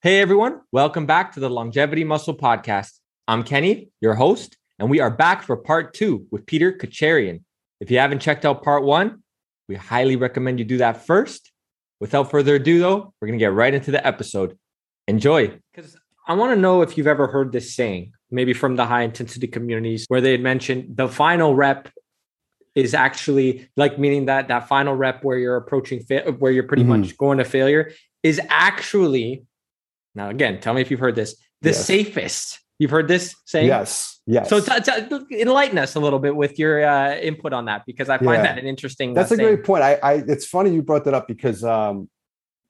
Hey 0.00 0.20
everyone, 0.20 0.60
welcome 0.70 1.06
back 1.06 1.32
to 1.32 1.40
the 1.40 1.50
Longevity 1.50 2.04
Muscle 2.04 2.36
Podcast. 2.36 3.00
I'm 3.26 3.42
Kenny, 3.42 3.90
your 4.00 4.14
host, 4.14 4.56
and 4.78 4.88
we 4.88 5.00
are 5.00 5.10
back 5.10 5.42
for 5.42 5.56
part 5.56 5.92
two 5.92 6.24
with 6.30 6.46
Peter 6.46 6.72
Khatcherian. 6.72 7.42
If 7.80 7.90
you 7.90 7.98
haven't 7.98 8.20
checked 8.20 8.46
out 8.46 8.62
part 8.62 8.84
one, 8.84 9.24
we 9.68 9.74
highly 9.74 10.14
recommend 10.14 10.60
you 10.60 10.64
do 10.64 10.76
that 10.76 11.04
first. 11.04 11.50
Without 11.98 12.30
further 12.30 12.54
ado, 12.54 12.78
though, 12.78 13.12
we're 13.20 13.26
going 13.26 13.40
to 13.40 13.42
get 13.42 13.52
right 13.52 13.74
into 13.74 13.90
the 13.90 14.06
episode. 14.06 14.56
Enjoy. 15.08 15.58
Because 15.74 15.96
I 16.28 16.34
want 16.34 16.54
to 16.54 16.60
know 16.60 16.82
if 16.82 16.96
you've 16.96 17.08
ever 17.08 17.26
heard 17.26 17.50
this 17.50 17.74
saying, 17.74 18.12
maybe 18.30 18.52
from 18.52 18.76
the 18.76 18.86
high 18.86 19.02
intensity 19.02 19.48
communities, 19.48 20.04
where 20.06 20.20
they 20.20 20.30
had 20.30 20.42
mentioned 20.42 20.96
the 20.96 21.08
final 21.08 21.56
rep 21.56 21.88
is 22.76 22.94
actually 22.94 23.68
like 23.76 23.98
meaning 23.98 24.26
that 24.26 24.46
that 24.46 24.68
final 24.68 24.94
rep 24.94 25.24
where 25.24 25.38
you're 25.38 25.56
approaching 25.56 25.98
fa- 26.04 26.36
where 26.38 26.52
you're 26.52 26.62
pretty 26.62 26.84
mm-hmm. 26.84 27.00
much 27.00 27.18
going 27.18 27.38
to 27.38 27.44
failure 27.44 27.90
is 28.22 28.40
actually 28.48 29.44
now, 30.14 30.30
again, 30.30 30.60
tell 30.60 30.74
me 30.74 30.80
if 30.80 30.90
you've 30.90 31.00
heard 31.00 31.14
this. 31.14 31.36
The 31.62 31.70
yes. 31.70 31.84
safest. 31.84 32.60
You've 32.78 32.90
heard 32.90 33.08
this 33.08 33.34
saying? 33.44 33.66
Yes. 33.66 34.20
Yes. 34.26 34.48
So 34.48 34.60
t- 34.60 34.80
t- 34.80 35.40
enlighten 35.40 35.78
us 35.78 35.96
a 35.96 36.00
little 36.00 36.18
bit 36.18 36.36
with 36.36 36.58
your 36.58 36.84
uh, 36.84 37.16
input 37.16 37.52
on 37.52 37.64
that 37.64 37.84
because 37.86 38.08
I 38.08 38.18
find 38.18 38.42
yeah. 38.44 38.54
that 38.54 38.58
an 38.58 38.66
interesting. 38.66 39.14
That's 39.14 39.32
uh, 39.32 39.34
a 39.34 39.38
saying. 39.38 39.56
great 39.56 39.64
point. 39.64 39.82
I, 39.82 39.94
I, 39.94 40.12
it's 40.14 40.46
funny 40.46 40.70
you 40.70 40.82
brought 40.82 41.04
that 41.06 41.14
up 41.14 41.26
because 41.26 41.64
um, 41.64 42.08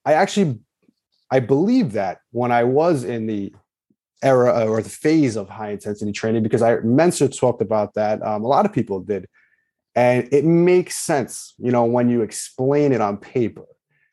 I 0.05 0.15
actually, 0.15 0.61
I 1.31 1.41
believe 1.41 1.93
that 1.93 2.19
when 2.31 2.53
I 2.53 2.65
was 2.65 3.05
in 3.05 3.27
the 3.27 3.53
era 4.23 4.65
uh, 4.65 4.67
or 4.67 4.81
the 4.83 4.89
phase 4.89 5.37
of 5.37 5.49
high 5.49 5.71
intensity 5.71 6.13
training, 6.13 6.43
because 6.43 6.63
Mike 6.63 6.81
Mentzer 6.81 7.37
talked 7.37 7.61
about 7.61 7.95
that. 7.95 8.23
Um, 8.23 8.45
a 8.45 8.49
lot 8.49 8.65
of 8.65 8.73
people 8.73 9.01
did, 9.01 9.27
and 9.95 10.29
it 10.33 10.45
makes 10.45 10.97
sense, 10.97 11.55
you 11.59 11.71
know, 11.71 11.85
when 11.85 12.09
you 12.09 12.23
explain 12.23 12.93
it 12.93 13.01
on 13.01 13.19
paper. 13.19 13.65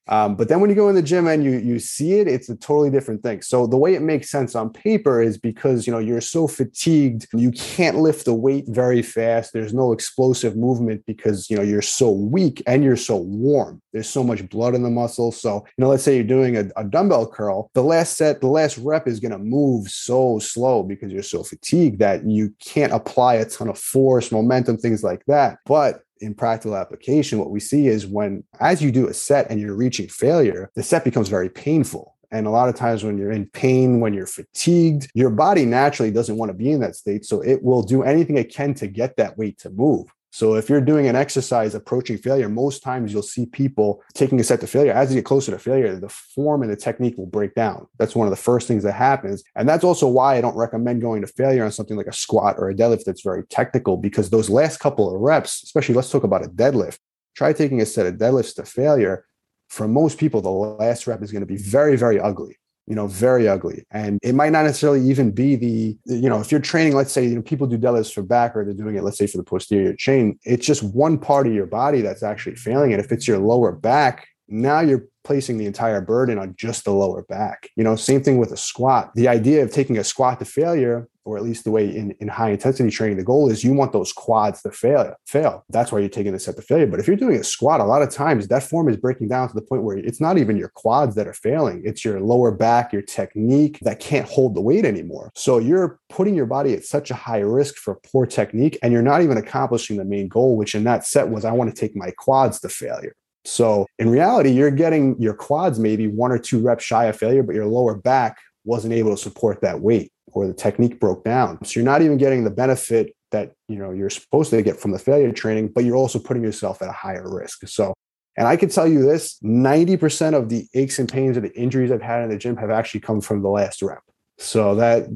Um, 0.08 0.36
but 0.36 0.50
then 0.50 0.60
when 0.60 0.70
you 0.70 0.76
go 0.76 0.90
in 0.90 0.96
the 0.96 1.02
gym 1.02 1.28
and 1.28 1.44
you 1.44 1.58
you 1.58 1.80
see 1.80 2.14
it, 2.14 2.28
it's 2.28 2.50
a 2.50 2.56
totally 2.56 2.90
different 2.90 3.24
thing. 3.24 3.42
So 3.42 3.66
the 3.66 3.78
way 3.78 3.96
it 3.96 4.02
makes 4.02 4.30
sense 4.30 4.56
on 4.56 4.70
paper 4.70 5.22
is 5.22 5.38
because 5.38 5.88
you 5.88 5.94
know 5.94 6.00
you're 6.00 6.22
so 6.22 6.48
fatigued, 6.48 7.28
you 7.34 7.52
can't 7.52 7.98
lift 7.98 8.26
the 8.26 8.34
weight 8.34 8.66
very 8.68 9.02
fast. 9.02 9.54
There's 9.54 9.74
no 9.74 9.92
explosive 9.92 10.56
movement 10.56 11.04
because 11.08 11.50
you 11.50 11.58
know 11.58 11.64
you're 11.64 11.82
so 11.82 12.12
weak 12.12 12.62
and 12.68 12.84
you're 12.84 12.98
so 12.98 13.18
warm. 13.18 13.82
There's 13.94 14.10
so 14.10 14.24
much 14.24 14.48
blood 14.50 14.76
in 14.76 14.84
the 14.84 14.90
muscle. 14.90 15.32
So 15.32 15.66
you 15.78 15.82
know, 15.84 15.90
let's 15.90 16.04
say 16.04 16.16
you're 16.16 16.24
doing 16.24 16.58
a, 16.58 16.70
a 16.78 16.84
dumbbell 16.84 17.28
curl, 17.28 17.72
the 17.74 17.84
last 17.84 18.16
set, 18.18 18.42
the 18.42 18.48
last 18.48 18.78
rep 18.78 19.08
is 19.08 19.20
going 19.20 19.32
to 19.32 19.40
move 19.40 19.88
so 19.90 20.40
slow 20.40 20.84
because 20.84 21.12
you're 21.12 21.24
so 21.24 21.44
fatigued 21.44 22.00
that 22.00 22.26
you 22.26 22.54
can't 22.64 22.94
apply 22.94 23.36
a 23.36 23.46
ton 23.46 23.70
of 23.70 23.78
force, 23.78 24.32
momentum, 24.32 24.78
things 24.78 25.04
like 25.04 25.26
that. 25.26 25.58
But 25.66 26.02
in 26.22 26.34
practical 26.34 26.76
application, 26.76 27.40
what 27.40 27.52
we 27.52 27.60
see 27.60 27.88
is 27.88 28.08
when, 28.08 28.44
as 28.60 28.82
you 28.82 28.92
do 28.92 29.08
a 29.08 29.14
set 29.14 29.50
and 29.50 29.60
you're 29.60 29.76
reaching 29.76 30.08
failure, 30.08 30.72
the 30.76 30.84
set 30.84 31.04
becomes 31.04 31.30
very 31.30 31.50
painful. 31.50 32.16
And 32.32 32.48
a 32.48 32.50
lot 32.50 32.70
of 32.70 32.76
times 32.76 33.04
when 33.04 33.18
you're 33.18 33.32
in 33.32 33.46
pain, 33.48 34.00
when 34.00 34.14
you're 34.14 34.26
fatigued, 34.26 35.10
your 35.14 35.30
body 35.30 35.66
naturally 35.66 36.12
doesn't 36.12 36.38
want 36.38 36.50
to 36.50 36.54
be 36.54 36.72
in 36.72 36.80
that 36.82 36.96
state. 36.96 37.26
So 37.26 37.42
it 37.42 37.64
will 37.64 37.84
do 37.84 38.04
anything 38.04 38.38
it 38.38 38.54
can 38.54 38.74
to 38.76 38.88
get 38.88 39.16
that 39.18 39.38
weight 39.38 39.58
to 39.60 39.70
move. 39.70 40.08
So 40.36 40.56
if 40.56 40.68
you're 40.68 40.82
doing 40.82 41.08
an 41.08 41.16
exercise 41.16 41.76
approaching 41.76 42.18
failure, 42.18 42.50
most 42.50 42.84
times 42.84 43.14
you'll 43.14 43.22
see 43.22 43.46
people 43.46 44.04
taking 44.14 44.38
a 44.38 44.44
set 44.44 44.60
to 44.60 44.68
failure. 44.68 44.92
As 44.92 45.10
you 45.10 45.16
get 45.20 45.24
closer 45.24 45.50
to 45.52 45.58
failure, 45.58 45.96
the 45.96 46.10
form 46.10 46.62
and 46.62 46.70
the 46.70 46.76
technique 46.76 47.18
will 47.18 47.26
break 47.26 47.56
down. 47.56 47.88
That's 48.00 48.18
one 48.18 48.28
of 48.28 48.32
the 48.32 48.36
first 48.36 48.68
things 48.68 48.84
that 48.84 48.92
happens. 48.92 49.46
And 49.56 49.70
that's 49.70 49.86
also 49.86 50.10
why 50.10 50.36
I 50.36 50.42
don't 50.42 50.58
recommend 50.58 51.00
going 51.00 51.22
to 51.22 51.28
failure 51.28 51.64
on 51.64 51.72
something 51.72 51.96
like 51.96 52.08
a 52.08 52.12
squat 52.12 52.56
or 52.58 52.70
a 52.70 52.76
deadlift 52.76 53.06
that's 53.06 53.22
very 53.22 53.44
technical, 53.44 53.96
because 53.96 54.30
those 54.30 54.50
last 54.50 54.82
couple 54.82 55.08
of 55.08 55.22
reps, 55.22 55.64
especially 55.64 55.96
let's 55.96 56.10
talk 56.10 56.26
about 56.26 56.44
a 56.44 56.50
deadlift, 56.50 56.98
try 57.34 57.54
taking 57.54 57.80
a 57.80 57.86
set 57.86 58.06
of 58.06 58.16
deadlifts 58.16 58.56
to 58.56 58.66
failure. 58.66 59.26
For 59.70 59.88
most 59.88 60.18
people, 60.18 60.42
the 60.42 60.50
last 60.50 61.08
rep 61.08 61.24
is 61.24 61.32
going 61.32 61.44
to 61.44 61.46
be 61.48 61.56
very, 61.56 61.96
very 61.96 62.20
ugly 62.20 62.58
you 62.88 62.96
know, 62.96 63.08
very 63.08 63.48
ugly. 63.48 63.86
And 63.92 64.20
it 64.22 64.36
might 64.36 64.52
not 64.52 64.66
necessarily 64.66 65.02
even 65.10 65.32
be 65.32 65.56
the, 65.56 65.98
you 66.06 66.30
know, 66.30 66.40
if 66.40 66.52
you're 66.52 66.62
training, 66.62 66.96
let's 66.96 67.12
say, 67.12 67.26
you 67.26 67.36
know, 67.36 67.42
people 67.42 67.66
do 67.66 67.78
deadlifts 67.78 68.14
for 68.14 68.22
back 68.22 68.56
or 68.56 68.64
they're 68.64 68.74
doing 68.74 68.96
it, 68.96 69.04
let's 69.04 69.18
say, 69.18 69.28
for 69.28 69.38
the 69.38 69.44
posterior 69.44 69.96
chain, 69.96 70.38
it's 70.44 70.66
just 70.66 70.84
one 70.84 71.18
part 71.18 71.48
of 71.48 71.54
your 71.54 71.66
body 71.66 72.02
that's 72.02 72.24
actually 72.24 72.56
failing. 72.56 72.94
And 72.94 73.04
if 73.04 73.12
it's 73.12 73.28
your 73.28 73.40
lower 73.40 73.72
back, 73.72 74.28
now 74.48 74.80
you're 74.80 75.08
placing 75.24 75.58
the 75.58 75.66
entire 75.66 76.02
burden 76.02 76.38
on 76.38 76.56
just 76.58 76.86
the 76.86 76.92
lower 76.92 77.24
back. 77.24 77.70
You 77.76 77.84
know, 77.84 77.96
same 77.96 78.24
thing 78.24 78.38
with 78.38 78.52
a 78.52 78.58
squat. 78.58 79.12
The 79.16 79.28
idea 79.28 79.64
of 79.64 79.72
taking 79.72 79.98
a 79.98 80.04
squat 80.04 80.40
to 80.40 80.46
failure 80.46 81.10
or 81.26 81.38
at 81.38 81.44
least 81.44 81.64
the 81.64 81.72
way 81.72 81.86
in, 81.94 82.12
in 82.20 82.28
high 82.28 82.52
intensity 82.52 82.92
training, 82.92 83.18
the 83.18 83.24
goal 83.24 83.50
is 83.50 83.64
you 83.64 83.74
want 83.74 83.92
those 83.92 84.14
quads 84.14 84.62
to 84.62 84.72
fail, 84.72 85.16
fail. 85.26 85.66
That's 85.70 85.92
why 85.92 86.00
you're 86.00 86.10
taking 86.10 86.34
the 86.34 86.40
set 86.40 86.56
to 86.56 86.62
failure. 86.62 86.86
But 86.86 87.00
if 87.00 87.08
you're 87.08 87.16
doing 87.16 87.38
a 87.38 87.44
squat, 87.44 87.82
a 87.82 87.84
lot 87.84 88.04
of 88.04 88.12
times 88.12 88.48
that 88.48 88.62
form 88.62 88.88
is 88.88 88.96
breaking 88.96 89.30
down 89.30 89.48
to 89.48 89.56
the 89.56 89.62
point 89.62 89.82
where 89.82 89.98
it's 89.98 90.22
not 90.22 90.38
even 90.38 90.56
your 90.56 90.70
quads 90.70 91.16
that 91.16 91.28
are 91.28 91.34
failing. 91.34 91.82
It's 91.84 92.06
your 92.06 92.20
lower 92.22 92.52
back, 92.52 92.94
your 92.94 93.02
technique 93.02 93.80
that 93.82 94.00
can't 94.00 94.30
hold 94.30 94.54
the 94.54 94.62
weight 94.62 94.86
anymore. 94.86 95.32
So 95.36 95.58
you're 95.58 96.00
putting 96.10 96.36
your 96.36 96.46
body 96.46 96.76
at 96.76 96.86
such 96.86 97.10
a 97.10 97.16
high 97.16 97.40
risk 97.40 97.76
for 97.76 97.96
poor 97.96 98.28
technique, 98.28 98.78
and 98.84 98.94
you're 98.94 99.02
not 99.02 99.24
even 99.24 99.38
accomplishing 99.38 99.98
the 99.98 100.06
main 100.06 100.28
goal, 100.28 100.56
which 100.56 100.76
in 100.76 100.84
that 100.84 101.08
set 101.08 101.30
was 101.30 101.44
I 101.44 101.52
want 101.52 101.74
to 101.74 101.80
take 101.80 101.96
my 101.96 102.12
quads 102.12 102.60
to 102.60 102.70
failure. 102.70 103.16
So 103.46 103.86
in 104.00 104.10
reality, 104.10 104.52
you're 104.52 104.72
getting 104.72 105.20
your 105.22 105.34
quads 105.34 105.80
maybe 105.80 106.08
one 106.08 106.32
or 106.32 106.40
two 106.40 106.60
reps 106.60 106.84
shy 106.84 107.06
of 107.06 107.18
failure, 107.18 107.44
but 107.44 107.56
your 107.56 107.68
lower 107.68 107.96
back 107.96 108.38
wasn't 108.64 108.94
able 108.94 109.12
to 109.12 109.22
support 109.22 109.62
that 109.62 109.80
weight 109.80 110.12
or 110.28 110.48
the 110.48 110.54
technique 110.54 111.00
broke 111.00 111.24
down. 111.24 111.64
So 111.64 111.80
you're 111.80 111.86
not 111.86 112.02
even 112.02 112.18
getting 112.18 112.44
the 112.44 112.52
benefit 112.52 113.16
that 113.32 113.54
you 113.68 113.78
know 113.78 113.92
you're 113.92 114.10
supposed 114.10 114.50
to 114.52 114.62
get 114.62 114.80
from 114.80 114.92
the 114.92 115.00
failure 115.00 115.32
training, 115.32 115.70
but 115.70 115.84
you're 115.84 115.96
also 115.96 116.20
putting 116.20 116.44
yourself 116.44 116.82
at 116.82 116.90
a 116.90 116.94
higher 116.94 117.34
risk. 117.34 117.68
So 117.68 117.94
and 118.38 118.48
I 118.48 118.58
can 118.58 118.70
tell 118.70 118.88
you 118.88 119.02
this 119.04 119.40
90% 119.44 120.34
of 120.34 120.50
the 120.50 120.68
aches 120.74 121.00
and 121.00 121.08
pains 121.08 121.38
or 121.38 121.42
the 121.42 121.58
injuries 121.58 121.92
I've 121.92 122.02
had 122.02 122.24
in 122.24 122.30
the 122.30 122.38
gym 122.38 122.58
have 122.58 122.70
actually 122.70 123.00
come 123.00 123.22
from 123.22 123.42
the 123.42 123.50
last 123.50 123.82
rep. 123.82 124.04
So 124.38 124.76
that 124.76 125.08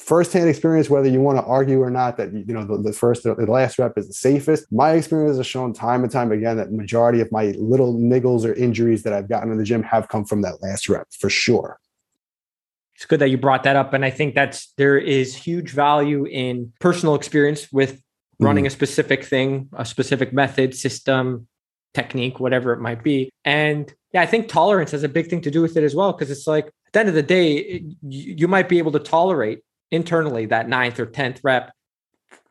firsthand 0.00 0.48
experience, 0.48 0.90
whether 0.90 1.08
you 1.08 1.20
want 1.20 1.38
to 1.38 1.44
argue 1.44 1.80
or 1.80 1.90
not, 1.90 2.16
that 2.16 2.32
you 2.32 2.52
know 2.52 2.64
the, 2.64 2.78
the, 2.78 2.92
first, 2.92 3.22
the 3.22 3.34
last 3.34 3.78
rep 3.78 3.96
is 3.96 4.08
the 4.08 4.14
safest. 4.14 4.66
My 4.72 4.92
experience 4.92 5.36
has 5.36 5.46
shown 5.46 5.72
time 5.72 6.02
and 6.02 6.10
time 6.10 6.32
again 6.32 6.56
that 6.56 6.72
majority 6.72 7.20
of 7.20 7.30
my 7.30 7.54
little 7.58 7.94
niggles 7.94 8.44
or 8.44 8.54
injuries 8.54 9.04
that 9.04 9.12
I've 9.12 9.28
gotten 9.28 9.52
in 9.52 9.58
the 9.58 9.64
gym 9.64 9.82
have 9.84 10.08
come 10.08 10.24
from 10.24 10.42
that 10.42 10.60
last 10.62 10.88
rep 10.88 11.06
for 11.12 11.30
sure 11.30 11.78
it's 12.98 13.06
good 13.06 13.20
that 13.20 13.28
you 13.28 13.38
brought 13.38 13.62
that 13.62 13.76
up. 13.76 13.94
And 13.94 14.04
I 14.04 14.10
think 14.10 14.34
that's 14.34 14.72
there 14.76 14.98
is 14.98 15.36
huge 15.36 15.70
value 15.70 16.24
in 16.26 16.72
personal 16.80 17.14
experience 17.14 17.72
with 17.72 18.02
running 18.40 18.64
mm. 18.64 18.66
a 18.66 18.70
specific 18.70 19.24
thing, 19.24 19.68
a 19.72 19.84
specific 19.84 20.32
method, 20.32 20.74
system, 20.74 21.46
technique, 21.94 22.40
whatever 22.40 22.72
it 22.72 22.80
might 22.80 23.04
be. 23.04 23.30
And 23.44 23.94
yeah, 24.12 24.22
I 24.22 24.26
think 24.26 24.48
tolerance 24.48 24.90
has 24.90 25.04
a 25.04 25.08
big 25.08 25.28
thing 25.28 25.40
to 25.42 25.50
do 25.50 25.62
with 25.62 25.76
it 25.76 25.84
as 25.84 25.94
well. 25.94 26.12
Cause 26.12 26.28
it's 26.28 26.48
like 26.48 26.72
at 26.88 26.92
the 26.92 27.00
end 27.00 27.08
of 27.10 27.14
the 27.14 27.22
day, 27.22 27.84
you 28.08 28.48
might 28.48 28.68
be 28.68 28.78
able 28.78 28.92
to 28.92 28.98
tolerate 28.98 29.60
internally 29.90 30.46
that 30.46 30.68
ninth 30.68 30.98
or 30.98 31.06
10th 31.06 31.40
rep 31.42 31.72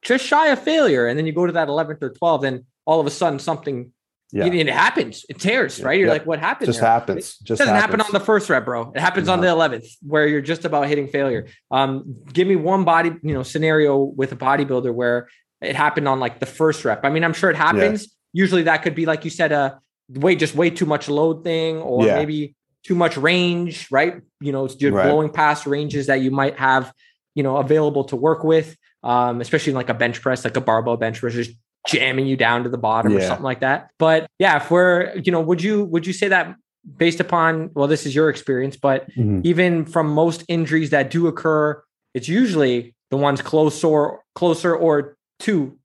just 0.03 0.25
shy 0.25 0.48
of 0.50 0.62
failure. 0.62 1.08
And 1.08 1.18
then 1.18 1.25
you 1.25 1.34
go 1.34 1.46
to 1.46 1.53
that 1.53 1.68
11th 1.68 2.02
or 2.03 2.12
12th, 2.12 2.44
and 2.46 2.64
all 2.86 3.00
of 3.00 3.08
a 3.08 3.09
sudden 3.09 3.40
something 3.40 3.92
yeah. 4.31 4.46
it 4.46 4.70
happens. 4.70 5.25
It 5.28 5.40
tears, 5.40 5.81
right? 5.81 6.00
You're 6.00 6.09
like, 6.09 6.25
what 6.25 6.40
happened? 6.40 6.68
Just 6.68 6.81
there? 6.81 6.90
happens. 6.90 7.38
It 7.42 7.46
just 7.46 7.59
doesn't 7.59 7.74
happens. 7.74 7.81
happen 7.81 8.02
on 8.02 8.12
the 8.12 8.25
first 8.25 8.50
rep, 8.50 8.66
bro. 8.66 8.92
It 8.94 9.00
happens 9.00 9.28
on 9.28 9.42
the 9.42 9.48
11th 9.48 9.88
where 10.02 10.28
you're 10.28 10.42
just 10.42 10.66
about 10.66 10.88
hitting 10.88 11.08
failure. 11.08 11.48
Um, 11.72 12.18
give 12.31 12.48
me 12.48 12.56
one 12.56 12.84
body, 12.84 13.12
you 13.24 13.34
know, 13.34 13.44
scenario 13.44 13.98
with 13.98 14.34
a 14.34 14.36
bodybuilder 14.36 14.94
where 14.94 15.30
it 15.62 15.75
happened 15.75 16.08
on 16.08 16.19
like 16.19 16.40
the 16.40 16.46
first 16.46 16.86
rep. 16.86 17.04
I 17.04 17.09
mean, 17.09 17.24
I'm 17.24 17.34
sure 17.34 17.50
it 17.50 17.56
happens. 17.56 18.04
Yeah. 18.04 18.44
Usually 18.44 18.64
that 18.64 18.84
could 18.84 18.96
be 18.96 19.06
like 19.06 19.24
you 19.24 19.31
said, 19.31 19.52
a 19.52 19.80
way 20.09 20.36
just 20.36 20.56
way 20.56 20.69
too 20.69 20.86
much 20.86 21.09
load 21.09 21.44
thing, 21.44 21.78
or 21.78 22.06
yeah. 22.06 22.16
maybe 22.16 22.56
too 22.88 22.96
much 22.96 23.18
range, 23.18 23.88
right? 23.92 24.22
You 24.40 24.52
know, 24.52 24.68
you're 24.80 24.94
right. 24.94 25.03
blowing 25.03 25.30
past 25.30 25.68
ranges 25.68 26.08
that 26.08 26.22
you 26.22 26.31
might 26.31 26.58
have, 26.58 26.94
you 27.36 27.44
know, 27.44 27.58
available 27.58 28.06
to 28.06 28.16
work 28.16 28.44
with. 28.44 28.75
Um, 29.04 29.42
especially 29.42 29.74
like 29.74 29.89
a 29.89 29.94
bench 29.94 30.22
press, 30.22 30.44
like 30.44 30.57
a 30.57 30.62
barbell 30.62 30.98
bench 30.98 31.19
press, 31.19 31.34
just 31.34 31.51
jamming 31.88 32.25
you 32.25 32.36
down 32.36 32.63
to 32.63 32.69
the 32.69 32.78
bottom 32.78 33.13
yeah. 33.13 33.19
or 33.19 33.22
something 33.22 33.44
like 33.44 33.62
that. 33.62 33.89
But 34.00 34.28
yeah, 34.39 34.57
if 34.57 34.69
we're, 34.72 35.16
you 35.18 35.31
know, 35.31 35.39
would 35.39 35.62
you 35.62 35.86
would 35.86 36.06
you 36.06 36.13
say 36.13 36.28
that 36.30 36.56
based 36.98 37.19
upon 37.19 37.69
well, 37.74 37.88
this 37.88 38.06
is 38.06 38.16
your 38.16 38.30
experience, 38.30 38.75
but 38.75 39.10
mm-hmm. 39.12 39.42
even 39.44 39.86
from 39.86 40.10
most 40.10 40.44
injuries 40.48 40.89
that 40.89 41.12
do 41.12 41.28
occur, 41.28 41.81
it's 42.13 42.28
usually 42.28 42.95
the 43.12 43.18
ones 43.18 43.42
closer 43.42 43.88
or 43.88 44.24
closer 44.36 44.75
or 44.75 45.16
to 45.42 45.78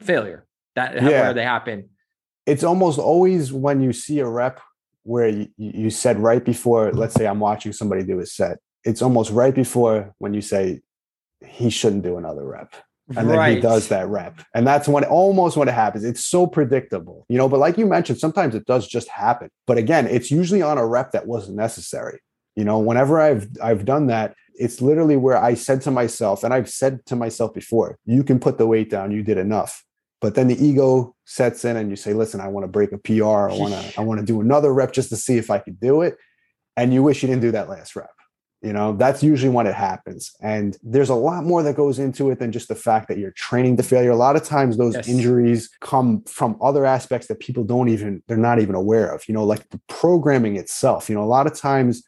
failure 0.00 0.46
that 0.76 0.94
yeah. 0.94 1.08
where 1.08 1.34
they 1.34 1.42
happen. 1.42 1.88
It's 2.46 2.62
almost 2.62 2.98
always 2.98 3.52
when 3.52 3.80
you 3.80 3.92
see 3.92 4.20
a 4.20 4.26
rep 4.26 4.60
where 5.08 5.28
you, 5.28 5.48
you 5.56 5.90
said 5.90 6.18
right 6.18 6.44
before, 6.44 6.92
let's 6.92 7.14
say 7.14 7.26
I'm 7.26 7.40
watching 7.40 7.72
somebody 7.72 8.04
do 8.04 8.20
a 8.20 8.26
set. 8.26 8.58
It's 8.84 9.02
almost 9.02 9.30
right 9.30 9.54
before 9.54 10.14
when 10.18 10.34
you 10.34 10.42
say 10.42 10.82
he 11.46 11.70
shouldn't 11.70 12.02
do 12.02 12.18
another 12.18 12.44
rep 12.44 12.74
and 13.16 13.28
right. 13.28 13.36
then 13.36 13.56
he 13.56 13.60
does 13.60 13.88
that 13.88 14.06
rep 14.08 14.40
and 14.54 14.66
that's 14.66 14.86
when 14.86 15.04
almost 15.04 15.56
when 15.56 15.68
it 15.68 15.72
happens 15.72 16.04
it's 16.04 16.24
so 16.24 16.46
predictable 16.46 17.24
you 17.28 17.38
know 17.38 17.48
but 17.48 17.58
like 17.58 17.78
you 17.78 17.86
mentioned 17.86 18.18
sometimes 18.18 18.54
it 18.54 18.66
does 18.66 18.86
just 18.86 19.08
happen 19.08 19.48
but 19.66 19.78
again 19.78 20.06
it's 20.06 20.30
usually 20.30 20.60
on 20.60 20.76
a 20.76 20.86
rep 20.86 21.12
that 21.12 21.26
wasn't 21.26 21.56
necessary 21.56 22.18
you 22.54 22.64
know 22.64 22.78
whenever 22.78 23.18
i've 23.18 23.48
i've 23.62 23.84
done 23.84 24.08
that 24.08 24.34
it's 24.56 24.82
literally 24.82 25.16
where 25.16 25.42
i 25.42 25.54
said 25.54 25.80
to 25.80 25.90
myself 25.90 26.44
and 26.44 26.52
i've 26.52 26.68
said 26.68 27.04
to 27.06 27.16
myself 27.16 27.54
before 27.54 27.98
you 28.04 28.22
can 28.22 28.38
put 28.38 28.58
the 28.58 28.66
weight 28.66 28.90
down 28.90 29.10
you 29.10 29.22
did 29.22 29.38
enough 29.38 29.84
but 30.20 30.34
then 30.34 30.48
the 30.48 30.64
ego 30.64 31.14
sets 31.24 31.64
in 31.64 31.76
and 31.76 31.90
you 31.90 31.96
say 31.96 32.12
listen 32.12 32.40
i 32.40 32.48
want 32.48 32.64
to 32.64 32.68
break 32.68 32.92
a 32.92 32.98
pr 32.98 33.24
i 33.24 33.54
want 33.56 33.74
to 33.74 33.92
i 33.98 34.02
want 34.02 34.20
to 34.20 34.26
do 34.26 34.40
another 34.40 34.72
rep 34.72 34.92
just 34.92 35.08
to 35.08 35.16
see 35.16 35.36
if 35.36 35.50
i 35.50 35.58
could 35.58 35.78
do 35.80 36.02
it 36.02 36.16
and 36.76 36.94
you 36.94 37.02
wish 37.02 37.22
you 37.22 37.28
didn't 37.28 37.42
do 37.42 37.50
that 37.50 37.68
last 37.68 37.96
rep 37.96 38.10
You 38.62 38.72
know, 38.72 38.96
that's 38.96 39.22
usually 39.22 39.50
when 39.50 39.66
it 39.66 39.74
happens. 39.74 40.32
And 40.40 40.76
there's 40.82 41.10
a 41.10 41.14
lot 41.14 41.44
more 41.44 41.62
that 41.62 41.76
goes 41.76 41.98
into 41.98 42.30
it 42.30 42.38
than 42.38 42.50
just 42.52 42.68
the 42.68 42.74
fact 42.74 43.06
that 43.08 43.18
you're 43.18 43.32
training 43.32 43.76
to 43.76 43.82
failure. 43.82 44.10
A 44.10 44.16
lot 44.16 44.36
of 44.36 44.44
times 44.44 44.76
those 44.76 44.94
yes. 44.94 45.08
injuries 45.08 45.70
come 45.80 46.22
from 46.22 46.56
other 46.60 46.84
aspects 46.84 47.26
that 47.28 47.40
people 47.40 47.64
don't 47.64 47.88
even, 47.88 48.22
they're 48.26 48.36
not 48.36 48.60
even 48.60 48.74
aware 48.74 49.12
of, 49.14 49.22
you 49.28 49.34
know, 49.34 49.44
like 49.44 49.68
the 49.70 49.80
programming 49.88 50.56
itself. 50.56 51.08
You 51.08 51.16
know, 51.16 51.24
a 51.24 51.34
lot 51.38 51.46
of 51.46 51.54
times 51.54 52.02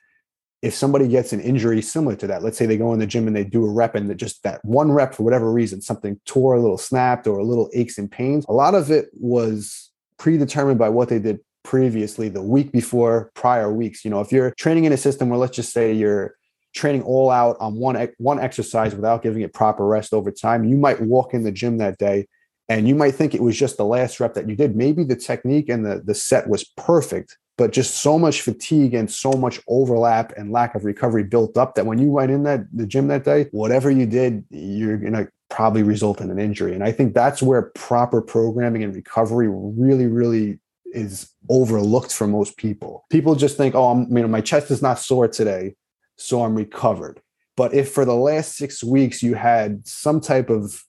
if 0.63 0.75
somebody 0.75 1.09
gets 1.09 1.33
an 1.33 1.41
injury 1.41 1.81
similar 1.81 2.15
to 2.17 2.27
that, 2.27 2.43
let's 2.43 2.59
say 2.59 2.67
they 2.67 2.77
go 2.77 2.93
in 2.93 2.99
the 2.99 3.07
gym 3.07 3.27
and 3.27 3.35
they 3.35 3.45
do 3.45 3.65
a 3.65 3.71
rep 3.71 3.95
and 3.95 4.11
that 4.11 4.17
just 4.17 4.43
that 4.43 4.63
one 4.65 4.93
rep 4.93 5.15
for 5.15 5.23
whatever 5.23 5.51
reason, 5.51 5.81
something 5.81 6.21
tore, 6.27 6.55
a 6.55 6.61
little 6.61 6.79
snapped, 6.79 7.27
or 7.27 7.39
a 7.39 7.45
little 7.45 7.71
aches 7.73 7.97
and 7.97 8.11
pains. 8.11 8.45
A 8.49 8.53
lot 8.53 8.75
of 8.75 8.91
it 8.91 9.09
was 9.15 9.91
predetermined 10.19 10.79
by 10.79 10.91
what 10.91 11.09
they 11.09 11.19
did 11.19 11.41
previously 11.63 12.29
the 12.29 12.43
week 12.43 12.73
before 12.73 13.31
prior 13.35 13.73
weeks. 13.73 14.05
You 14.05 14.11
know, 14.11 14.21
if 14.21 14.33
you're 14.33 14.53
training 14.53 14.85
in 14.85 14.93
a 14.93 14.99
system 14.99 15.31
where 15.31 15.39
let's 15.39 15.57
just 15.57 15.73
say 15.73 15.93
you're 15.93 16.35
training 16.75 17.03
all 17.03 17.31
out 17.31 17.57
on 17.59 17.75
one 17.75 18.09
one 18.19 18.39
exercise 18.39 18.95
without 18.95 19.23
giving 19.23 19.43
it 19.43 19.55
proper 19.55 19.87
rest 19.87 20.13
over 20.13 20.31
time, 20.31 20.65
you 20.65 20.77
might 20.77 21.01
walk 21.01 21.33
in 21.33 21.43
the 21.43 21.53
gym 21.53 21.79
that 21.79 21.97
day 21.99 22.27
and 22.69 22.87
you 22.87 22.95
might 22.95 23.15
think 23.15 23.35
it 23.35 23.43
was 23.43 23.59
just 23.59 23.77
the 23.79 23.85
last 23.85 24.21
rep 24.21 24.35
that 24.35 24.49
you 24.49 24.55
did. 24.55 24.77
Maybe 24.77 25.05
the 25.05 25.17
technique 25.17 25.69
and 25.69 25.85
the 25.85 26.03
the 26.05 26.15
set 26.15 26.49
was 26.49 26.65
perfect, 26.77 27.39
but 27.61 27.73
just 27.73 27.97
so 27.97 28.19
much 28.19 28.41
fatigue 28.41 28.95
and 28.95 29.11
so 29.11 29.33
much 29.33 29.61
overlap 29.69 30.33
and 30.39 30.51
lack 30.51 30.75
of 30.75 30.87
recovery 30.87 31.23
built 31.23 31.59
up 31.59 31.75
that 31.75 31.85
when 31.85 31.99
you 31.99 32.09
went 32.09 32.31
in 32.31 32.43
that 32.45 32.65
the 32.73 32.87
gym 32.87 33.07
that 33.09 33.23
day, 33.23 33.49
whatever 33.51 33.91
you 33.91 34.07
did, 34.07 34.43
you're 34.49 34.97
gonna 34.97 35.29
probably 35.51 35.83
result 35.83 36.23
in 36.23 36.31
an 36.31 36.39
injury. 36.39 36.73
And 36.73 36.83
I 36.83 36.91
think 36.91 37.13
that's 37.13 37.43
where 37.43 37.71
proper 37.75 38.23
programming 38.23 38.83
and 38.83 38.95
recovery 38.95 39.51
really, 39.51 40.07
really 40.07 40.59
is 40.95 41.35
overlooked 41.51 42.15
for 42.15 42.27
most 42.27 42.57
people. 42.57 43.05
People 43.11 43.35
just 43.35 43.59
think, 43.59 43.75
oh, 43.75 43.91
I'm, 43.91 44.09
you 44.17 44.23
know, 44.23 44.29
my 44.29 44.41
chest 44.41 44.71
is 44.71 44.81
not 44.81 44.99
sore 44.99 45.29
today, 45.29 45.75
so 46.17 46.43
I'm 46.43 46.55
recovered. 46.55 47.21
But 47.59 47.75
if 47.75 47.93
for 47.93 48.07
the 48.07 48.17
last 48.17 48.57
six 48.57 48.83
weeks 48.83 49.23
you 49.23 49.35
had 49.35 49.87
some 49.87 50.23
type 50.23 50.49
of 50.49 50.83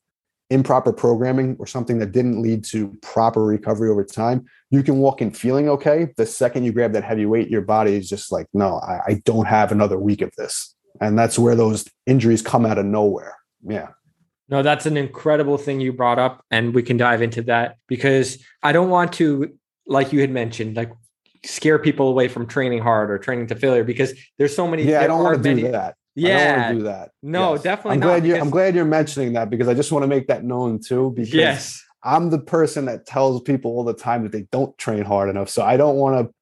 improper 0.51 0.91
programming 0.91 1.55
or 1.59 1.65
something 1.65 1.97
that 1.99 2.11
didn't 2.11 2.41
lead 2.41 2.63
to 2.65 2.89
proper 3.01 3.43
recovery 3.43 3.89
over 3.89 4.03
time, 4.03 4.45
you 4.69 4.83
can 4.83 4.97
walk 4.97 5.21
in 5.21 5.31
feeling 5.31 5.69
okay. 5.69 6.09
The 6.17 6.25
second 6.25 6.65
you 6.65 6.73
grab 6.73 6.91
that 6.93 7.03
heavy 7.03 7.25
weight, 7.25 7.49
your 7.49 7.61
body 7.61 7.95
is 7.95 8.09
just 8.09 8.31
like, 8.31 8.47
no, 8.53 8.75
I, 8.79 8.99
I 9.07 9.21
don't 9.25 9.47
have 9.47 9.71
another 9.71 9.97
week 9.97 10.21
of 10.21 10.31
this. 10.37 10.75
And 10.99 11.17
that's 11.17 11.39
where 11.39 11.55
those 11.55 11.87
injuries 12.05 12.41
come 12.41 12.65
out 12.65 12.77
of 12.77 12.85
nowhere. 12.85 13.37
Yeah. 13.65 13.87
No, 14.49 14.61
that's 14.61 14.85
an 14.85 14.97
incredible 14.97 15.57
thing 15.57 15.79
you 15.79 15.93
brought 15.93 16.19
up. 16.19 16.43
And 16.51 16.75
we 16.75 16.83
can 16.83 16.97
dive 16.97 17.21
into 17.21 17.41
that 17.43 17.77
because 17.87 18.43
I 18.61 18.73
don't 18.73 18.89
want 18.89 19.13
to, 19.13 19.57
like 19.87 20.11
you 20.11 20.19
had 20.19 20.31
mentioned, 20.31 20.75
like 20.75 20.91
scare 21.45 21.79
people 21.79 22.09
away 22.09 22.27
from 22.27 22.45
training 22.45 22.81
hard 22.81 23.09
or 23.09 23.17
training 23.17 23.47
to 23.47 23.55
failure 23.55 23.85
because 23.85 24.13
there's 24.37 24.53
so 24.53 24.67
many. 24.67 24.83
Yeah, 24.83 25.01
I 25.01 25.07
don't 25.07 25.23
want 25.23 25.41
to 25.41 25.55
do 25.55 25.71
that. 25.71 25.95
Yeah, 26.15 26.67
I 26.69 26.73
do 26.73 26.83
that. 26.83 27.11
No, 27.21 27.53
yes. 27.53 27.63
definitely. 27.63 27.93
I'm 27.93 27.99
glad 28.01 28.25
you. 28.25 28.35
I'm 28.35 28.49
glad 28.49 28.75
you're 28.75 28.85
mentioning 28.85 29.33
that 29.33 29.49
because 29.49 29.67
I 29.67 29.73
just 29.73 29.91
want 29.91 30.03
to 30.03 30.07
make 30.07 30.27
that 30.27 30.43
known 30.43 30.79
too. 30.79 31.13
Because 31.15 31.33
yes, 31.33 31.83
I'm 32.03 32.29
the 32.29 32.39
person 32.39 32.85
that 32.85 33.05
tells 33.05 33.41
people 33.41 33.71
all 33.71 33.83
the 33.83 33.93
time 33.93 34.23
that 34.23 34.31
they 34.31 34.47
don't 34.51 34.77
train 34.77 35.03
hard 35.03 35.29
enough. 35.29 35.49
So 35.49 35.63
I 35.63 35.77
don't 35.77 35.95
want 35.95 36.27
to. 36.27 36.33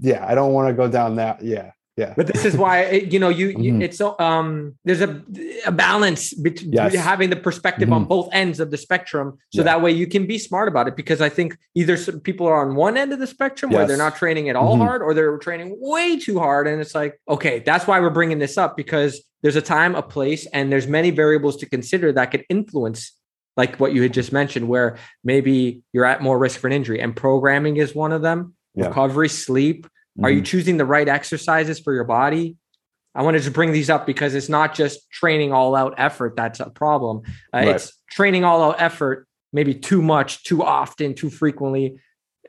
Yeah, 0.00 0.26
I 0.26 0.34
don't 0.34 0.52
want 0.52 0.68
to 0.68 0.74
go 0.74 0.88
down 0.88 1.16
that. 1.16 1.42
Yeah, 1.42 1.70
yeah. 1.96 2.12
But 2.14 2.26
this 2.26 2.44
is 2.44 2.56
why 2.56 2.90
you 2.90 3.18
know 3.18 3.30
you, 3.30 3.48
you 3.48 3.72
mm-hmm. 3.72 3.82
it's 3.82 3.96
so 3.96 4.16
um 4.18 4.76
there's 4.84 5.00
a 5.00 5.22
a 5.64 5.72
balance 5.72 6.34
between 6.34 6.72
yes. 6.72 6.94
having 6.94 7.30
the 7.30 7.36
perspective 7.36 7.86
mm-hmm. 7.86 7.94
on 7.94 8.04
both 8.04 8.28
ends 8.32 8.60
of 8.60 8.70
the 8.70 8.76
spectrum, 8.76 9.38
so 9.50 9.60
yeah. 9.60 9.64
that 9.64 9.80
way 9.80 9.92
you 9.92 10.06
can 10.06 10.26
be 10.26 10.38
smart 10.38 10.68
about 10.68 10.88
it. 10.88 10.96
Because 10.96 11.22
I 11.22 11.30
think 11.30 11.56
either 11.74 11.96
people 12.20 12.46
are 12.46 12.68
on 12.68 12.74
one 12.74 12.98
end 12.98 13.14
of 13.14 13.18
the 13.18 13.26
spectrum 13.26 13.70
yes. 13.70 13.78
where 13.78 13.86
they're 13.86 13.96
not 13.96 14.16
training 14.16 14.50
at 14.50 14.56
all 14.56 14.74
mm-hmm. 14.74 14.82
hard, 14.82 15.02
or 15.02 15.14
they're 15.14 15.38
training 15.38 15.74
way 15.80 16.18
too 16.18 16.38
hard, 16.38 16.68
and 16.68 16.82
it's 16.82 16.94
like 16.94 17.18
okay, 17.28 17.60
that's 17.60 17.86
why 17.86 17.98
we're 17.98 18.10
bringing 18.10 18.38
this 18.38 18.58
up 18.58 18.76
because 18.76 19.24
there's 19.40 19.56
a 19.56 19.62
time, 19.62 19.94
a 19.94 20.02
place, 20.02 20.44
and 20.46 20.70
there's 20.70 20.86
many 20.86 21.10
variables 21.10 21.56
to 21.58 21.66
consider 21.66 22.12
that 22.12 22.26
could 22.26 22.44
influence 22.50 23.12
like 23.56 23.80
what 23.80 23.94
you 23.94 24.02
had 24.02 24.12
just 24.12 24.32
mentioned, 24.32 24.68
where 24.68 24.98
maybe 25.24 25.82
you're 25.94 26.04
at 26.04 26.20
more 26.20 26.38
risk 26.38 26.60
for 26.60 26.66
an 26.66 26.74
injury, 26.74 27.00
and 27.00 27.16
programming 27.16 27.78
is 27.78 27.94
one 27.94 28.12
of 28.12 28.20
them. 28.20 28.54
Yeah. 28.74 28.88
Recovery, 28.88 29.30
sleep, 29.30 29.86
Mm-hmm. 30.16 30.24
Are 30.24 30.30
you 30.30 30.38
mm-hmm. 30.38 30.44
choosing 30.44 30.76
the 30.78 30.84
right 30.84 31.08
exercises 31.08 31.78
for 31.78 31.92
your 31.92 32.04
body? 32.04 32.56
I 33.14 33.22
wanted 33.22 33.42
to 33.44 33.50
bring 33.50 33.72
these 33.72 33.90
up 33.90 34.06
because 34.06 34.34
it's 34.34 34.48
not 34.48 34.74
just 34.74 35.10
training 35.10 35.52
all 35.52 35.74
out 35.74 35.94
effort 35.96 36.34
that's 36.36 36.60
a 36.60 36.70
problem. 36.70 37.22
Uh, 37.52 37.58
right. 37.58 37.68
It's 37.68 37.92
training 38.10 38.44
all 38.44 38.62
out 38.62 38.80
effort, 38.80 39.26
maybe 39.52 39.74
too 39.74 40.02
much, 40.02 40.44
too 40.44 40.62
often, 40.62 41.14
too 41.14 41.30
frequently 41.30 41.98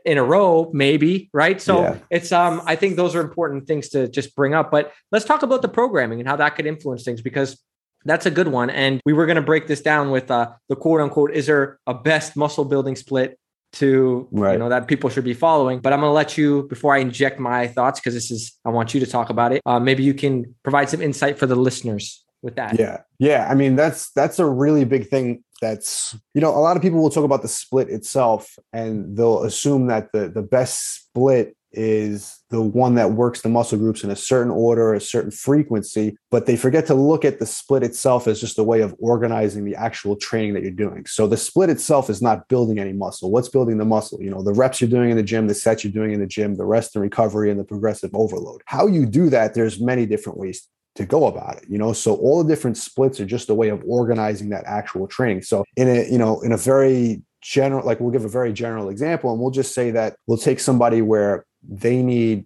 in 0.05 0.17
a 0.17 0.23
row, 0.23 0.69
maybe, 0.73 1.29
right? 1.33 1.61
So 1.61 1.81
yeah. 1.81 1.97
it's 2.09 2.31
um 2.31 2.61
I 2.65 2.75
think 2.75 2.95
those 2.95 3.15
are 3.15 3.21
important 3.21 3.67
things 3.67 3.89
to 3.89 4.07
just 4.07 4.35
bring 4.35 4.53
up. 4.53 4.71
But 4.71 4.93
let's 5.11 5.25
talk 5.25 5.43
about 5.43 5.61
the 5.61 5.67
programming 5.67 6.19
and 6.19 6.27
how 6.27 6.37
that 6.37 6.55
could 6.55 6.65
influence 6.65 7.03
things 7.03 7.21
because 7.21 7.61
that's 8.05 8.25
a 8.25 8.31
good 8.31 8.47
one. 8.47 8.69
And 8.69 9.01
we 9.05 9.13
were 9.13 9.25
going 9.25 9.37
to 9.37 9.41
break 9.41 9.67
this 9.67 9.81
down 9.81 10.11
with 10.11 10.31
uh, 10.31 10.51
the 10.69 10.75
quote 10.75 11.01
unquote, 11.01 11.33
is 11.33 11.47
there 11.47 11.79
a 11.87 11.93
best 11.93 12.37
muscle 12.37 12.63
building 12.65 12.95
split 12.95 13.37
to 13.73 14.27
right. 14.31 14.53
you 14.53 14.59
know 14.59 14.69
that 14.69 14.87
people 14.87 15.09
should 15.09 15.23
be 15.25 15.33
following 15.33 15.79
but 15.79 15.91
i'm 15.91 15.99
going 15.99 16.09
to 16.09 16.13
let 16.13 16.37
you 16.37 16.63
before 16.69 16.95
i 16.95 16.99
inject 16.99 17.39
my 17.39 17.67
thoughts 17.67 17.99
because 17.99 18.13
this 18.13 18.31
is 18.31 18.57
i 18.65 18.69
want 18.69 18.93
you 18.93 18.99
to 18.99 19.05
talk 19.05 19.29
about 19.29 19.51
it 19.51 19.61
uh, 19.65 19.79
maybe 19.79 20.03
you 20.03 20.13
can 20.13 20.55
provide 20.63 20.89
some 20.89 21.01
insight 21.01 21.37
for 21.37 21.45
the 21.45 21.55
listeners 21.55 22.23
with 22.41 22.55
that. 22.55 22.79
Yeah. 22.79 23.01
Yeah. 23.19 23.47
I 23.49 23.55
mean 23.55 23.75
that's 23.75 24.11
that's 24.11 24.39
a 24.39 24.45
really 24.45 24.85
big 24.85 25.07
thing 25.07 25.43
that's 25.61 26.15
you 26.33 26.41
know 26.41 26.49
a 26.49 26.59
lot 26.59 26.77
of 26.77 26.83
people 26.83 27.01
will 27.01 27.09
talk 27.09 27.23
about 27.23 27.41
the 27.41 27.47
split 27.47 27.89
itself 27.89 28.57
and 28.73 29.17
they'll 29.17 29.43
assume 29.43 29.87
that 29.87 30.11
the 30.13 30.29
the 30.29 30.41
best 30.41 31.07
split 31.07 31.55
is 31.77 32.39
the 32.49 32.61
one 32.61 32.95
that 32.95 33.11
works 33.11 33.41
the 33.41 33.49
muscle 33.49 33.77
groups 33.77 34.03
in 34.03 34.09
a 34.09 34.15
certain 34.15 34.51
order, 34.51 34.93
a 34.93 34.99
certain 34.99 35.31
frequency, 35.31 36.17
but 36.31 36.45
they 36.45 36.57
forget 36.57 36.87
to 36.87 36.95
look 36.95 37.23
at 37.23 37.39
the 37.39 37.45
split 37.45 37.83
itself 37.83 38.27
as 38.27 38.41
just 38.41 38.57
a 38.57 38.63
way 38.63 38.81
of 38.81 38.95
organizing 38.99 39.63
the 39.63 39.75
actual 39.75 40.15
training 40.15 40.53
that 40.55 40.63
you're 40.63 40.71
doing. 40.71 41.05
So 41.05 41.27
the 41.27 41.37
split 41.37 41.69
itself 41.69 42.09
is 42.09 42.21
not 42.21 42.47
building 42.47 42.79
any 42.79 42.93
muscle. 42.93 43.29
What's 43.29 43.49
building 43.49 43.77
the 43.77 43.85
muscle? 43.85 44.21
You 44.21 44.31
know, 44.31 44.41
the 44.41 44.53
reps 44.53 44.81
you're 44.81 44.89
doing 44.89 45.11
in 45.11 45.17
the 45.17 45.23
gym, 45.23 45.47
the 45.47 45.53
sets 45.53 45.83
you're 45.83 45.93
doing 45.93 46.13
in 46.13 46.19
the 46.19 46.27
gym, 46.27 46.55
the 46.55 46.65
rest 46.65 46.95
and 46.95 47.03
recovery, 47.03 47.51
and 47.51 47.59
the 47.59 47.63
progressive 47.63 48.11
overload. 48.13 48.61
How 48.65 48.87
you 48.87 49.05
do 49.05 49.29
that, 49.29 49.53
there's 49.53 49.79
many 49.79 50.05
different 50.05 50.39
ways 50.39 50.67
to 50.95 51.05
go 51.05 51.27
about 51.27 51.57
it 51.57 51.63
you 51.69 51.77
know 51.77 51.93
so 51.93 52.15
all 52.15 52.43
the 52.43 52.49
different 52.49 52.75
splits 52.75 53.19
are 53.19 53.25
just 53.25 53.51
a 53.51 53.53
way 53.53 53.69
of 53.69 53.83
organizing 53.85 54.49
that 54.49 54.63
actual 54.65 55.05
training 55.05 55.43
so 55.43 55.63
in 55.75 55.87
a 55.87 56.09
you 56.09 56.17
know 56.17 56.41
in 56.41 56.51
a 56.51 56.57
very 56.57 57.21
general 57.41 57.85
like 57.85 57.99
we'll 57.99 58.11
give 58.11 58.25
a 58.25 58.29
very 58.29 58.51
general 58.51 58.89
example 58.89 59.31
and 59.31 59.39
we'll 59.39 59.51
just 59.51 59.73
say 59.73 59.91
that 59.91 60.15
we'll 60.25 60.37
take 60.37 60.59
somebody 60.59 61.01
where 61.01 61.45
they 61.63 62.01
need 62.01 62.45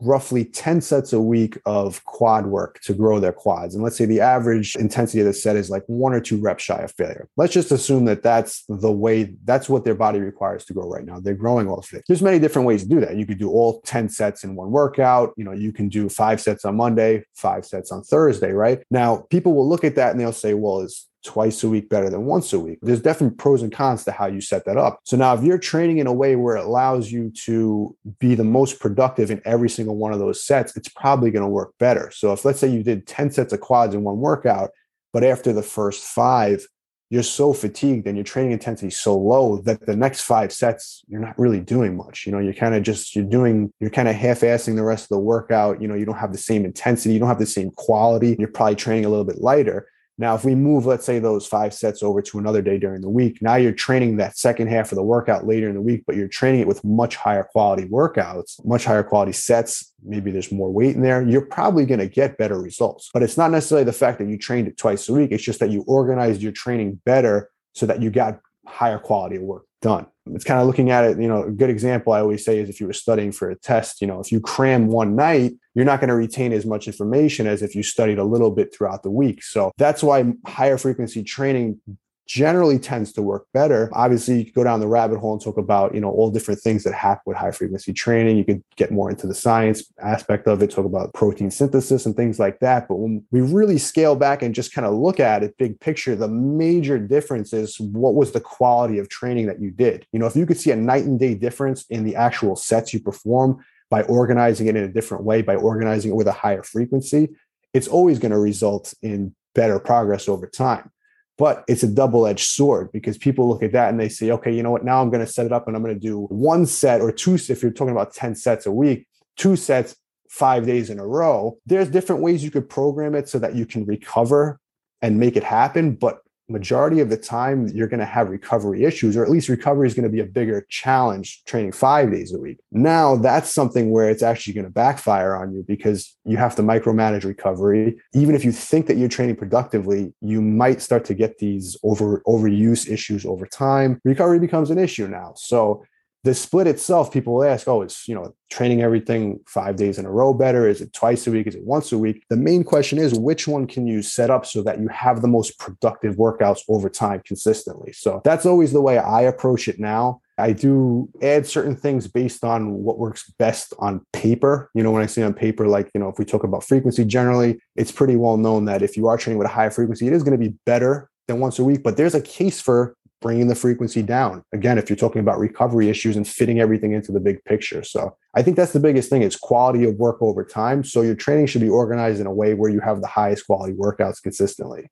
roughly 0.00 0.44
10 0.44 0.80
sets 0.80 1.12
a 1.12 1.20
week 1.20 1.58
of 1.66 2.04
quad 2.04 2.46
work 2.46 2.80
to 2.82 2.94
grow 2.94 3.18
their 3.18 3.32
quads. 3.32 3.74
And 3.74 3.82
let's 3.82 3.96
say 3.96 4.04
the 4.04 4.20
average 4.20 4.76
intensity 4.76 5.20
of 5.20 5.26
the 5.26 5.32
set 5.32 5.56
is 5.56 5.70
like 5.70 5.82
one 5.86 6.12
or 6.12 6.20
two 6.20 6.40
reps 6.40 6.62
shy 6.62 6.78
of 6.78 6.92
failure. 6.92 7.28
Let's 7.36 7.52
just 7.52 7.72
assume 7.72 8.04
that 8.04 8.22
that's 8.22 8.64
the 8.68 8.92
way, 8.92 9.34
that's 9.44 9.68
what 9.68 9.84
their 9.84 9.94
body 9.94 10.20
requires 10.20 10.64
to 10.66 10.72
grow 10.72 10.88
right 10.88 11.04
now. 11.04 11.18
They're 11.18 11.34
growing 11.34 11.68
all 11.68 11.82
fit. 11.82 12.04
There's 12.06 12.22
many 12.22 12.38
different 12.38 12.66
ways 12.68 12.82
to 12.84 12.88
do 12.88 13.00
that. 13.00 13.16
You 13.16 13.26
could 13.26 13.38
do 13.38 13.50
all 13.50 13.80
10 13.82 14.08
sets 14.08 14.44
in 14.44 14.54
one 14.54 14.70
workout. 14.70 15.32
You 15.36 15.44
know, 15.44 15.52
you 15.52 15.72
can 15.72 15.88
do 15.88 16.08
five 16.08 16.40
sets 16.40 16.64
on 16.64 16.76
Monday, 16.76 17.24
five 17.34 17.64
sets 17.64 17.90
on 17.90 18.02
Thursday, 18.02 18.52
right? 18.52 18.82
Now, 18.90 19.26
people 19.30 19.54
will 19.54 19.68
look 19.68 19.84
at 19.84 19.96
that 19.96 20.12
and 20.12 20.20
they'll 20.20 20.32
say, 20.32 20.54
well, 20.54 20.80
is 20.80 21.08
twice 21.22 21.62
a 21.62 21.68
week 21.68 21.88
better 21.88 22.10
than 22.10 22.24
once 22.24 22.52
a 22.52 22.60
week. 22.60 22.78
There's 22.82 23.00
definitely 23.00 23.36
pros 23.36 23.62
and 23.62 23.72
cons 23.72 24.04
to 24.04 24.12
how 24.12 24.26
you 24.26 24.40
set 24.40 24.64
that 24.64 24.76
up. 24.76 25.00
So 25.04 25.16
now 25.16 25.34
if 25.34 25.42
you're 25.42 25.58
training 25.58 25.98
in 25.98 26.06
a 26.06 26.12
way 26.12 26.36
where 26.36 26.56
it 26.56 26.64
allows 26.64 27.10
you 27.10 27.30
to 27.44 27.96
be 28.18 28.34
the 28.34 28.44
most 28.44 28.80
productive 28.80 29.30
in 29.30 29.40
every 29.44 29.68
single 29.68 29.96
one 29.96 30.12
of 30.12 30.18
those 30.18 30.44
sets, 30.44 30.76
it's 30.76 30.88
probably 30.88 31.30
going 31.30 31.44
to 31.44 31.48
work 31.48 31.74
better. 31.78 32.10
So 32.12 32.32
if 32.32 32.44
let's 32.44 32.60
say 32.60 32.68
you 32.68 32.82
did 32.82 33.06
10 33.06 33.30
sets 33.30 33.52
of 33.52 33.60
quads 33.60 33.94
in 33.94 34.02
one 34.02 34.18
workout, 34.18 34.70
but 35.12 35.24
after 35.24 35.52
the 35.52 35.62
first 35.62 36.04
five, 36.04 36.66
you're 37.12 37.22
so 37.22 37.52
fatigued 37.52 38.06
and 38.06 38.16
your 38.16 38.24
training 38.24 38.52
intensity 38.52 38.88
is 38.88 38.96
so 38.96 39.14
low 39.14 39.58
that 39.58 39.84
the 39.84 39.94
next 39.94 40.22
five 40.22 40.50
sets 40.50 41.02
you're 41.08 41.20
not 41.20 41.38
really 41.38 41.60
doing 41.60 41.94
much 41.94 42.24
you 42.24 42.32
know 42.32 42.38
you're 42.38 42.54
kind 42.54 42.74
of 42.74 42.82
just 42.82 43.14
you're 43.14 43.22
doing 43.22 43.70
you're 43.80 43.90
kind 43.90 44.08
of 44.08 44.14
half-assing 44.14 44.76
the 44.76 44.82
rest 44.82 45.04
of 45.04 45.08
the 45.10 45.18
workout 45.18 45.78
you 45.78 45.86
know 45.86 45.94
you 45.94 46.06
don't 46.06 46.16
have 46.16 46.32
the 46.32 46.38
same 46.38 46.64
intensity 46.64 47.12
you 47.12 47.20
don't 47.20 47.28
have 47.28 47.38
the 47.38 47.44
same 47.44 47.70
quality 47.72 48.34
you're 48.38 48.48
probably 48.48 48.74
training 48.74 49.04
a 49.04 49.10
little 49.10 49.26
bit 49.26 49.42
lighter 49.42 49.86
now, 50.22 50.36
if 50.36 50.44
we 50.44 50.54
move, 50.54 50.86
let's 50.86 51.04
say, 51.04 51.18
those 51.18 51.46
five 51.46 51.74
sets 51.74 52.00
over 52.02 52.22
to 52.22 52.38
another 52.38 52.62
day 52.62 52.78
during 52.78 53.00
the 53.00 53.08
week, 53.08 53.42
now 53.42 53.56
you're 53.56 53.72
training 53.72 54.18
that 54.18 54.38
second 54.38 54.68
half 54.68 54.92
of 54.92 54.96
the 54.96 55.02
workout 55.02 55.46
later 55.46 55.68
in 55.68 55.74
the 55.74 55.80
week, 55.80 56.04
but 56.06 56.14
you're 56.14 56.28
training 56.28 56.60
it 56.60 56.68
with 56.68 56.84
much 56.84 57.16
higher 57.16 57.42
quality 57.42 57.86
workouts, 57.86 58.64
much 58.64 58.84
higher 58.84 59.02
quality 59.02 59.32
sets. 59.32 59.92
Maybe 60.04 60.30
there's 60.30 60.52
more 60.52 60.70
weight 60.70 60.94
in 60.94 61.02
there. 61.02 61.26
You're 61.26 61.46
probably 61.46 61.86
going 61.86 61.98
to 61.98 62.08
get 62.08 62.38
better 62.38 62.60
results. 62.60 63.10
But 63.12 63.24
it's 63.24 63.36
not 63.36 63.50
necessarily 63.50 63.84
the 63.84 63.92
fact 63.92 64.18
that 64.20 64.28
you 64.28 64.38
trained 64.38 64.68
it 64.68 64.78
twice 64.78 65.08
a 65.08 65.12
week. 65.12 65.32
It's 65.32 65.42
just 65.42 65.58
that 65.58 65.70
you 65.70 65.82
organized 65.88 66.40
your 66.40 66.52
training 66.52 67.00
better 67.04 67.50
so 67.74 67.86
that 67.86 68.00
you 68.00 68.10
got 68.10 68.38
higher 68.64 69.00
quality 69.00 69.38
work 69.38 69.64
done. 69.80 70.06
It's 70.32 70.44
kind 70.44 70.60
of 70.60 70.68
looking 70.68 70.90
at 70.90 71.04
it, 71.04 71.20
you 71.20 71.26
know, 71.26 71.42
a 71.42 71.50
good 71.50 71.68
example 71.68 72.12
I 72.12 72.20
always 72.20 72.44
say 72.44 72.60
is 72.60 72.68
if 72.68 72.80
you 72.80 72.86
were 72.86 72.92
studying 72.92 73.32
for 73.32 73.50
a 73.50 73.56
test, 73.56 74.00
you 74.00 74.06
know, 74.06 74.20
if 74.20 74.30
you 74.30 74.40
cram 74.40 74.86
one 74.86 75.16
night, 75.16 75.54
you're 75.74 75.84
not 75.84 76.00
going 76.00 76.08
to 76.08 76.14
retain 76.14 76.52
as 76.52 76.66
much 76.66 76.86
information 76.86 77.46
as 77.46 77.62
if 77.62 77.74
you 77.74 77.82
studied 77.82 78.18
a 78.18 78.24
little 78.24 78.50
bit 78.50 78.74
throughout 78.74 79.02
the 79.02 79.10
week. 79.10 79.42
So 79.42 79.72
that's 79.78 80.02
why 80.02 80.32
higher 80.46 80.78
frequency 80.78 81.22
training 81.22 81.80
generally 82.26 82.78
tends 82.78 83.12
to 83.12 83.20
work 83.20 83.46
better. 83.52 83.90
Obviously, 83.92 84.38
you 84.38 84.44
could 84.44 84.54
go 84.54 84.64
down 84.64 84.80
the 84.80 84.86
rabbit 84.86 85.18
hole 85.18 85.32
and 85.32 85.42
talk 85.42 85.58
about, 85.58 85.94
you 85.94 86.00
know, 86.00 86.10
all 86.10 86.30
different 86.30 86.60
things 86.60 86.84
that 86.84 86.94
happen 86.94 87.22
with 87.26 87.36
high 87.36 87.50
frequency 87.50 87.92
training. 87.92 88.36
You 88.38 88.44
could 88.44 88.62
get 88.76 88.90
more 88.90 89.10
into 89.10 89.26
the 89.26 89.34
science 89.34 89.92
aspect 89.98 90.46
of 90.46 90.62
it, 90.62 90.70
talk 90.70 90.86
about 90.86 91.12
protein 91.12 91.50
synthesis 91.50 92.06
and 92.06 92.16
things 92.16 92.38
like 92.38 92.60
that. 92.60 92.88
But 92.88 92.96
when 92.96 93.24
we 93.32 93.40
really 93.40 93.76
scale 93.76 94.16
back 94.16 94.42
and 94.42 94.54
just 94.54 94.72
kind 94.72 94.86
of 94.86 94.94
look 94.94 95.20
at 95.20 95.42
it 95.42 95.58
big 95.58 95.78
picture, 95.80 96.16
the 96.16 96.28
major 96.28 96.98
difference 96.98 97.52
is 97.52 97.78
what 97.80 98.14
was 98.14 98.32
the 98.32 98.40
quality 98.40 98.98
of 98.98 99.08
training 99.08 99.46
that 99.46 99.60
you 99.60 99.70
did. 99.70 100.06
You 100.12 100.18
know, 100.18 100.26
if 100.26 100.36
you 100.36 100.46
could 100.46 100.58
see 100.58 100.70
a 100.70 100.76
night 100.76 101.04
and 101.04 101.18
day 101.18 101.34
difference 101.34 101.84
in 101.90 102.04
the 102.04 102.16
actual 102.16 102.56
sets 102.56 102.94
you 102.94 103.00
perform 103.00 103.64
by 103.92 104.02
organizing 104.04 104.68
it 104.68 104.74
in 104.74 104.84
a 104.84 104.88
different 104.88 105.22
way, 105.22 105.42
by 105.42 105.54
organizing 105.54 106.12
it 106.12 106.14
with 106.14 106.26
a 106.26 106.32
higher 106.32 106.62
frequency, 106.62 107.28
it's 107.74 107.86
always 107.86 108.18
going 108.18 108.32
to 108.32 108.38
result 108.38 108.94
in 109.02 109.34
better 109.54 109.78
progress 109.78 110.30
over 110.30 110.46
time. 110.46 110.90
But 111.36 111.62
it's 111.68 111.82
a 111.82 111.88
double 111.88 112.26
edged 112.26 112.46
sword 112.46 112.90
because 112.90 113.18
people 113.18 113.46
look 113.46 113.62
at 113.62 113.72
that 113.72 113.90
and 113.90 114.00
they 114.00 114.08
say, 114.08 114.30
okay, 114.30 114.50
you 114.50 114.62
know 114.62 114.70
what? 114.70 114.82
Now 114.82 115.02
I'm 115.02 115.10
going 115.10 115.20
to 115.20 115.30
set 115.30 115.44
it 115.44 115.52
up 115.52 115.66
and 115.66 115.76
I'm 115.76 115.82
going 115.82 115.94
to 115.94 116.00
do 116.00 116.22
one 116.30 116.64
set 116.64 117.02
or 117.02 117.12
two. 117.12 117.34
If 117.34 117.62
you're 117.62 117.70
talking 117.70 117.92
about 117.92 118.14
10 118.14 118.34
sets 118.34 118.64
a 118.64 118.72
week, 118.72 119.06
two 119.36 119.56
sets 119.56 119.94
five 120.30 120.64
days 120.64 120.88
in 120.88 120.98
a 120.98 121.06
row, 121.06 121.58
there's 121.66 121.90
different 121.90 122.22
ways 122.22 122.42
you 122.42 122.50
could 122.50 122.70
program 122.70 123.14
it 123.14 123.28
so 123.28 123.38
that 123.40 123.54
you 123.54 123.66
can 123.66 123.84
recover 123.84 124.58
and 125.02 125.20
make 125.20 125.36
it 125.36 125.44
happen. 125.44 125.96
But 125.96 126.21
majority 126.48 127.00
of 127.00 127.08
the 127.08 127.16
time 127.16 127.68
you're 127.68 127.88
going 127.88 128.00
to 128.00 128.06
have 128.06 128.28
recovery 128.28 128.84
issues 128.84 129.16
or 129.16 129.24
at 129.24 129.30
least 129.30 129.48
recovery 129.48 129.86
is 129.86 129.94
going 129.94 130.04
to 130.04 130.10
be 130.10 130.20
a 130.20 130.24
bigger 130.24 130.66
challenge 130.68 131.42
training 131.46 131.72
five 131.72 132.10
days 132.10 132.34
a 132.34 132.38
week. 132.38 132.58
Now 132.70 133.16
that's 133.16 133.52
something 133.52 133.90
where 133.90 134.10
it's 134.10 134.22
actually 134.22 134.54
going 134.54 134.66
to 134.66 134.70
backfire 134.70 135.34
on 135.36 135.54
you 135.54 135.64
because 135.66 136.16
you 136.24 136.36
have 136.36 136.54
to 136.56 136.62
micromanage 136.62 137.24
recovery. 137.24 137.96
Even 138.14 138.34
if 138.34 138.44
you 138.44 138.52
think 138.52 138.86
that 138.86 138.96
you're 138.96 139.08
training 139.08 139.36
productively 139.36 140.12
you 140.20 140.40
might 140.40 140.82
start 140.82 141.04
to 141.06 141.14
get 141.14 141.38
these 141.38 141.76
over 141.82 142.22
overuse 142.26 142.88
issues 142.88 143.24
over 143.24 143.46
time. 143.46 144.00
Recovery 144.04 144.38
becomes 144.38 144.70
an 144.70 144.78
issue 144.78 145.08
now. 145.08 145.32
So 145.36 145.84
the 146.24 146.34
split 146.34 146.66
itself, 146.66 147.12
people 147.12 147.34
will 147.34 147.44
ask, 147.44 147.66
oh, 147.66 147.82
it's, 147.82 148.06
you 148.06 148.14
know, 148.14 148.34
training 148.50 148.80
everything 148.80 149.40
five 149.46 149.76
days 149.76 149.98
in 149.98 150.06
a 150.06 150.10
row 150.10 150.32
better? 150.32 150.68
Is 150.68 150.80
it 150.80 150.92
twice 150.92 151.26
a 151.26 151.32
week? 151.32 151.46
Is 151.46 151.56
it 151.56 151.64
once 151.64 151.90
a 151.90 151.98
week? 151.98 152.24
The 152.28 152.36
main 152.36 152.62
question 152.62 152.98
is 152.98 153.14
which 153.14 153.48
one 153.48 153.66
can 153.66 153.86
you 153.86 154.02
set 154.02 154.30
up 154.30 154.46
so 154.46 154.62
that 154.62 154.80
you 154.80 154.88
have 154.88 155.20
the 155.20 155.28
most 155.28 155.58
productive 155.58 156.16
workouts 156.16 156.60
over 156.68 156.88
time 156.88 157.22
consistently? 157.26 157.92
So 157.92 158.20
that's 158.24 158.46
always 158.46 158.72
the 158.72 158.80
way 158.80 158.98
I 158.98 159.22
approach 159.22 159.66
it 159.66 159.80
now. 159.80 160.20
I 160.38 160.52
do 160.52 161.08
add 161.22 161.46
certain 161.46 161.76
things 161.76 162.06
based 162.06 162.44
on 162.44 162.74
what 162.74 162.98
works 162.98 163.30
best 163.38 163.74
on 163.78 164.04
paper. 164.12 164.70
You 164.74 164.82
know, 164.82 164.90
when 164.90 165.02
I 165.02 165.06
say 165.06 165.22
on 165.22 165.34
paper, 165.34 165.66
like, 165.66 165.90
you 165.94 166.00
know, 166.00 166.08
if 166.08 166.18
we 166.18 166.24
talk 166.24 166.44
about 166.44 166.64
frequency 166.64 167.04
generally, 167.04 167.60
it's 167.76 167.92
pretty 167.92 168.16
well 168.16 168.36
known 168.36 168.64
that 168.66 168.82
if 168.82 168.96
you 168.96 169.08
are 169.08 169.18
training 169.18 169.38
with 169.38 169.48
a 169.48 169.52
high 169.52 169.70
frequency, 169.70 170.06
it 170.06 170.12
is 170.12 170.22
going 170.22 170.38
to 170.38 170.44
be 170.44 170.54
better 170.66 171.10
than 171.28 171.40
once 171.40 171.58
a 171.58 171.64
week. 171.64 171.82
But 171.82 171.96
there's 171.96 172.14
a 172.14 172.20
case 172.20 172.60
for 172.60 172.96
bringing 173.22 173.48
the 173.48 173.54
frequency 173.54 174.02
down. 174.02 174.44
Again, 174.52 174.76
if 174.76 174.90
you're 174.90 174.96
talking 174.96 175.20
about 175.20 175.38
recovery 175.38 175.88
issues 175.88 176.16
and 176.16 176.28
fitting 176.28 176.60
everything 176.60 176.92
into 176.92 177.12
the 177.12 177.20
big 177.20 177.42
picture. 177.44 177.82
So 177.82 178.16
I 178.34 178.42
think 178.42 178.56
that's 178.56 178.72
the 178.72 178.80
biggest 178.80 179.08
thing 179.08 179.22
is 179.22 179.36
quality 179.36 179.84
of 179.84 179.94
work 179.96 180.18
over 180.20 180.44
time. 180.44 180.84
So 180.84 181.00
your 181.00 181.14
training 181.14 181.46
should 181.46 181.62
be 181.62 181.68
organized 181.68 182.20
in 182.20 182.26
a 182.26 182.32
way 182.32 182.54
where 182.54 182.70
you 182.70 182.80
have 182.80 183.00
the 183.00 183.06
highest 183.06 183.46
quality 183.46 183.72
workouts 183.72 184.22
consistently. 184.22 184.90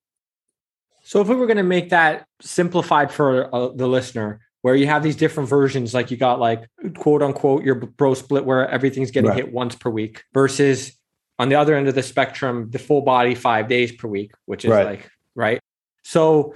So 1.03 1.21
if 1.21 1.29
we 1.29 1.35
were 1.35 1.47
going 1.47 1.57
to 1.57 1.63
make 1.63 1.91
that 1.91 2.27
simplified 2.41 3.13
for 3.13 3.55
uh, 3.55 3.69
the 3.75 3.87
listener, 3.87 4.41
where 4.63 4.75
you 4.75 4.87
have 4.87 5.03
these 5.03 5.17
different 5.17 5.49
versions, 5.49 5.95
like 5.95 6.11
you 6.11 6.17
got 6.17 6.39
like 6.39 6.69
quote 6.99 7.23
unquote 7.23 7.65
your 7.65 7.75
bro 7.75 8.15
split 8.15 8.45
where 8.45 8.69
everything's 8.69 9.11
getting 9.11 9.31
right. 9.31 9.39
hit 9.39 9.53
once 9.53 9.75
per 9.75 9.91
week 9.91 10.23
versus 10.35 10.97
on 11.39 11.49
the 11.49 11.55
other 11.55 11.75
end 11.75 11.89
of 11.89 11.95
the 11.95 12.03
spectrum, 12.03 12.69
the 12.71 12.79
full 12.79 13.01
body 13.01 13.35
five 13.35 13.69
days 13.69 13.93
per 13.93 14.07
week, 14.07 14.33
which 14.45 14.65
is 14.67 14.71
right. 14.71 14.85
like, 14.85 15.11
right. 15.35 15.61
So 16.03 16.55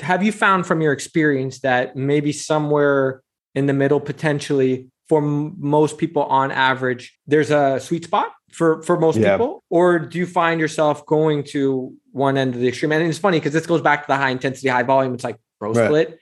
have 0.00 0.22
you 0.22 0.32
found 0.32 0.66
from 0.66 0.80
your 0.80 0.92
experience 0.92 1.60
that 1.60 1.96
maybe 1.96 2.32
somewhere 2.32 3.22
in 3.54 3.66
the 3.66 3.72
middle 3.72 4.00
potentially 4.00 4.88
for 5.08 5.22
m- 5.22 5.54
most 5.58 5.98
people 5.98 6.22
on 6.24 6.50
average 6.50 7.18
there's 7.26 7.50
a 7.50 7.80
sweet 7.80 8.04
spot 8.04 8.32
for 8.52 8.82
for 8.82 8.98
most 8.98 9.18
yeah. 9.18 9.36
people 9.36 9.64
or 9.70 9.98
do 9.98 10.18
you 10.18 10.26
find 10.26 10.60
yourself 10.60 11.04
going 11.06 11.42
to 11.42 11.94
one 12.12 12.36
end 12.36 12.54
of 12.54 12.60
the 12.60 12.68
extreme 12.68 12.92
and 12.92 13.02
it's 13.06 13.18
funny 13.18 13.38
because 13.38 13.52
this 13.52 13.66
goes 13.66 13.80
back 13.80 14.02
to 14.02 14.06
the 14.08 14.16
high 14.16 14.30
intensity 14.30 14.68
high 14.68 14.82
volume 14.82 15.14
it's 15.14 15.24
like 15.24 15.38
bro 15.58 15.72
right. 15.72 15.86
split 15.86 16.18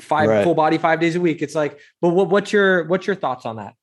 five 0.00 0.28
right. 0.28 0.44
full 0.44 0.54
body 0.54 0.78
five 0.78 1.00
days 1.00 1.16
a 1.16 1.20
week 1.20 1.42
it's 1.42 1.54
like 1.54 1.78
but 2.00 2.10
what, 2.10 2.28
what's 2.28 2.52
your 2.52 2.84
what's 2.84 3.06
your 3.06 3.16
thoughts 3.16 3.46
on 3.46 3.56
that 3.56 3.74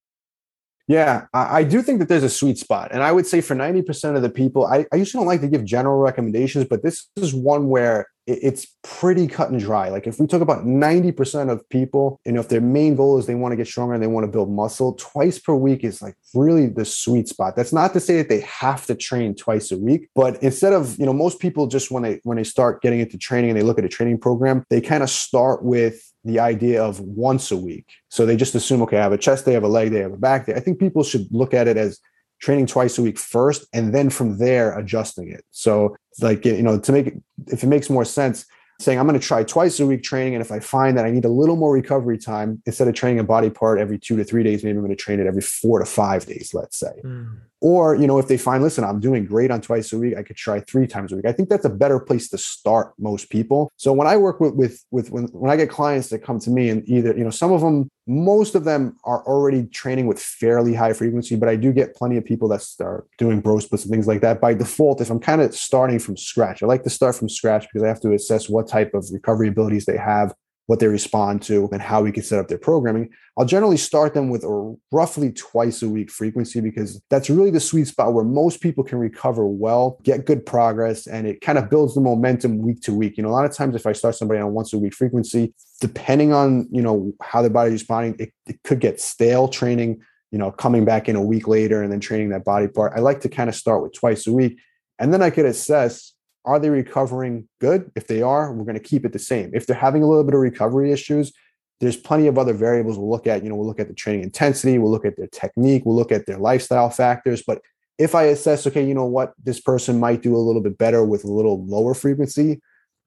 yeah, 0.90 1.28
I, 1.36 1.64
do 1.64 1.84
think 1.84 2.00
that 2.00 2.10
there's 2.10 2.24
a 2.24 2.30
sweet 2.32 2.58
spot. 2.58 2.90
And 2.92 3.04
I 3.04 3.12
would 3.12 3.28
say 3.28 3.42
for 3.42 3.56
90% 3.56 4.16
of 4.16 4.24
the 4.24 4.30
people, 4.30 4.66
I, 4.66 4.88
I 4.92 4.96
usually 4.96 5.22
don't 5.22 5.28
like 5.28 5.42
to 5.42 5.48
give 5.48 5.64
general 5.64 6.00
recommendations, 6.00 6.66
but 6.66 6.82
this 6.82 7.10
is 7.16 7.32
one 7.32 7.70
where 7.70 8.08
it's 8.26 8.66
pretty 8.84 9.28
cut 9.28 9.52
and 9.52 9.60
dry. 9.60 9.90
Like 9.90 10.08
if 10.08 10.20
we 10.20 10.26
talk 10.26 10.42
about 10.42 10.66
90% 10.66 11.52
of 11.52 11.68
people, 11.70 12.20
you 12.26 12.32
know, 12.32 12.40
if 12.40 12.50
their 12.50 12.60
main 12.60 12.96
goal 12.96 13.20
is 13.20 13.28
they 13.28 13.36
want 13.36 13.52
to 13.52 13.56
get 13.56 13.68
stronger 13.68 13.94
and 13.94 14.02
they 14.02 14.08
want 14.08 14.24
to 14.26 14.32
build 14.32 14.52
muscle, 14.52 14.94
twice 14.94 15.38
per 15.38 15.54
week 15.54 15.84
is 15.84 16.02
like 16.02 16.16
really 16.34 16.66
the 16.66 16.86
sweet 16.86 17.28
spot. 17.28 17.56
That's 17.56 17.74
not 17.74 17.94
to 17.94 18.00
say 18.00 18.18
that 18.18 18.30
they 18.30 18.42
have 18.42 18.88
to 18.88 18.96
train 18.96 19.36
twice 19.36 19.72
a 19.72 19.78
week, 19.78 20.10
but 20.16 20.42
instead 20.42 20.74
of, 20.74 20.98
you 20.98 21.06
know, 21.06 21.14
most 21.14 21.40
people 21.40 21.68
just 21.68 21.92
when 21.92 22.02
they 22.02 22.20
when 22.24 22.38
they 22.38 22.44
start 22.44 22.82
getting 22.82 23.00
into 23.00 23.18
training 23.20 23.52
and 23.52 23.60
they 23.60 23.64
look 23.64 23.78
at 23.78 23.86
a 23.86 23.90
training 23.90 24.20
program, 24.20 24.64
they 24.72 24.82
kind 24.82 25.04
of 25.04 25.10
start 25.12 25.64
with 25.64 26.09
the 26.24 26.40
idea 26.40 26.84
of 26.84 27.00
once 27.00 27.52
a 27.52 27.58
week. 27.58 27.88
So 28.10 28.26
they 28.26 28.36
just 28.36 28.56
assume, 28.56 28.82
okay, 28.84 28.98
I 28.98 29.04
have 29.04 29.14
a 29.14 29.18
chest 29.18 29.46
day, 29.46 29.52
I 29.52 29.54
have 29.56 29.64
a 29.64 29.68
leg 29.68 29.92
day, 29.92 30.00
I 30.00 30.04
have 30.04 30.14
a 30.14 30.18
back 30.18 30.46
day. 30.46 30.54
I 30.54 30.60
think 30.60 30.80
people 30.80 31.04
should 31.04 31.28
look 31.32 31.54
at 31.54 31.68
it 31.68 31.78
as 31.78 32.00
training 32.40 32.66
twice 32.66 32.98
a 32.98 33.02
week 33.02 33.18
first 33.18 33.68
and 33.74 33.94
then 33.94 34.10
from 34.10 34.38
there 34.38 34.78
adjusting 34.78 35.30
it 35.30 35.44
so 35.52 35.96
like 36.22 36.46
you 36.46 36.62
know 36.62 36.80
to 36.80 36.92
make 36.92 37.08
it 37.08 37.22
if 37.48 37.64
it 37.64 37.68
makes 37.68 37.90
more 37.90 38.06
sense 38.06 38.46
saying 38.80 38.98
i'm 38.98 39.06
going 39.06 39.20
to 39.20 39.26
try 39.26 39.44
twice 39.44 39.80
a 39.80 39.86
week 39.86 40.02
training 40.02 40.36
and 40.36 40.42
if 40.42 40.52
i 40.52 40.60
find 40.60 40.98
that 40.98 41.06
i 41.06 41.12
need 41.12 41.26
a 41.26 41.30
little 41.30 41.58
more 41.58 41.74
recovery 41.74 42.18
time 42.18 42.62
instead 42.66 42.88
of 42.88 42.94
training 42.94 43.20
a 43.20 43.24
body 43.24 43.50
part 43.50 43.78
every 43.78 44.00
two 44.00 44.16
to 44.16 44.24
three 44.24 44.44
days 44.44 44.64
maybe 44.64 44.78
i'm 44.78 44.84
going 44.84 44.96
to 44.96 45.02
train 45.02 45.20
it 45.20 45.28
every 45.28 45.42
four 45.42 45.80
to 45.80 45.86
five 45.86 46.26
days 46.26 46.54
let's 46.54 46.80
say 46.80 46.94
mm. 47.04 47.38
Or, 47.62 47.96
you 47.96 48.08
know, 48.08 48.20
if 48.20 48.28
they 48.28 48.38
find, 48.38 48.64
listen, 48.64 48.86
I'm 48.86 49.02
doing 49.02 49.26
great 49.26 49.52
on 49.52 49.60
twice 49.60 49.92
a 49.92 49.98
week, 49.98 50.16
I 50.16 50.24
could 50.24 50.38
try 50.38 50.62
three 50.62 50.88
times 50.88 51.12
a 51.12 51.18
week. 51.18 51.26
I 51.26 51.34
think 51.34 51.50
that's 51.50 51.66
a 51.66 51.70
better 51.70 52.00
place 52.00 52.30
to 52.30 52.38
start 52.38 52.94
most 52.98 53.30
people. 53.30 53.72
So 53.76 53.92
when 53.92 54.08
I 54.08 54.16
work 54.16 54.40
with 54.40 54.54
with 54.56 54.86
with 54.92 55.12
when, 55.12 55.26
when 55.26 55.52
I 55.52 55.58
get 55.58 55.70
clients 55.70 56.10
that 56.10 56.20
come 56.20 56.40
to 56.40 56.50
me 56.50 56.70
and 56.70 56.88
either, 56.88 57.18
you 57.18 57.24
know, 57.24 57.30
some 57.30 57.52
of 57.52 57.60
them, 57.60 57.90
most 58.08 58.56
of 58.56 58.64
them 58.64 58.98
are 59.04 59.26
already 59.26 59.66
training 59.66 60.08
with 60.08 60.22
fairly 60.22 60.74
high 60.74 60.94
frequency, 60.94 61.36
but 61.36 61.50
I 61.50 61.58
do 61.58 61.74
get 61.74 61.96
plenty 61.96 62.16
of 62.16 62.24
people 62.24 62.48
that 62.50 62.62
start 62.62 63.08
doing 63.18 63.42
bro 63.42 63.60
splits 63.60 63.84
and 63.84 63.92
things 63.92 64.08
like 64.08 64.22
that. 64.22 64.40
By 64.40 64.54
default, 64.54 65.02
if 65.02 65.10
I'm 65.10 65.20
kind 65.20 65.42
of 65.42 65.54
starting 65.54 66.00
from 66.00 66.16
scratch, 66.16 66.64
I 66.64 66.66
like 66.66 66.84
to 66.84 66.90
start 66.90 67.16
from 67.16 67.28
scratch 67.28 67.68
because 67.68 67.84
I 67.84 67.90
have 67.90 68.02
to 68.02 68.14
assess 68.14 68.48
what 68.48 68.70
type 68.70 68.94
of 68.94 69.06
recovery 69.12 69.50
abilities 69.50 69.86
they 69.86 69.98
have 69.98 70.34
what 70.70 70.80
they 70.80 70.86
respond 70.86 71.42
to, 71.42 71.68
and 71.72 71.82
how 71.82 72.04
we 72.04 72.12
can 72.12 72.22
set 72.22 72.38
up 72.38 72.48
their 72.48 72.60
programming. 72.60 73.10
I'll 73.36 73.46
generally 73.46 73.76
start 73.76 74.14
them 74.14 74.30
with 74.30 74.44
a 74.44 74.78
roughly 74.92 75.32
twice 75.32 75.82
a 75.82 75.90
week 75.90 76.12
frequency 76.12 76.62
because 76.62 77.02
that's 77.10 77.28
really 77.28 77.50
the 77.50 77.60
sweet 77.60 77.88
spot 77.88 78.14
where 78.14 78.24
most 78.24 78.62
people 78.62 78.84
can 78.84 79.00
recover 79.00 79.48
well, 79.48 80.00
get 80.04 80.28
good 80.28 80.46
progress, 80.46 81.08
and 81.08 81.26
it 81.26 81.42
kind 81.42 81.58
of 81.58 81.72
builds 81.72 81.96
the 81.96 82.02
momentum 82.02 82.60
week 82.60 82.82
to 82.82 82.94
week. 82.94 83.18
You 83.18 83.24
know, 83.24 83.30
a 83.30 83.32
lot 83.32 83.46
of 83.46 83.52
times 83.52 83.76
if 83.76 83.88
I 83.88 83.94
start 83.94 84.14
somebody 84.14 84.40
on 84.40 84.54
once 84.54 84.72
a 84.72 84.78
week 84.78 84.94
frequency, 84.94 85.56
depending 85.82 86.34
on, 86.34 86.68
you 86.70 86.84
know, 86.84 87.14
how 87.20 87.42
their 87.42 87.50
body's 87.50 87.74
responding, 87.74 88.16
it, 88.20 88.32
it 88.46 88.62
could 88.64 88.80
get 88.80 89.02
stale 89.02 89.48
training, 89.48 90.02
you 90.30 90.38
know, 90.38 90.52
coming 90.52 90.86
back 90.86 91.10
in 91.10 91.16
a 91.16 91.24
week 91.24 91.48
later 91.48 91.82
and 91.82 91.92
then 91.92 92.00
training 92.00 92.30
that 92.30 92.46
body 92.46 92.68
part. 92.68 92.94
I 92.96 93.00
like 93.00 93.22
to 93.22 93.30
kind 93.30 93.50
of 93.50 93.56
start 93.56 93.82
with 93.82 93.94
twice 93.94 94.28
a 94.28 94.32
week. 94.32 94.60
And 95.00 95.12
then 95.12 95.24
I 95.24 95.32
could 95.32 95.48
assess 95.48 96.14
are 96.46 96.60
they 96.60 96.70
recovering 96.70 97.48
good? 97.60 97.92
If 97.96 98.08
they 98.08 98.22
are, 98.22 98.52
we're 98.54 98.66
going 98.66 98.78
to 98.78 98.84
keep 98.84 99.06
it 99.06 99.14
the 99.14 99.20
same. 99.20 99.52
If 99.54 99.68
they're 99.68 99.76
having 99.76 100.04
a 100.04 100.08
little 100.08 100.24
bit 100.24 100.34
of 100.34 100.40
recovery 100.40 100.92
issues, 100.92 101.34
there's 101.80 101.98
plenty 101.98 102.28
of 102.28 102.38
other 102.38 102.54
variables 102.54 102.98
we'll 102.98 103.10
look 103.10 103.28
at. 103.28 103.44
You 103.44 103.50
know, 103.50 103.56
we'll 103.56 103.68
look 103.68 103.80
at 103.80 103.88
the 103.88 103.94
training 103.94 104.24
intensity, 104.24 104.78
we'll 104.78 104.92
look 104.92 105.06
at 105.06 105.18
their 105.18 105.28
technique, 105.28 105.84
we'll 105.86 105.96
look 105.96 106.12
at 106.12 106.26
their 106.26 106.38
lifestyle 106.38 106.90
factors. 106.90 107.44
But 107.46 107.62
if 107.98 108.16
I 108.16 108.24
assess, 108.24 108.66
okay, 108.68 108.86
you 108.86 108.94
know 108.94 109.06
what, 109.06 109.34
this 109.44 109.60
person 109.60 110.00
might 110.00 110.22
do 110.22 110.36
a 110.36 110.38
little 110.40 110.62
bit 110.62 110.78
better 110.78 111.04
with 111.04 111.24
a 111.24 111.32
little 111.32 111.66
lower 111.66 111.94
frequency, 111.94 112.62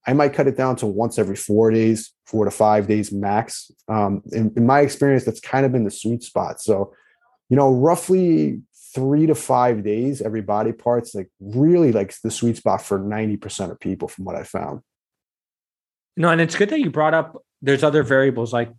I 0.06 0.12
might 0.12 0.34
cut 0.34 0.48
it 0.48 0.56
down 0.56 0.76
to 0.76 0.86
once 0.86 1.18
every 1.18 1.36
four 1.36 1.70
days, 1.70 2.12
four 2.26 2.44
to 2.44 2.50
five 2.50 2.88
days 2.88 3.12
max. 3.12 3.70
Um, 3.88 4.22
in, 4.32 4.52
in 4.56 4.66
my 4.66 4.80
experience, 4.80 5.24
that's 5.24 5.40
kind 5.40 5.64
of 5.64 5.72
been 5.72 5.84
the 5.84 5.90
sweet 5.90 6.22
spot. 6.22 6.60
So, 6.60 6.92
you 7.48 7.56
know, 7.56 7.72
roughly 7.72 8.60
three 8.94 9.26
to 9.26 9.34
five 9.34 9.82
days 9.82 10.20
every 10.20 10.40
body 10.40 10.72
part's 10.72 11.14
like 11.14 11.28
really 11.40 11.92
like 11.92 12.14
the 12.22 12.30
sweet 12.30 12.56
spot 12.56 12.82
for 12.82 12.98
90% 12.98 13.70
of 13.70 13.80
people 13.80 14.08
from 14.08 14.24
what 14.24 14.36
i 14.36 14.42
found 14.42 14.80
no 16.16 16.28
and 16.28 16.40
it's 16.40 16.54
good 16.54 16.70
that 16.70 16.80
you 16.80 16.90
brought 16.90 17.14
up 17.14 17.42
there's 17.60 17.82
other 17.82 18.02
variables 18.02 18.52
like 18.52 18.72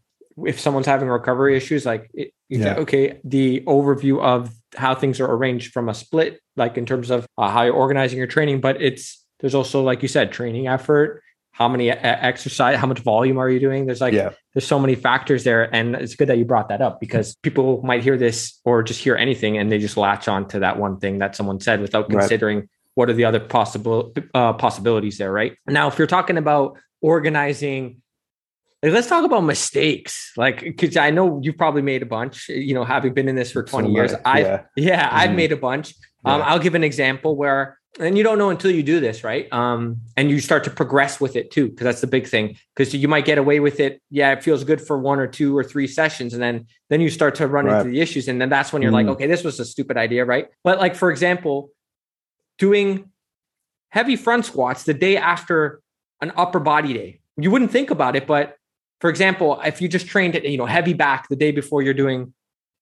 if 0.46 0.60
someone's 0.60 0.88
having 0.88 1.08
recovery 1.08 1.56
issues 1.56 1.86
like 1.86 2.10
it, 2.14 2.32
yeah. 2.50 2.76
okay 2.76 3.20
the 3.24 3.62
overview 3.62 4.22
of 4.22 4.52
how 4.76 4.96
things 4.96 5.20
are 5.20 5.32
arranged 5.32 5.72
from 5.72 5.90
a 5.90 5.94
split 5.94 6.40
like 6.56 6.78
in 6.78 6.86
terms 6.86 7.10
of 7.10 7.26
uh, 7.38 7.50
how 7.50 7.64
you're 7.64 7.74
organizing 7.74 8.18
your 8.18 8.28
training 8.28 8.60
but 8.60 8.82
it's 8.82 9.24
there's 9.40 9.56
also 9.56 9.82
like 9.82 10.02
you 10.02 10.08
said 10.08 10.32
training 10.32 10.68
effort 10.68 11.24
how 11.54 11.70
many 11.70 11.90
exercise 11.90 12.78
how 12.78 12.88
much 12.88 13.00
volume 13.00 13.38
are 13.38 13.50
you 13.50 13.60
doing 13.60 13.86
there's 13.86 14.02
like 14.02 14.14
yeah. 14.14 14.32
there's 14.54 14.68
so 14.68 14.80
many 14.80 14.96
factors 14.96 15.44
there 15.44 15.74
and 15.74 15.96
it's 15.96 16.16
good 16.16 16.28
that 16.28 16.38
you 16.38 16.46
brought 16.46 16.68
that 16.68 16.82
up 16.82 17.00
because 17.00 17.36
people 17.38 17.82
might 17.84 18.04
hear 18.04 18.18
this 18.18 18.60
or 18.66 18.84
just 18.84 19.00
hear 19.00 19.16
anything 19.16 19.58
and 19.58 19.72
they 19.72 19.78
just 19.78 19.96
latch 19.96 20.28
on 20.28 20.48
to 20.48 20.60
that 20.60 20.78
one 20.78 21.00
thing 21.00 21.20
that 21.20 21.36
someone 21.36 21.60
said 21.60 21.80
without 21.80 22.10
considering 22.10 22.60
right. 22.60 22.70
what 22.96 23.10
are 23.10 23.14
the 23.14 23.24
other 23.24 23.40
possible 23.40 24.14
uh, 24.34 24.52
possibilities 24.54 25.18
there 25.18 25.32
right 25.32 25.56
now 25.68 25.88
if 25.88 25.98
you're 25.98 26.08
talking 26.08 26.38
about 26.38 26.78
organizing 27.02 28.02
like, 28.84 28.92
let's 28.92 29.08
talk 29.08 29.24
about 29.24 29.42
mistakes. 29.42 30.34
Like, 30.36 30.60
because 30.60 30.98
I 30.98 31.10
know 31.10 31.40
you've 31.42 31.58
probably 31.58 31.82
made 31.82 32.02
a 32.02 32.06
bunch. 32.06 32.50
You 32.50 32.74
know, 32.74 32.84
having 32.84 33.14
been 33.14 33.30
in 33.30 33.36
this 33.36 33.50
for 33.54 33.64
twenty 33.64 33.88
so 33.88 33.94
years, 33.94 34.14
I 34.26 34.42
yeah, 34.42 34.62
yeah 34.76 35.08
mm-hmm. 35.08 35.18
I've 35.20 35.32
made 35.32 35.54
a 35.54 35.58
bunch. 35.58 35.96
Um, 36.26 36.42
yeah. 36.42 36.48
I'll 36.48 36.60
give 36.60 36.76
an 36.76 36.84
example 36.84 37.38
where, 37.38 37.80
and 38.00 38.18
you 38.18 38.24
don't 38.24 38.38
know 38.38 38.50
until 38.50 38.72
you 38.72 38.84
do 38.84 39.00
this, 39.00 39.24
right? 39.24 39.52
Um, 39.54 40.02
and 40.18 40.30
you 40.30 40.40
start 40.40 40.64
to 40.64 40.70
progress 40.70 41.22
with 41.22 41.36
it 41.36 41.52
too, 41.52 41.70
because 41.70 41.86
that's 41.86 42.02
the 42.02 42.08
big 42.08 42.28
thing. 42.28 42.58
Because 42.76 42.94
you 42.94 43.08
might 43.08 43.26
get 43.26 43.38
away 43.38 43.60
with 43.60 43.80
it. 43.80 44.02
Yeah, 44.10 44.32
it 44.32 44.44
feels 44.44 44.64
good 44.64 44.82
for 44.82 44.98
one 44.98 45.20
or 45.20 45.28
two 45.28 45.56
or 45.56 45.64
three 45.64 45.88
sessions, 45.88 46.34
and 46.34 46.42
then 46.42 46.68
then 46.90 47.02
you 47.02 47.10
start 47.10 47.36
to 47.36 47.48
run 47.48 47.66
right. 47.66 47.80
into 47.80 47.92
the 47.92 48.02
issues, 48.02 48.28
and 48.28 48.42
then 48.42 48.50
that's 48.50 48.74
when 48.74 48.82
you're 48.82 48.92
mm-hmm. 48.92 49.08
like, 49.08 49.16
okay, 49.16 49.28
this 49.28 49.44
was 49.44 49.60
a 49.60 49.66
stupid 49.66 49.98
idea, 49.98 50.26
right? 50.26 50.48
But 50.64 50.80
like 50.80 50.96
for 50.96 51.12
example, 51.12 51.70
doing 52.58 53.10
heavy 53.90 54.16
front 54.16 54.46
squats 54.46 54.84
the 54.84 54.94
day 54.94 55.18
after 55.18 55.82
an 56.22 56.32
upper 56.36 56.60
body 56.60 56.94
day. 56.94 57.20
You 57.38 57.52
wouldn't 57.52 57.72
think 57.72 57.92
about 57.92 58.16
it, 58.16 58.26
but 58.26 58.58
for 59.02 59.10
example, 59.10 59.60
if 59.64 59.82
you 59.82 59.88
just 59.88 60.08
trained 60.08 60.34
it, 60.34 60.46
you 60.46 60.58
know, 60.58 60.66
heavy 60.66 60.94
back 60.94 61.28
the 61.30 61.36
day 61.36 61.52
before 61.52 61.82
you're 61.82 61.94
doing 61.94 62.34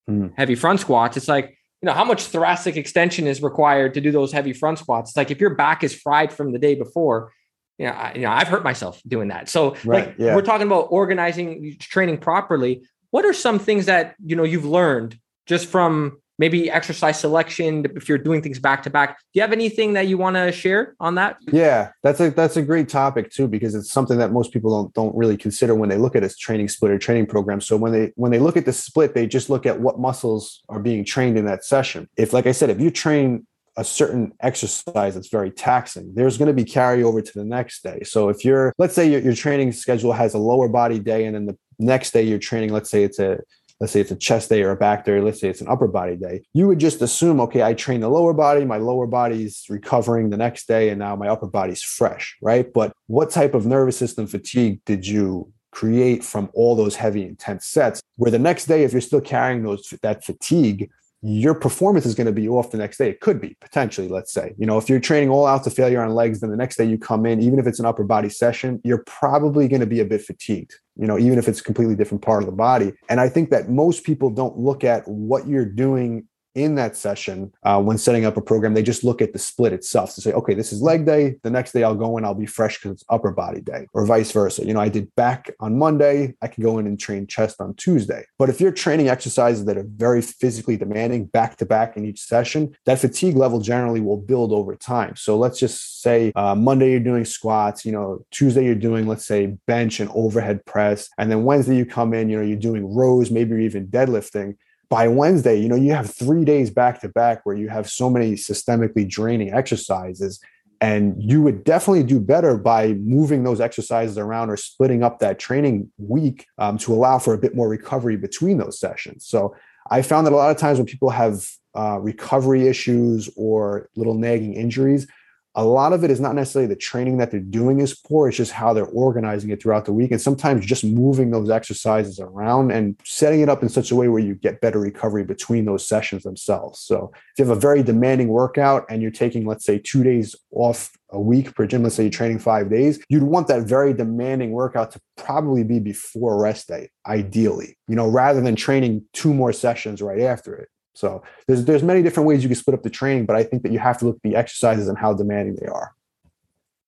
mm. 0.09 0.31
heavy 0.37 0.55
front 0.55 0.79
squats, 0.79 1.17
it's 1.17 1.27
like, 1.27 1.57
you 1.81 1.87
know, 1.87 1.93
how 1.93 2.03
much 2.03 2.23
thoracic 2.23 2.77
extension 2.77 3.25
is 3.25 3.41
required 3.41 3.95
to 3.95 4.01
do 4.01 4.11
those 4.11 4.31
heavy 4.31 4.53
front 4.53 4.79
squats? 4.79 5.11
It's 5.11 5.17
like 5.17 5.31
if 5.31 5.39
your 5.39 5.55
back 5.55 5.83
is 5.83 5.95
fried 5.95 6.31
from 6.31 6.51
the 6.51 6.59
day 6.59 6.75
before, 6.75 7.33
you 7.79 7.87
know, 7.87 7.93
I, 7.93 8.13
you 8.13 8.21
know, 8.21 8.29
I've 8.29 8.47
hurt 8.47 8.63
myself 8.63 9.01
doing 9.07 9.29
that. 9.29 9.49
So 9.49 9.71
right, 9.83 10.07
like 10.07 10.15
yeah. 10.19 10.35
we're 10.35 10.43
talking 10.43 10.67
about 10.67 10.87
organizing 10.91 11.75
training 11.79 12.19
properly. 12.19 12.83
What 13.09 13.25
are 13.25 13.33
some 13.33 13.57
things 13.57 13.87
that, 13.87 14.15
you 14.23 14.35
know, 14.35 14.43
you've 14.43 14.65
learned 14.65 15.17
just 15.47 15.65
from 15.65 16.20
maybe 16.41 16.71
exercise 16.71 17.19
selection 17.19 17.85
if 17.95 18.09
you're 18.09 18.17
doing 18.17 18.41
things 18.41 18.59
back 18.59 18.81
to 18.83 18.89
back. 18.89 19.19
Do 19.19 19.37
you 19.37 19.41
have 19.43 19.53
anything 19.53 19.93
that 19.93 20.07
you 20.07 20.17
want 20.17 20.35
to 20.35 20.51
share 20.51 20.95
on 20.99 21.15
that? 21.15 21.37
Yeah 21.51 21.91
that's 22.03 22.19
a 22.19 22.31
that's 22.31 22.57
a 22.57 22.63
great 22.63 22.89
topic 22.89 23.29
too 23.29 23.47
because 23.47 23.75
it's 23.75 23.91
something 23.91 24.17
that 24.17 24.31
most 24.31 24.51
people 24.51 24.71
don't 24.75 24.93
don't 24.93 25.15
really 25.15 25.37
consider 25.37 25.75
when 25.75 25.89
they 25.89 25.97
look 25.97 26.15
at 26.15 26.23
a 26.23 26.29
training 26.29 26.67
split 26.67 26.91
or 26.91 26.97
training 26.97 27.27
program. 27.27 27.61
So 27.61 27.77
when 27.77 27.91
they 27.91 28.11
when 28.15 28.31
they 28.31 28.39
look 28.39 28.57
at 28.57 28.65
the 28.65 28.73
split 28.73 29.13
they 29.13 29.27
just 29.27 29.49
look 29.49 29.65
at 29.65 29.79
what 29.79 29.99
muscles 29.99 30.63
are 30.67 30.79
being 30.79 31.05
trained 31.05 31.37
in 31.37 31.45
that 31.45 31.63
session. 31.63 32.09
If 32.17 32.33
like 32.33 32.47
i 32.47 32.51
said 32.51 32.69
if 32.71 32.81
you 32.81 32.89
train 32.89 33.45
a 33.77 33.83
certain 33.83 34.33
exercise 34.41 35.15
that's 35.15 35.29
very 35.29 35.49
taxing, 35.49 36.13
there's 36.13 36.37
going 36.37 36.47
to 36.47 36.53
be 36.53 36.65
carryover 36.65 37.23
to 37.23 37.33
the 37.33 37.45
next 37.45 37.83
day. 37.83 38.01
So 38.03 38.27
if 38.27 38.43
you're, 38.43 38.73
let's 38.77 38.93
say 38.93 39.09
your, 39.09 39.21
your 39.21 39.33
training 39.33 39.71
schedule 39.71 40.11
has 40.11 40.33
a 40.33 40.37
lower 40.37 40.67
body 40.67 40.99
day, 40.99 41.25
and 41.25 41.35
then 41.35 41.45
the 41.45 41.57
next 41.79 42.11
day 42.11 42.23
you're 42.23 42.39
training, 42.39 42.73
let's 42.73 42.89
say 42.89 43.03
it's 43.03 43.19
a 43.19 43.39
let's 43.81 43.91
say 43.91 43.99
it's 43.99 44.11
a 44.11 44.15
chest 44.15 44.47
day 44.49 44.61
or 44.61 44.69
a 44.69 44.75
back 44.75 45.03
day, 45.03 45.19
let's 45.19 45.41
say 45.41 45.49
it's 45.49 45.59
an 45.59 45.67
upper 45.67 45.87
body 45.87 46.15
day, 46.15 46.43
you 46.53 46.67
would 46.67 46.79
just 46.79 47.01
assume, 47.01 47.41
okay, 47.41 47.63
I 47.63 47.73
train 47.73 47.99
the 47.99 48.09
lower 48.09 48.31
body, 48.31 48.63
my 48.63 48.77
lower 48.77 49.07
body's 49.07 49.65
recovering 49.69 50.29
the 50.29 50.37
next 50.37 50.67
day, 50.67 50.89
and 50.89 50.99
now 50.99 51.15
my 51.15 51.27
upper 51.27 51.47
body's 51.47 51.81
fresh, 51.81 52.37
right? 52.43 52.71
But 52.71 52.93
what 53.07 53.31
type 53.31 53.55
of 53.55 53.65
nervous 53.65 53.97
system 53.97 54.27
fatigue 54.27 54.81
did 54.85 55.05
you 55.05 55.51
create 55.71 56.23
from 56.23 56.49
all 56.53 56.75
those 56.75 56.95
heavy 56.95 57.23
intense 57.23 57.65
sets 57.65 58.01
where 58.17 58.29
the 58.29 58.37
next 58.37 58.65
day 58.65 58.83
if 58.83 58.91
you're 58.91 59.01
still 59.01 59.21
carrying 59.21 59.63
those 59.63 59.91
that 60.01 60.23
fatigue 60.23 60.91
your 61.23 61.53
performance 61.53 62.05
is 62.05 62.15
going 62.15 62.25
to 62.25 62.33
be 62.33 62.49
off 62.49 62.71
the 62.71 62.77
next 62.77 62.97
day. 62.97 63.09
It 63.09 63.19
could 63.19 63.39
be 63.39 63.55
potentially, 63.61 64.07
let's 64.07 64.33
say, 64.33 64.55
you 64.57 64.65
know, 64.65 64.79
if 64.79 64.89
you're 64.89 64.99
training 64.99 65.29
all 65.29 65.45
out 65.45 65.63
to 65.65 65.69
failure 65.69 66.01
on 66.01 66.09
legs, 66.15 66.39
then 66.39 66.49
the 66.49 66.57
next 66.57 66.77
day 66.77 66.85
you 66.85 66.97
come 66.97 67.27
in, 67.27 67.41
even 67.41 67.59
if 67.59 67.67
it's 67.67 67.79
an 67.79 67.85
upper 67.85 68.03
body 68.03 68.29
session, 68.29 68.81
you're 68.83 69.03
probably 69.05 69.67
going 69.67 69.81
to 69.81 69.85
be 69.85 69.99
a 69.99 70.05
bit 70.05 70.23
fatigued, 70.23 70.73
you 70.95 71.05
know, 71.05 71.19
even 71.19 71.37
if 71.37 71.47
it's 71.47 71.59
a 71.59 71.63
completely 71.63 71.95
different 71.95 72.23
part 72.23 72.41
of 72.41 72.47
the 72.47 72.55
body. 72.55 72.91
And 73.07 73.19
I 73.19 73.29
think 73.29 73.51
that 73.51 73.69
most 73.69 74.03
people 74.03 74.31
don't 74.31 74.57
look 74.57 74.83
at 74.83 75.07
what 75.07 75.47
you're 75.47 75.65
doing 75.65 76.27
in 76.55 76.75
that 76.75 76.95
session 76.95 77.51
uh, 77.63 77.81
when 77.81 77.97
setting 77.97 78.25
up 78.25 78.37
a 78.37 78.41
program 78.41 78.73
they 78.73 78.83
just 78.83 79.03
look 79.03 79.21
at 79.21 79.33
the 79.33 79.39
split 79.39 79.73
itself 79.73 80.13
to 80.13 80.21
say 80.21 80.33
okay 80.33 80.53
this 80.53 80.73
is 80.73 80.81
leg 80.81 81.05
day 81.05 81.35
the 81.43 81.49
next 81.49 81.71
day 81.71 81.83
i'll 81.83 81.95
go 81.95 82.17
in 82.17 82.25
i'll 82.25 82.33
be 82.33 82.45
fresh 82.45 82.77
because 82.77 82.91
it's 82.91 83.05
upper 83.09 83.31
body 83.31 83.61
day 83.61 83.87
or 83.93 84.05
vice 84.05 84.31
versa. 84.31 84.65
You 84.65 84.73
know 84.73 84.79
i 84.79 84.89
did 84.89 85.13
back 85.15 85.51
on 85.59 85.77
monday 85.77 86.35
i 86.41 86.47
can 86.47 86.63
go 86.63 86.77
in 86.79 86.87
and 86.87 86.99
train 86.99 87.27
chest 87.27 87.61
on 87.61 87.73
tuesday. 87.75 88.25
But 88.37 88.49
if 88.49 88.59
you're 88.59 88.71
training 88.71 89.09
exercises 89.09 89.65
that 89.65 89.77
are 89.77 89.85
very 89.87 90.21
physically 90.21 90.77
demanding 90.77 91.25
back 91.25 91.57
to 91.57 91.65
back 91.65 91.97
in 91.97 92.05
each 92.05 92.21
session 92.21 92.75
that 92.85 92.99
fatigue 92.99 93.37
level 93.37 93.59
generally 93.59 94.01
will 94.01 94.17
build 94.17 94.51
over 94.51 94.75
time. 94.75 95.15
So 95.15 95.37
let's 95.37 95.59
just 95.59 96.01
say 96.01 96.31
uh, 96.35 96.55
monday 96.55 96.91
you're 96.91 96.99
doing 96.99 97.25
squats 97.25 97.85
you 97.85 97.91
know 97.91 98.25
tuesday 98.31 98.65
you're 98.65 98.75
doing 98.75 99.07
let's 99.07 99.25
say 99.25 99.57
bench 99.67 99.99
and 99.99 100.09
overhead 100.13 100.65
press 100.65 101.09
and 101.17 101.31
then 101.31 101.43
wednesday 101.43 101.77
you 101.77 101.85
come 101.85 102.13
in 102.13 102.29
you 102.29 102.37
know 102.37 102.45
you're 102.45 102.57
doing 102.57 102.93
rows 102.93 103.31
maybe 103.31 103.63
even 103.63 103.87
deadlifting 103.87 104.55
by 104.91 105.07
Wednesday, 105.07 105.57
you 105.57 105.69
know, 105.69 105.77
you 105.77 105.93
have 105.93 106.13
three 106.13 106.43
days 106.43 106.69
back 106.69 106.99
to 106.99 107.07
back 107.07 107.45
where 107.45 107.55
you 107.55 107.69
have 107.69 107.89
so 107.89 108.09
many 108.09 108.33
systemically 108.33 109.07
draining 109.09 109.53
exercises. 109.53 110.41
And 110.81 111.15
you 111.17 111.41
would 111.43 111.63
definitely 111.63 112.03
do 112.03 112.19
better 112.19 112.57
by 112.57 112.95
moving 112.95 113.43
those 113.43 113.61
exercises 113.61 114.17
around 114.17 114.49
or 114.49 114.57
splitting 114.57 115.01
up 115.01 115.19
that 115.19 115.39
training 115.39 115.89
week 115.97 116.45
um, 116.57 116.77
to 116.79 116.93
allow 116.93 117.19
for 117.19 117.33
a 117.33 117.37
bit 117.37 117.55
more 117.55 117.69
recovery 117.69 118.17
between 118.17 118.57
those 118.57 118.81
sessions. 118.81 119.25
So 119.25 119.55
I 119.89 120.01
found 120.01 120.27
that 120.27 120.33
a 120.33 120.35
lot 120.35 120.51
of 120.51 120.57
times 120.57 120.77
when 120.77 120.87
people 120.87 121.11
have 121.11 121.47
uh, 121.73 121.97
recovery 122.01 122.67
issues 122.67 123.29
or 123.37 123.89
little 123.95 124.15
nagging 124.15 124.55
injuries, 124.55 125.07
a 125.55 125.65
lot 125.65 125.91
of 125.91 126.03
it 126.03 126.11
is 126.11 126.19
not 126.19 126.35
necessarily 126.35 126.67
the 126.67 126.75
training 126.75 127.17
that 127.17 127.31
they're 127.31 127.39
doing 127.39 127.79
is 127.79 127.93
poor 127.93 128.27
it's 128.27 128.37
just 128.37 128.51
how 128.51 128.73
they're 128.73 128.85
organizing 128.85 129.49
it 129.49 129.61
throughout 129.61 129.85
the 129.85 129.93
week 129.93 130.11
and 130.11 130.21
sometimes 130.21 130.65
just 130.65 130.83
moving 130.83 131.31
those 131.31 131.49
exercises 131.49 132.19
around 132.19 132.71
and 132.71 132.95
setting 133.03 133.41
it 133.41 133.49
up 133.49 133.61
in 133.61 133.69
such 133.69 133.91
a 133.91 133.95
way 133.95 134.07
where 134.07 134.21
you 134.21 134.35
get 134.35 134.61
better 134.61 134.79
recovery 134.79 135.23
between 135.23 135.65
those 135.65 135.85
sessions 135.87 136.23
themselves. 136.23 136.79
So 136.79 137.11
if 137.13 137.39
you 137.39 137.45
have 137.45 137.55
a 137.55 137.59
very 137.59 137.83
demanding 137.83 138.29
workout 138.29 138.85
and 138.89 139.01
you're 139.01 139.11
taking 139.11 139.45
let's 139.45 139.65
say 139.65 139.79
two 139.79 140.03
days 140.03 140.35
off 140.51 140.91
a 141.09 141.19
week 141.19 141.53
per 141.55 141.67
gym 141.67 141.83
let's 141.83 141.95
say 141.95 142.03
you're 142.03 142.11
training 142.11 142.39
five 142.39 142.69
days 142.69 143.03
you'd 143.09 143.23
want 143.23 143.47
that 143.47 143.63
very 143.63 143.93
demanding 143.93 144.51
workout 144.51 144.91
to 144.91 145.01
probably 145.17 145.63
be 145.63 145.79
before 145.79 146.41
rest 146.41 146.67
day 146.67 146.89
ideally 147.05 147.77
you 147.87 147.95
know 147.95 148.07
rather 148.07 148.41
than 148.41 148.55
training 148.55 149.03
two 149.13 149.33
more 149.33 149.51
sessions 149.51 150.01
right 150.01 150.21
after 150.21 150.55
it 150.55 150.69
so 150.93 151.23
there's 151.47 151.65
there's 151.65 151.83
many 151.83 152.01
different 152.01 152.27
ways 152.27 152.43
you 152.43 152.49
can 152.49 152.55
split 152.55 152.73
up 152.73 152.83
the 152.83 152.89
training, 152.89 153.25
but 153.25 153.35
I 153.35 153.43
think 153.43 153.63
that 153.63 153.71
you 153.71 153.79
have 153.79 153.97
to 153.99 154.05
look 154.05 154.17
at 154.17 154.21
the 154.23 154.35
exercises 154.35 154.87
and 154.87 154.97
how 154.97 155.13
demanding 155.13 155.55
they 155.59 155.67
are. 155.67 155.93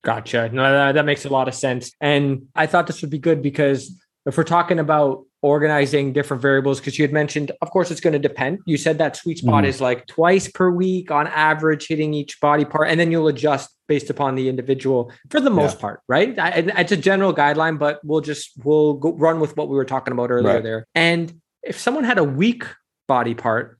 Gotcha. 0.03 0.49
No, 0.49 0.91
that, 0.91 1.05
makes 1.05 1.23
a 1.23 1.29
lot 1.29 1.47
of 1.47 1.55
sense. 1.55 1.93
And 2.01 2.47
I 2.55 2.65
thought 2.65 2.87
this 2.87 3.01
would 3.01 3.09
be 3.09 3.19
good 3.19 3.41
because 3.41 3.97
if 4.25 4.37
we're 4.37 4.43
talking 4.43 4.79
about 4.79 5.23
organizing 5.41 6.11
different 6.11 6.41
variables, 6.41 6.79
because 6.79 6.99
you 6.99 7.03
had 7.03 7.13
mentioned, 7.13 7.53
of 7.61 7.69
course, 7.69 7.89
it's 7.89 8.01
going 8.01 8.13
to 8.13 8.19
depend. 8.19 8.59
You 8.65 8.75
said 8.75 8.97
that 8.97 9.15
sweet 9.15 9.37
spot 9.37 9.63
mm. 9.63 9.67
is 9.67 9.79
like 9.79 10.05
twice 10.07 10.49
per 10.49 10.69
week 10.69 11.09
on 11.09 11.27
average, 11.27 11.87
hitting 11.87 12.13
each 12.13 12.41
body 12.41 12.65
part, 12.65 12.89
and 12.89 12.99
then 12.99 13.11
you'll 13.11 13.29
adjust 13.29 13.73
based 13.87 14.09
upon 14.09 14.35
the 14.35 14.49
individual 14.49 15.11
for 15.29 15.39
the 15.39 15.49
most 15.49 15.75
yeah. 15.75 15.81
part, 15.81 16.01
right? 16.09 16.37
I, 16.37 16.49
it's 16.77 16.91
a 16.91 16.97
general 16.97 17.33
guideline, 17.33 17.79
but 17.79 17.99
we'll 18.03 18.21
just 18.21 18.51
we'll 18.63 18.95
go 18.95 19.13
run 19.13 19.39
with 19.39 19.55
what 19.55 19.69
we 19.69 19.75
were 19.75 19.85
talking 19.85 20.11
about 20.11 20.31
earlier 20.31 20.55
right. 20.55 20.63
there. 20.63 20.85
And 20.95 21.41
if 21.61 21.79
someone 21.79 22.03
had 22.03 22.17
a 22.17 22.23
weak 22.23 22.65
body 23.07 23.35
part, 23.35 23.79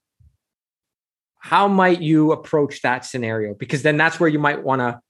how 1.44 1.68
might 1.68 2.02
you 2.02 2.32
approach 2.32 2.82
that 2.84 3.04
scenario? 3.04 3.54
Because 3.54 3.82
then 3.84 3.98
that's 3.98 4.18
where 4.18 4.30
you 4.30 4.40
might 4.40 4.64
want 4.64 4.80
to 4.80 5.02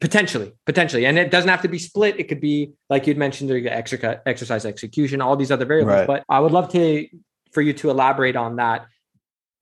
potentially, 0.00 0.52
potentially, 0.66 1.06
and 1.06 1.16
it 1.16 1.30
doesn't 1.30 1.48
have 1.48 1.62
to 1.62 1.68
be 1.68 1.78
split. 1.78 2.18
It 2.18 2.24
could 2.24 2.40
be 2.40 2.72
like 2.90 3.06
you'd 3.06 3.16
mentioned, 3.16 3.48
the 3.48 3.72
exercise 3.72 4.64
execution, 4.64 5.20
all 5.20 5.36
these 5.36 5.52
other 5.52 5.64
variables. 5.64 5.94
Right. 5.94 6.06
But 6.08 6.24
I 6.28 6.40
would 6.40 6.50
love 6.50 6.72
to 6.72 7.06
for 7.52 7.62
you 7.62 7.72
to 7.74 7.88
elaborate 7.88 8.34
on 8.34 8.56
that. 8.56 8.86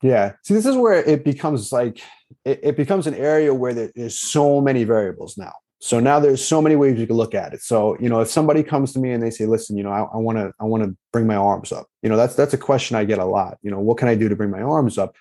Yeah. 0.01 0.33
See, 0.45 0.55
this 0.55 0.65
is 0.65 0.77
where 0.77 0.95
it 0.95 1.25
becomes 1.25 1.73
like 1.73 2.01
it, 2.47 2.61
it 2.63 2.77
becomes 2.79 3.07
an 3.07 3.15
area 3.15 3.53
where 3.53 3.75
there's 3.75 4.19
so 4.19 4.63
many 4.63 4.85
variables 4.85 5.37
now. 5.37 5.53
So 5.81 6.01
now 6.01 6.19
there's 6.21 6.43
so 6.43 6.63
many 6.63 6.75
ways 6.75 6.99
you 6.99 7.07
can 7.07 7.17
look 7.17 7.35
at 7.35 7.53
it. 7.53 7.61
So, 7.61 7.99
you 8.01 8.09
know, 8.09 8.21
if 8.21 8.29
somebody 8.29 8.63
comes 8.63 8.95
to 8.95 8.99
me 8.99 9.11
and 9.11 9.23
they 9.23 9.31
say, 9.31 9.45
listen, 9.45 9.77
you 9.77 9.85
know, 9.85 9.93
I 9.93 10.17
want 10.17 10.39
to, 10.39 10.53
I 10.59 10.65
want 10.65 10.85
to 10.85 10.97
bring 11.13 11.27
my 11.27 11.37
arms 11.37 11.71
up, 11.71 11.87
you 12.03 12.09
know, 12.09 12.17
that's, 12.17 12.35
that's 12.35 12.55
a 12.55 12.59
question 12.59 12.97
I 12.97 13.05
get 13.05 13.19
a 13.19 13.27
lot. 13.27 13.59
You 13.61 13.71
know, 13.71 13.81
what 13.81 13.99
can 13.99 14.09
I 14.09 14.15
do 14.15 14.31
to 14.31 14.35
bring 14.35 14.51
my 14.51 14.63
arms 14.63 14.97
up? 14.97 15.15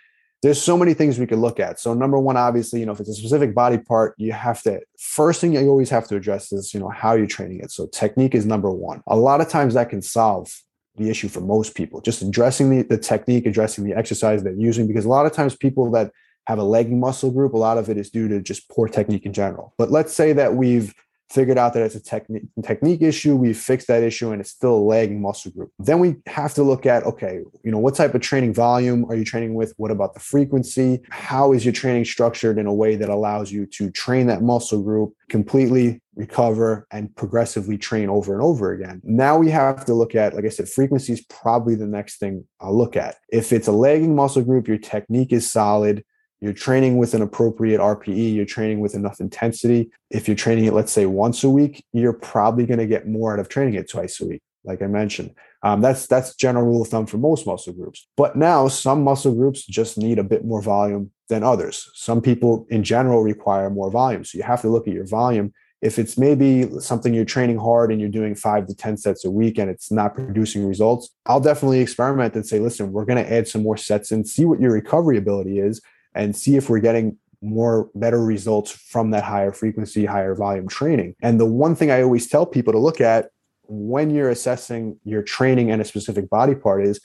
There's 0.46 0.62
so 0.62 0.78
many 0.78 0.94
things 0.94 1.18
we 1.18 1.26
could 1.26 1.40
look 1.40 1.60
at. 1.60 1.80
So 1.80 1.96
number 1.96 2.20
one, 2.20 2.38
obviously, 2.38 2.80
you 2.80 2.86
know, 2.86 2.92
if 2.92 3.00
it's 3.00 3.10
a 3.10 3.16
specific 3.16 3.56
body 3.56 3.80
part, 3.80 4.14
you 4.20 4.32
have 4.32 4.62
to 4.62 4.80
first 5.00 5.42
thing 5.42 5.54
you 5.54 5.68
always 5.68 5.90
have 5.90 6.08
to 6.10 6.16
address 6.16 6.52
is, 6.52 6.72
you 6.72 6.80
know, 6.80 6.90
how 6.90 7.16
you're 7.16 7.26
training 7.26 7.62
it. 7.62 7.72
So 7.72 7.88
technique 7.88 8.36
is 8.36 8.46
number 8.46 8.70
one. 8.70 9.02
A 9.08 9.16
lot 9.16 9.42
of 9.42 9.50
times 9.50 9.74
that 9.74 9.90
can 9.90 10.04
solve 10.04 10.56
the 10.98 11.10
issue 11.10 11.30
for 11.30 11.42
most 11.42 11.74
people. 11.74 12.00
Just 12.00 12.22
addressing 12.22 12.70
the, 12.70 12.84
the 12.84 12.98
technique, 13.00 13.48
addressing 13.48 13.86
the 13.86 13.96
exercise 13.96 14.44
they're 14.44 14.54
using, 14.54 14.86
because 14.86 15.06
a 15.06 15.10
lot 15.10 15.26
of 15.26 15.32
times 15.32 15.56
people 15.56 15.90
that 15.92 16.12
have 16.46 16.60
a 16.60 16.64
legging 16.64 17.00
muscle 17.00 17.32
group, 17.32 17.54
a 17.54 17.58
lot 17.58 17.80
of 17.80 17.90
it 17.90 17.98
is 17.98 18.12
due 18.12 18.28
to 18.28 18.40
just 18.40 18.70
poor 18.70 18.88
technique 18.88 19.26
in 19.26 19.34
general. 19.34 19.74
But 19.80 19.90
let's 19.90 20.14
say 20.14 20.32
that 20.34 20.54
we've 20.54 20.94
figured 21.30 21.58
out 21.58 21.74
that 21.74 21.84
it's 21.84 21.96
a 21.96 22.04
technique 22.04 22.44
technique 22.64 23.02
issue 23.02 23.36
we 23.36 23.54
fixed 23.54 23.88
that 23.88 24.04
issue 24.04 24.32
and 24.32 24.42
it's 24.42 24.52
still 24.52 24.76
a 24.76 24.86
lagging 24.86 25.22
muscle 25.22 25.52
group. 25.52 25.72
Then 25.80 26.00
we 26.00 26.16
have 26.28 26.54
to 26.56 26.64
look 26.64 26.86
at 26.86 27.04
okay 27.04 27.42
you 27.64 27.72
know 27.72 27.80
what 27.80 27.96
type 27.96 28.14
of 28.14 28.22
training 28.22 28.54
volume 28.54 29.06
are 29.06 29.16
you 29.16 29.26
training 29.26 29.54
with? 29.56 29.74
What 29.78 29.92
about 29.92 30.14
the 30.14 30.20
frequency? 30.20 31.02
How 31.10 31.54
is 31.54 31.66
your 31.66 31.74
training 31.74 32.06
structured 32.06 32.58
in 32.58 32.68
a 32.68 32.74
way 32.74 32.96
that 32.96 33.10
allows 33.10 33.52
you 33.52 33.66
to 33.68 33.90
train 33.92 34.28
that 34.28 34.42
muscle 34.42 34.82
group 34.82 35.14
completely 35.30 36.02
recover 36.16 36.88
and 36.92 37.14
progressively 37.16 37.78
train 37.78 38.10
over 38.10 38.34
and 38.34 38.42
over 38.42 38.72
again? 38.72 39.02
Now 39.04 39.38
we 39.38 39.50
have 39.50 39.86
to 39.86 39.94
look 39.94 40.16
at 40.16 40.36
like 40.36 40.46
i 40.46 40.50
said 40.50 40.70
frequency 40.70 41.14
is 41.14 41.22
probably 41.26 41.76
the 41.76 41.88
next 41.88 42.18
thing 42.18 42.46
i'll 42.60 42.78
look 42.78 42.96
at. 42.96 43.16
If 43.30 43.52
it's 43.52 43.68
a 43.68 43.74
lagging 43.74 44.16
muscle 44.16 44.44
group 44.44 44.68
your 44.68 44.78
technique 44.78 45.34
is 45.34 45.50
solid 45.52 46.04
you're 46.42 46.54
training 46.54 46.98
with 46.98 47.14
an 47.14 47.22
appropriate 47.22 47.80
RPE, 47.80 48.36
you're 48.36 48.46
training 48.46 48.80
with 48.80 48.94
enough 48.94 49.20
intensity. 49.20 49.90
If 50.12 50.28
you're 50.28 50.36
training 50.36 50.66
it, 50.66 50.74
let's 50.74 50.92
say 50.92 51.06
once 51.06 51.44
a 51.44 51.50
week, 51.50 51.84
you're 51.94 52.14
probably 52.14 52.66
going 52.66 52.80
to 52.80 52.88
get 52.88 53.08
more 53.08 53.34
out 53.34 53.40
of 53.40 53.50
training 53.50 53.76
it 53.76 53.90
twice 53.90 54.20
a 54.20 54.28
week, 54.28 54.42
like 54.64 54.82
I 54.82 54.88
mentioned. 54.88 55.34
Um, 55.64 55.82
that's 55.82 56.06
that's 56.06 56.36
general 56.36 56.66
rule 56.66 56.84
of 56.84 56.90
thumb 56.90 57.08
for 57.08 57.18
most 57.18 57.48
muscle 57.48 57.74
groups. 57.74 58.08
But 58.18 58.36
now 58.36 58.68
some 58.68 59.04
muscle 59.04 59.34
groups 59.34 59.66
just 59.66 59.98
need 59.98 60.20
a 60.20 60.24
bit 60.24 60.46
more 60.46 60.62
volume 60.62 61.12
than 61.30 61.44
others. 61.44 61.90
Some 61.96 62.22
people 62.22 62.68
in 62.70 62.84
general 62.84 63.24
require 63.24 63.70
more 63.70 63.90
volume. 63.90 64.24
So 64.24 64.38
you 64.38 64.44
have 64.44 64.62
to 64.62 64.70
look 64.70 64.88
at 64.88 64.94
your 64.94 65.08
volume. 65.08 65.54
If 65.82 66.00
it's 66.00 66.18
maybe 66.18 66.70
something 66.80 67.14
you're 67.14 67.26
training 67.26 67.58
hard 67.58 67.92
and 67.92 68.00
you're 68.00 68.10
doing 68.10 68.34
five 68.34 68.66
to 68.68 68.76
10 68.76 68.98
sets 68.98 69.26
a 69.26 69.32
week 69.32 69.58
and 69.58 69.70
it's 69.70 69.92
not 69.92 70.16
producing 70.16 70.68
results, 70.68 71.10
I'll 71.26 71.40
definitely 71.40 71.80
experiment 71.80 72.34
and 72.36 72.46
say, 72.46 72.60
listen, 72.60 72.92
we're 72.92 73.06
going 73.06 73.24
to 73.24 73.32
add 73.32 73.48
some 73.48 73.62
more 73.62 73.78
sets 73.78 74.12
and 74.12 74.28
see 74.28 74.46
what 74.46 74.60
your 74.60 74.72
recovery 74.72 75.18
ability 75.18 75.60
is 75.60 75.82
and 76.16 76.36
see 76.36 76.56
if 76.56 76.70
we're 76.70 76.80
getting 76.80 77.18
more 77.42 77.90
better 77.94 78.24
results 78.24 78.72
from 78.72 79.12
that 79.12 79.24
higher 79.24 79.52
frequency, 79.52 80.06
higher 80.06 80.34
volume 80.34 80.68
training. 80.68 81.16
And 81.22 81.40
the 81.40 81.46
one 81.46 81.76
thing 81.76 81.92
I 81.92 82.02
always 82.02 82.28
tell 82.28 82.46
people 82.46 82.74
to 82.74 82.80
look 82.80 83.02
at 83.02 83.30
when 83.68 84.10
you're 84.10 84.30
assessing 84.30 85.00
your 85.04 85.22
training 85.22 85.72
and 85.72 85.82
a 85.82 85.86
specific 85.86 86.30
body 86.30 86.56
part 86.56 86.86
is 86.86 87.00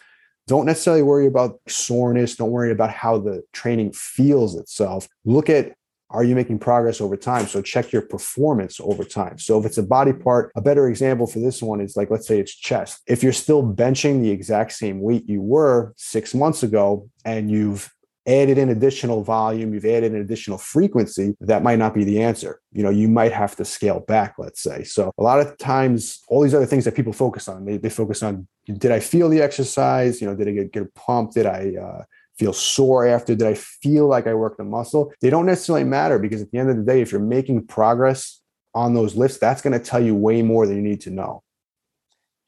don't 0.47 0.67
necessarily 0.67 1.03
worry 1.03 1.27
about 1.27 1.61
soreness. 1.69 2.37
Don't 2.37 2.51
worry 2.51 2.73
about 2.73 2.91
how 2.91 3.19
the 3.19 3.43
training 3.53 3.93
feels 3.93 4.57
itself. 4.57 5.09
Look 5.25 5.49
at 5.51 5.75
are 6.13 6.25
you 6.25 6.35
making 6.35 6.59
progress 6.59 7.01
over 7.01 7.17
time? 7.17 7.47
So 7.47 7.63
check 7.63 7.93
your 7.93 8.03
performance 8.03 8.81
over 8.81 9.05
time. 9.05 9.39
So 9.39 9.61
if 9.61 9.65
it's 9.65 9.79
a 9.79 9.83
body 9.83 10.13
part, 10.13 10.51
a 10.57 10.61
better 10.61 10.89
example 10.89 11.29
for 11.29 11.39
this 11.39 11.63
one 11.63 11.81
is 11.81 11.97
like, 11.97 12.11
let's 12.11 12.27
say 12.27 12.41
it's 12.41 12.53
chest. 12.53 13.01
If 13.07 13.23
you're 13.23 13.33
still 13.33 13.63
benching 13.63 14.21
the 14.21 14.31
exact 14.31 14.73
same 14.73 15.01
weight 15.01 15.29
you 15.29 15.41
were 15.41 15.95
six 15.97 16.35
months 16.35 16.65
ago 16.65 17.09
and 17.25 17.49
you've 17.49 17.93
added 18.27 18.59
in 18.59 18.69
additional 18.69 19.23
volume, 19.23 19.73
you've 19.73 19.85
added 19.85 20.13
an 20.13 20.21
additional 20.21 20.59
frequency, 20.59 21.35
that 21.41 21.63
might 21.63 21.79
not 21.79 21.95
be 21.95 22.05
the 22.05 22.23
answer. 22.23 22.61
You 22.73 22.83
know, 22.83 22.91
you 22.91 23.09
might 23.09 23.33
have 23.33 23.57
to 23.57 23.65
scale 23.65 24.01
back, 24.01 24.35
let's 24.39 24.63
say. 24.63 24.85
So 24.85 25.11
a 25.17 25.23
lot 25.23 25.41
of 25.41 25.57
times, 25.59 26.21
all 26.29 26.43
these 26.43 26.55
other 26.55 26.67
things 26.67 26.85
that 26.85 26.95
people 26.95 27.13
focus 27.13 27.49
on, 27.49 27.65
they, 27.65 27.79
they 27.79 27.89
focus 27.89 28.23
on, 28.23 28.47
did 28.67 28.93
I 28.93 29.01
feel 29.01 29.29
the 29.29 29.41
exercise? 29.41 30.21
You 30.21 30.29
know, 30.29 30.37
did 30.37 30.49
I 30.49 30.53
get, 30.53 30.73
get 30.73 30.95
pumped? 30.95 31.35
Did 31.35 31.47
I 31.47 31.75
uh, 31.81 32.05
feel 32.39 32.53
sore 32.53 33.07
after? 33.07 33.35
Did 33.35 33.47
I 33.47 33.55
feel 33.55 34.07
like 34.07 34.27
I 34.27 34.35
worked 34.35 34.59
the 34.59 34.65
muscle? 34.65 35.13
They 35.21 35.31
don't 35.31 35.47
necessarily 35.47 35.85
matter 35.85 36.19
because 36.19 36.43
at 36.43 36.51
the 36.51 36.59
end 36.59 36.71
of 36.71 36.77
the 36.77 36.83
day, 36.83 37.01
if 37.01 37.13
you're 37.13 37.21
making 37.21 37.67
progress 37.67 38.41
on 38.75 38.95
those 38.95 39.17
lifts, 39.17 39.39
that's 39.39 39.63
going 39.63 39.73
to 39.73 39.85
tell 39.85 40.03
you 40.03 40.15
way 40.15 40.43
more 40.43 40.67
than 40.67 40.77
you 40.77 40.83
need 40.83 41.01
to 41.03 41.11
know. 41.11 41.43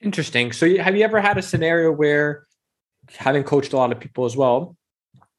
Interesting. 0.00 0.52
So 0.52 0.76
have 0.78 0.96
you 0.96 1.04
ever 1.04 1.20
had 1.20 1.38
a 1.38 1.42
scenario 1.42 1.90
where 1.92 2.46
having 3.16 3.42
coached 3.42 3.72
a 3.72 3.76
lot 3.76 3.92
of 3.92 4.00
people 4.00 4.24
as 4.24 4.36
well, 4.36 4.76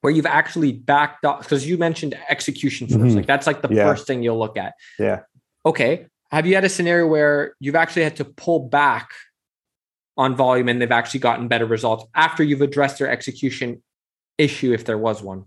where 0.04 0.12
you've 0.12 0.26
actually 0.26 0.74
backed 0.74 1.24
up 1.24 1.40
because 1.40 1.66
you 1.66 1.78
mentioned 1.78 2.14
execution 2.28 2.88
1st 2.88 2.98
mm-hmm. 2.98 3.16
like 3.16 3.26
that's 3.26 3.48
like 3.48 3.62
the 3.62 3.70
yeah. 3.74 3.86
first 3.86 4.06
thing 4.06 4.22
you'll 4.22 4.38
look 4.38 4.58
at. 4.58 4.74
Yeah. 5.00 5.22
Okay 5.66 6.08
have 6.34 6.48
you 6.48 6.56
had 6.56 6.66
a 6.66 6.70
scenario 6.70 7.06
where 7.06 7.56
you've 7.60 7.76
actually 7.76 8.04
had 8.04 8.16
to 8.16 8.26
pull 8.26 8.68
back 8.68 9.12
on 10.18 10.36
volume 10.36 10.68
and 10.68 10.82
they've 10.82 10.92
actually 10.92 11.20
gotten 11.20 11.48
better 11.48 11.66
results 11.68 12.06
after 12.16 12.44
you've 12.44 12.62
addressed 12.62 12.98
their 12.98 13.10
execution 13.10 13.84
issue 14.40 14.74
if 14.74 14.84
there 14.84 14.98
was 14.98 15.22
one? 15.22 15.46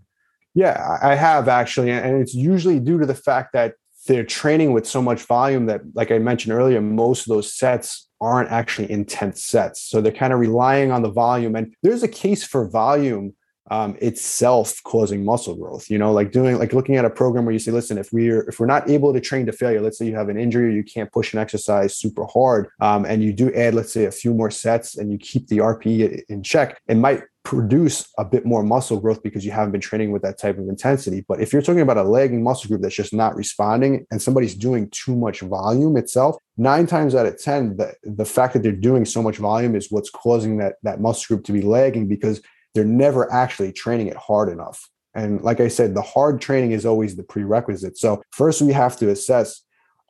Yeah 0.55 0.97
i 1.03 1.13
have 1.13 1.47
actually 1.47 1.91
and 1.91 2.19
it's 2.19 2.33
usually 2.33 2.79
due 2.79 2.97
to 2.97 3.05
the 3.05 3.13
fact 3.13 3.53
that 3.53 3.75
they're 4.07 4.23
training 4.23 4.71
with 4.71 4.87
so 4.87 5.01
much 5.01 5.21
volume 5.21 5.67
that 5.67 5.81
like 5.93 6.11
i 6.11 6.17
mentioned 6.17 6.53
earlier 6.53 6.81
most 6.81 7.27
of 7.27 7.27
those 7.27 7.53
sets 7.53 8.07
aren't 8.19 8.49
actually 8.49 8.89
intense 8.89 9.43
sets. 9.43 9.81
So 9.81 10.01
they're 10.01 10.11
kind 10.11 10.33
of 10.33 10.39
relying 10.39 10.91
on 10.91 11.01
the 11.03 11.11
volume 11.11 11.55
and 11.55 11.75
there's 11.83 12.03
a 12.03 12.07
case 12.07 12.43
for 12.43 12.67
volume 12.67 13.35
um, 13.69 13.97
itself 14.01 14.81
causing 14.83 15.25
muscle 15.25 15.55
growth. 15.55 15.89
You 15.89 15.97
know, 15.97 16.11
like 16.11 16.31
doing 16.31 16.57
like 16.57 16.73
looking 16.73 16.95
at 16.95 17.05
a 17.05 17.09
program 17.09 17.45
where 17.45 17.53
you 17.53 17.59
say, 17.59 17.71
listen, 17.71 17.97
if 17.97 18.11
we're 18.11 18.41
if 18.49 18.59
we're 18.59 18.65
not 18.65 18.89
able 18.89 19.13
to 19.13 19.19
train 19.19 19.45
to 19.45 19.51
failure, 19.51 19.81
let's 19.81 19.97
say 19.97 20.05
you 20.05 20.15
have 20.15 20.29
an 20.29 20.39
injury 20.39 20.67
or 20.67 20.71
you 20.71 20.83
can't 20.83 21.11
push 21.11 21.33
an 21.33 21.39
exercise 21.39 21.97
super 21.97 22.25
hard, 22.25 22.67
um, 22.79 23.05
and 23.05 23.23
you 23.23 23.33
do 23.33 23.53
add, 23.53 23.73
let's 23.73 23.93
say, 23.93 24.05
a 24.05 24.11
few 24.11 24.33
more 24.33 24.51
sets 24.51 24.97
and 24.97 25.11
you 25.11 25.17
keep 25.17 25.47
the 25.47 25.57
RPE 25.57 26.23
in 26.29 26.43
check, 26.43 26.81
it 26.87 26.95
might 26.95 27.23
produce 27.47 28.11
a 28.17 28.25
bit 28.25 28.45
more 28.45 28.61
muscle 28.61 28.99
growth 28.99 29.23
because 29.23 29.45
you 29.45 29.51
haven't 29.51 29.71
been 29.71 29.79
training 29.79 30.11
with 30.11 30.21
that 30.21 30.37
type 30.37 30.57
of 30.57 30.67
intensity. 30.67 31.23
But 31.25 31.39
if 31.39 31.53
you're 31.53 31.61
talking 31.61 31.79
about 31.79 31.95
a 31.95 32.03
lagging 32.03 32.43
muscle 32.43 32.67
group 32.67 32.81
that's 32.81 32.93
just 32.93 33.13
not 33.13 33.37
responding 33.37 34.05
and 34.11 34.21
somebody's 34.21 34.53
doing 34.53 34.89
too 34.89 35.15
much 35.15 35.39
volume 35.39 35.95
itself, 35.95 36.35
nine 36.57 36.87
times 36.87 37.15
out 37.15 37.25
of 37.25 37.41
10, 37.41 37.77
the, 37.77 37.93
the 38.03 38.25
fact 38.25 38.51
that 38.51 38.63
they're 38.63 38.73
doing 38.73 39.05
so 39.05 39.23
much 39.23 39.37
volume 39.37 39.77
is 39.77 39.89
what's 39.89 40.09
causing 40.09 40.57
that, 40.57 40.75
that 40.83 40.99
muscle 40.99 41.37
group 41.37 41.45
to 41.45 41.53
be 41.53 41.61
lagging 41.61 42.09
because 42.09 42.41
they're 42.77 42.85
never 42.85 43.31
actually 43.33 43.73
training 43.73 44.05
it 44.05 44.15
hard 44.17 44.49
enough. 44.49 44.87
And 45.15 45.41
like 45.41 45.59
I 45.59 45.67
said, 45.67 45.95
the 45.95 46.01
hard 46.03 46.39
training 46.39 46.73
is 46.73 46.85
always 46.85 47.15
the 47.15 47.23
prerequisite. 47.23 47.97
So 47.97 48.21
first 48.31 48.61
we 48.61 48.71
have 48.71 48.95
to 48.97 49.09
assess 49.09 49.63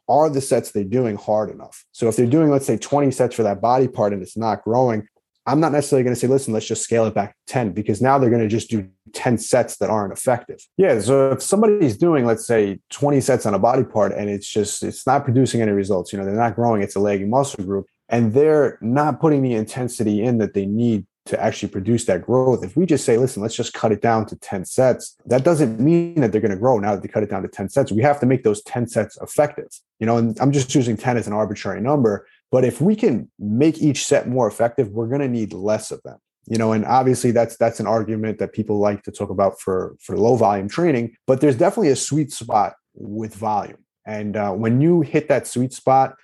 are 0.09 0.29
the 0.29 0.41
sets 0.41 0.71
they're 0.71 0.83
doing 0.83 1.15
hard 1.15 1.49
enough? 1.49 1.85
So 1.93 2.09
if 2.09 2.15
they're 2.17 2.25
doing, 2.25 2.49
let's 2.49 2.65
say 2.65 2.77
20 2.77 3.11
sets 3.11 3.35
for 3.35 3.43
that 3.43 3.61
body 3.61 3.87
part 3.87 4.13
and 4.13 4.21
it's 4.21 4.37
not 4.37 4.63
growing, 4.63 5.07
I'm 5.45 5.61
not 5.61 5.71
necessarily 5.71 6.03
going 6.03 6.13
to 6.13 6.19
say, 6.19 6.27
listen, 6.27 6.53
let's 6.53 6.65
just 6.65 6.83
scale 6.83 7.05
it 7.05 7.13
back 7.13 7.29
to 7.29 7.53
10 7.53 7.71
because 7.71 8.01
now 8.01 8.17
they're 8.17 8.29
going 8.29 8.41
to 8.41 8.49
just 8.49 8.69
do 8.69 8.89
10 9.13 9.37
sets 9.37 9.77
that 9.77 9.89
aren't 9.89 10.11
effective. 10.11 10.59
Yeah. 10.75 10.99
So 10.99 11.31
if 11.31 11.41
somebody's 11.41 11.97
doing, 11.97 12.25
let's 12.25 12.45
say 12.45 12.79
20 12.89 13.21
sets 13.21 13.45
on 13.45 13.53
a 13.53 13.59
body 13.59 13.85
part 13.85 14.11
and 14.11 14.29
it's 14.29 14.47
just, 14.47 14.83
it's 14.83 15.07
not 15.07 15.23
producing 15.23 15.61
any 15.61 15.71
results, 15.71 16.11
you 16.11 16.19
know, 16.19 16.25
they're 16.25 16.35
not 16.35 16.55
growing, 16.55 16.81
it's 16.81 16.97
a 16.97 16.99
lagging 16.99 17.29
muscle 17.29 17.63
group 17.63 17.85
and 18.09 18.33
they're 18.33 18.77
not 18.81 19.19
putting 19.19 19.41
the 19.41 19.53
intensity 19.53 20.21
in 20.21 20.37
that 20.37 20.53
they 20.53 20.65
need 20.65 21.05
to 21.27 21.43
actually 21.43 21.69
produce 21.69 22.05
that 22.05 22.25
growth. 22.25 22.63
If 22.63 22.75
we 22.75 22.85
just 22.85 23.05
say, 23.05 23.17
listen, 23.17 23.41
let's 23.41 23.55
just 23.55 23.73
cut 23.73 23.91
it 23.91 24.01
down 24.01 24.25
to 24.27 24.35
10 24.35 24.65
sets, 24.65 25.15
that 25.25 25.43
doesn't 25.43 25.79
mean 25.79 26.21
that 26.21 26.31
they're 26.31 26.41
going 26.41 26.51
to 26.51 26.57
grow 26.57 26.79
now 26.79 26.95
that 26.95 27.01
they 27.01 27.07
cut 27.07 27.23
it 27.23 27.29
down 27.29 27.43
to 27.43 27.47
10 27.47 27.69
sets. 27.69 27.91
We 27.91 28.01
have 28.01 28.19
to 28.21 28.25
make 28.25 28.43
those 28.43 28.61
10 28.63 28.87
sets 28.87 29.17
effective. 29.21 29.69
You 29.99 30.05
know, 30.05 30.17
and 30.17 30.39
I'm 30.39 30.51
just 30.51 30.73
using 30.73 30.97
10 30.97 31.17
as 31.17 31.27
an 31.27 31.33
arbitrary 31.33 31.81
number. 31.81 32.27
But 32.51 32.63
if 32.63 32.81
we 32.81 32.95
can 32.95 33.29
make 33.39 33.79
each 33.79 34.05
set 34.05 34.27
more 34.27 34.47
effective, 34.47 34.89
we're 34.89 35.07
going 35.07 35.21
to 35.21 35.27
need 35.27 35.53
less 35.53 35.91
of 35.91 36.01
them. 36.03 36.17
You 36.49 36.57
know, 36.57 36.71
and 36.71 36.85
obviously 36.85 37.31
that's 37.31 37.57
that's 37.57 37.81
an 37.81 37.87
argument 37.87 38.39
that 38.39 38.53
people 38.53 38.79
like 38.79 39.03
to 39.03 39.11
talk 39.11 39.29
about 39.29 39.59
for 39.59 39.97
for 39.99 40.17
low 40.17 40.37
volume 40.37 40.69
training. 40.69 41.17
But 41.25 41.41
there's 41.41 41.57
definitely 41.57 41.89
a 41.89 41.95
sweet 41.97 42.31
spot 42.31 42.75
with 42.93 43.35
volume. 43.35 43.83
And 44.05 44.37
uh, 44.37 44.53
when 44.53 44.79
you 44.79 45.01
hit 45.01 45.27
that 45.27 45.45
sweet 45.45 45.73
spot, 45.73 46.15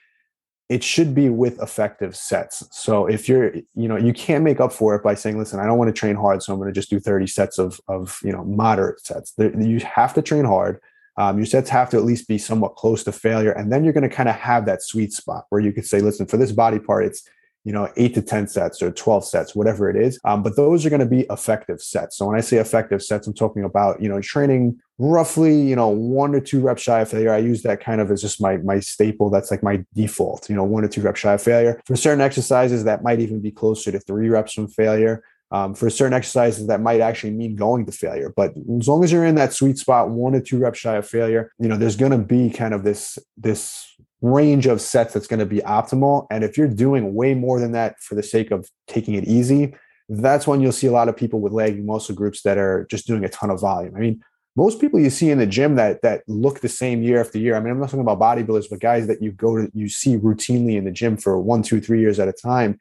it 0.74 0.84
should 0.84 1.14
be 1.14 1.30
with 1.30 1.62
effective 1.62 2.16
sets. 2.16 2.68
So 2.72 3.06
if 3.06 3.30
you're, 3.30 3.54
you 3.76 3.88
know, 3.88 3.96
you 3.96 4.12
can't 4.12 4.44
make 4.44 4.60
up 4.60 4.74
for 4.74 4.96
it 4.96 5.04
by 5.04 5.14
saying, 5.14 5.38
listen, 5.38 5.60
I 5.60 5.68
don't 5.68 5.78
want 5.78 5.90
to 5.90 6.00
train 6.00 6.16
hard, 6.16 6.42
so 6.42 6.52
I'm 6.52 6.58
going 6.58 6.74
to 6.74 6.74
just 6.74 6.90
do 6.90 7.00
30 7.00 7.28
sets 7.28 7.60
of, 7.60 7.80
of 7.88 8.18
you 8.24 8.32
know, 8.32 8.44
moderate 8.44 9.06
sets. 9.06 9.36
You 9.38 9.80
have 9.82 10.16
to 10.16 10.24
train 10.24 10.46
hard. 10.46 10.80
Um, 11.16 11.38
your 11.38 11.46
sets 11.46 11.70
have 11.70 11.92
to 11.92 11.98
at 11.98 12.06
least 12.06 12.28
be 12.28 12.40
somewhat 12.40 12.76
close 12.76 13.04
to 13.04 13.12
failure. 13.12 13.52
And 13.52 13.72
then 13.72 13.84
you're 13.84 13.94
going 13.94 14.10
to 14.10 14.16
kind 14.16 14.28
of 14.28 14.34
have 14.34 14.66
that 14.66 14.82
sweet 14.82 15.14
spot 15.14 15.46
where 15.50 15.62
you 15.62 15.72
could 15.72 15.86
say, 15.86 16.00
listen, 16.00 16.26
for 16.26 16.38
this 16.38 16.52
body 16.52 16.80
part, 16.80 17.06
it's 17.06 17.22
you 17.64 17.72
know, 17.72 17.90
eight 17.96 18.14
to 18.16 18.22
10 18.22 18.48
sets 18.48 18.82
or 18.82 18.92
12 18.92 19.26
sets, 19.26 19.56
whatever 19.56 19.90
it 19.90 19.96
is. 19.96 20.20
Um, 20.26 20.44
but 20.44 20.56
those 20.56 20.86
are 20.86 20.90
going 20.90 21.00
to 21.00 21.06
be 21.06 21.26
effective 21.30 21.82
sets. 21.82 22.18
So 22.18 22.26
when 22.28 22.38
I 22.38 22.42
say 22.42 22.58
effective 22.58 23.02
sets, 23.02 23.26
I'm 23.26 23.34
talking 23.34 23.64
about, 23.64 24.02
you 24.02 24.10
know, 24.10 24.20
training 24.22 24.80
roughly, 24.98 25.56
you 25.56 25.76
know, 25.76 25.88
one 25.88 26.36
or 26.36 26.42
two 26.42 26.60
reps 26.60 26.82
shy 26.82 27.02
of 27.02 27.10
failure. 27.10 27.34
I 27.34 27.38
use 27.38 27.64
that 27.64 27.80
kind 27.80 28.02
of 28.02 28.12
as 28.12 28.22
just 28.22 28.42
my, 28.42 28.58
my 28.58 28.80
staple. 28.80 29.30
That's 29.30 29.50
like 29.50 29.64
my 29.64 29.84
default, 29.94 30.50
you 30.50 30.56
know, 30.56 30.64
one 30.64 30.84
or 30.84 30.90
two 30.90 31.02
reps 31.02 31.22
shy 31.22 31.34
of 31.34 31.42
failure. 31.42 31.82
For 31.86 31.96
certain 31.96 32.22
exercises, 32.22 32.84
that 32.84 33.02
might 33.02 33.20
even 33.20 33.40
be 33.40 33.52
closer 33.52 33.92
to 33.92 34.00
three 34.00 34.30
reps 34.30 34.54
from 34.54 34.68
failure. 34.68 35.24
Um, 35.52 35.76
for 35.76 35.88
certain 35.92 36.14
exercises 36.14 36.66
that 36.66 36.82
might 36.82 37.00
actually 37.00 37.30
mean 37.30 37.56
going 37.56 37.86
to 37.86 37.92
failure. 37.92 38.34
But 38.36 38.54
as 38.80 38.88
long 38.88 39.04
as 39.04 39.12
you're 39.12 39.24
in 39.24 39.36
that 39.36 39.54
sweet 39.54 39.78
spot, 39.78 40.10
one 40.10 40.34
or 40.34 40.42
two 40.42 40.58
reps 40.58 40.80
shy 40.80 40.96
of 40.96 41.08
failure, 41.08 41.52
you 41.60 41.68
know, 41.68 41.78
there's 41.78 41.96
going 41.96 42.12
to 42.12 42.18
be 42.18 42.50
kind 42.50 42.74
of 42.74 42.84
this 42.84 43.20
this 43.38 43.94
range 44.24 44.68
of 44.68 44.80
sets 44.80 45.14
that's 45.14 45.28
going 45.28 45.42
to 45.42 45.46
be 45.46 45.60
optimal. 45.60 46.26
And 46.32 46.44
if 46.44 46.58
you're 46.58 46.68
doing 46.68 47.14
way 47.14 47.36
more 47.36 47.60
than 47.60 47.74
that 47.74 48.00
for 48.00 48.16
the 48.16 48.24
sake 48.24 48.52
of 48.52 48.70
taking 48.88 49.16
it 49.16 49.26
easy, 49.26 49.76
that's 50.08 50.48
when 50.48 50.62
you'll 50.62 50.72
see 50.72 50.88
a 50.88 50.92
lot 50.92 51.10
of 51.10 51.18
people 51.18 51.42
with 51.42 51.52
lagging 51.52 51.86
muscle 51.86 52.16
groups 52.16 52.42
that 52.44 52.58
are 52.58 52.88
just 52.90 53.06
doing 53.06 53.26
a 53.26 53.30
ton 53.30 53.50
of 53.50 53.60
volume. 53.60 53.94
I 53.96 54.00
mean, 54.00 54.24
most 54.56 54.80
people 54.80 55.00
you 55.00 55.10
see 55.10 55.30
in 55.30 55.40
the 55.40 55.46
gym 55.46 55.76
that 55.76 56.02
that 56.04 56.24
look 56.28 56.62
the 56.62 56.70
same 56.70 57.04
year 57.04 57.20
after 57.20 57.38
year. 57.38 57.56
I 57.56 57.60
mean, 57.60 57.72
I'm 57.72 57.80
not 57.80 57.90
talking 57.90 58.00
about 58.08 58.20
bodybuilders, 58.20 58.70
but 58.70 58.80
guys 58.80 59.08
that 59.08 59.22
you 59.22 59.32
go 59.32 59.58
to 59.58 59.70
you 59.74 59.90
see 59.90 60.18
routinely 60.18 60.78
in 60.78 60.86
the 60.86 60.92
gym 60.92 61.18
for 61.18 61.40
one, 61.40 61.62
two, 61.62 61.82
three 61.82 62.00
years 62.00 62.20
at 62.20 62.28
a 62.28 62.34
time, 62.34 62.80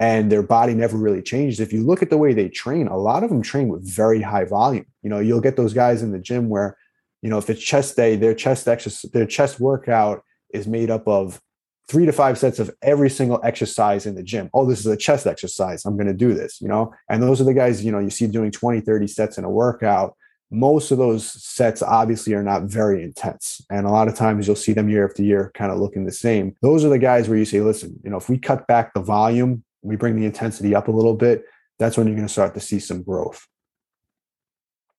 and 0.00 0.32
their 0.32 0.42
body 0.42 0.74
never 0.74 0.96
really 0.96 1.22
changes. 1.22 1.60
If 1.60 1.72
you 1.72 1.84
look 1.84 2.02
at 2.02 2.10
the 2.10 2.18
way 2.18 2.32
they 2.32 2.48
train, 2.48 2.86
a 2.86 2.96
lot 2.96 3.24
of 3.24 3.30
them 3.30 3.42
train 3.42 3.68
with 3.68 3.86
very 3.86 4.22
high 4.22 4.44
volume. 4.44 4.86
You 5.02 5.10
know, 5.10 5.18
you'll 5.18 5.40
get 5.40 5.56
those 5.56 5.74
guys 5.74 6.02
in 6.02 6.12
the 6.12 6.18
gym 6.18 6.48
where, 6.48 6.78
you 7.20 7.28
know, 7.28 7.38
if 7.38 7.50
it's 7.50 7.60
chest 7.60 7.96
day, 7.96 8.14
their 8.14 8.34
chest 8.34 8.68
exercise, 8.68 9.10
their 9.10 9.26
chest 9.26 9.58
workout 9.58 10.22
is 10.50 10.66
made 10.66 10.90
up 10.90 11.06
of 11.06 11.40
three 11.88 12.04
to 12.04 12.12
five 12.12 12.38
sets 12.38 12.58
of 12.58 12.70
every 12.82 13.08
single 13.08 13.40
exercise 13.42 14.04
in 14.06 14.14
the 14.14 14.22
gym. 14.22 14.50
Oh, 14.52 14.66
this 14.66 14.80
is 14.80 14.86
a 14.86 14.96
chest 14.96 15.26
exercise. 15.26 15.84
I'm 15.84 15.96
going 15.96 16.06
to 16.06 16.12
do 16.12 16.34
this, 16.34 16.60
you 16.60 16.68
know? 16.68 16.94
And 17.08 17.22
those 17.22 17.40
are 17.40 17.44
the 17.44 17.54
guys, 17.54 17.84
you 17.84 17.90
know, 17.90 17.98
you 17.98 18.10
see 18.10 18.26
doing 18.26 18.50
20, 18.50 18.80
30 18.80 19.06
sets 19.06 19.38
in 19.38 19.44
a 19.44 19.50
workout. 19.50 20.14
Most 20.50 20.90
of 20.90 20.98
those 20.98 21.26
sets 21.26 21.82
obviously 21.82 22.34
are 22.34 22.42
not 22.42 22.64
very 22.64 23.02
intense. 23.02 23.62
And 23.70 23.86
a 23.86 23.90
lot 23.90 24.08
of 24.08 24.14
times 24.14 24.46
you'll 24.46 24.56
see 24.56 24.72
them 24.74 24.88
year 24.88 25.06
after 25.06 25.22
year 25.22 25.50
kind 25.54 25.72
of 25.72 25.78
looking 25.78 26.04
the 26.04 26.12
same. 26.12 26.54
Those 26.60 26.84
are 26.84 26.90
the 26.90 26.98
guys 26.98 27.28
where 27.28 27.38
you 27.38 27.44
say, 27.44 27.60
listen, 27.60 27.98
you 28.04 28.10
know, 28.10 28.18
if 28.18 28.28
we 28.28 28.38
cut 28.38 28.66
back 28.66 28.92
the 28.92 29.00
volume, 29.00 29.64
we 29.82 29.96
bring 29.96 30.16
the 30.16 30.26
intensity 30.26 30.74
up 30.74 30.88
a 30.88 30.92
little 30.92 31.14
bit, 31.14 31.44
that's 31.78 31.96
when 31.96 32.06
you're 32.06 32.16
going 32.16 32.26
to 32.26 32.32
start 32.32 32.54
to 32.54 32.60
see 32.60 32.80
some 32.80 33.02
growth. 33.02 33.46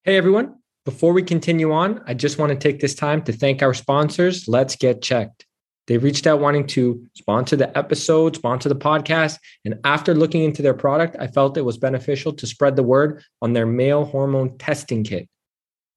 Hey, 0.03 0.17
everyone. 0.17 0.58
Before 0.89 1.13
we 1.13 1.21
continue 1.21 1.71
on, 1.71 2.01
I 2.07 2.15
just 2.15 2.39
want 2.39 2.49
to 2.49 2.57
take 2.57 2.79
this 2.79 2.95
time 2.95 3.21
to 3.25 3.31
thank 3.31 3.61
our 3.61 3.75
sponsors, 3.75 4.47
Let's 4.47 4.75
Get 4.75 5.03
Checked. 5.03 5.45
They 5.85 5.99
reached 5.99 6.25
out 6.25 6.39
wanting 6.39 6.65
to 6.65 7.05
sponsor 7.13 7.55
the 7.55 7.77
episode, 7.77 8.35
sponsor 8.35 8.69
the 8.69 8.75
podcast. 8.75 9.37
And 9.63 9.75
after 9.83 10.15
looking 10.15 10.43
into 10.43 10.63
their 10.63 10.73
product, 10.73 11.15
I 11.19 11.27
felt 11.27 11.57
it 11.57 11.61
was 11.61 11.77
beneficial 11.77 12.33
to 12.33 12.47
spread 12.47 12.75
the 12.75 12.81
word 12.81 13.23
on 13.39 13.53
their 13.53 13.67
male 13.67 14.03
hormone 14.03 14.57
testing 14.57 15.03
kit. 15.03 15.29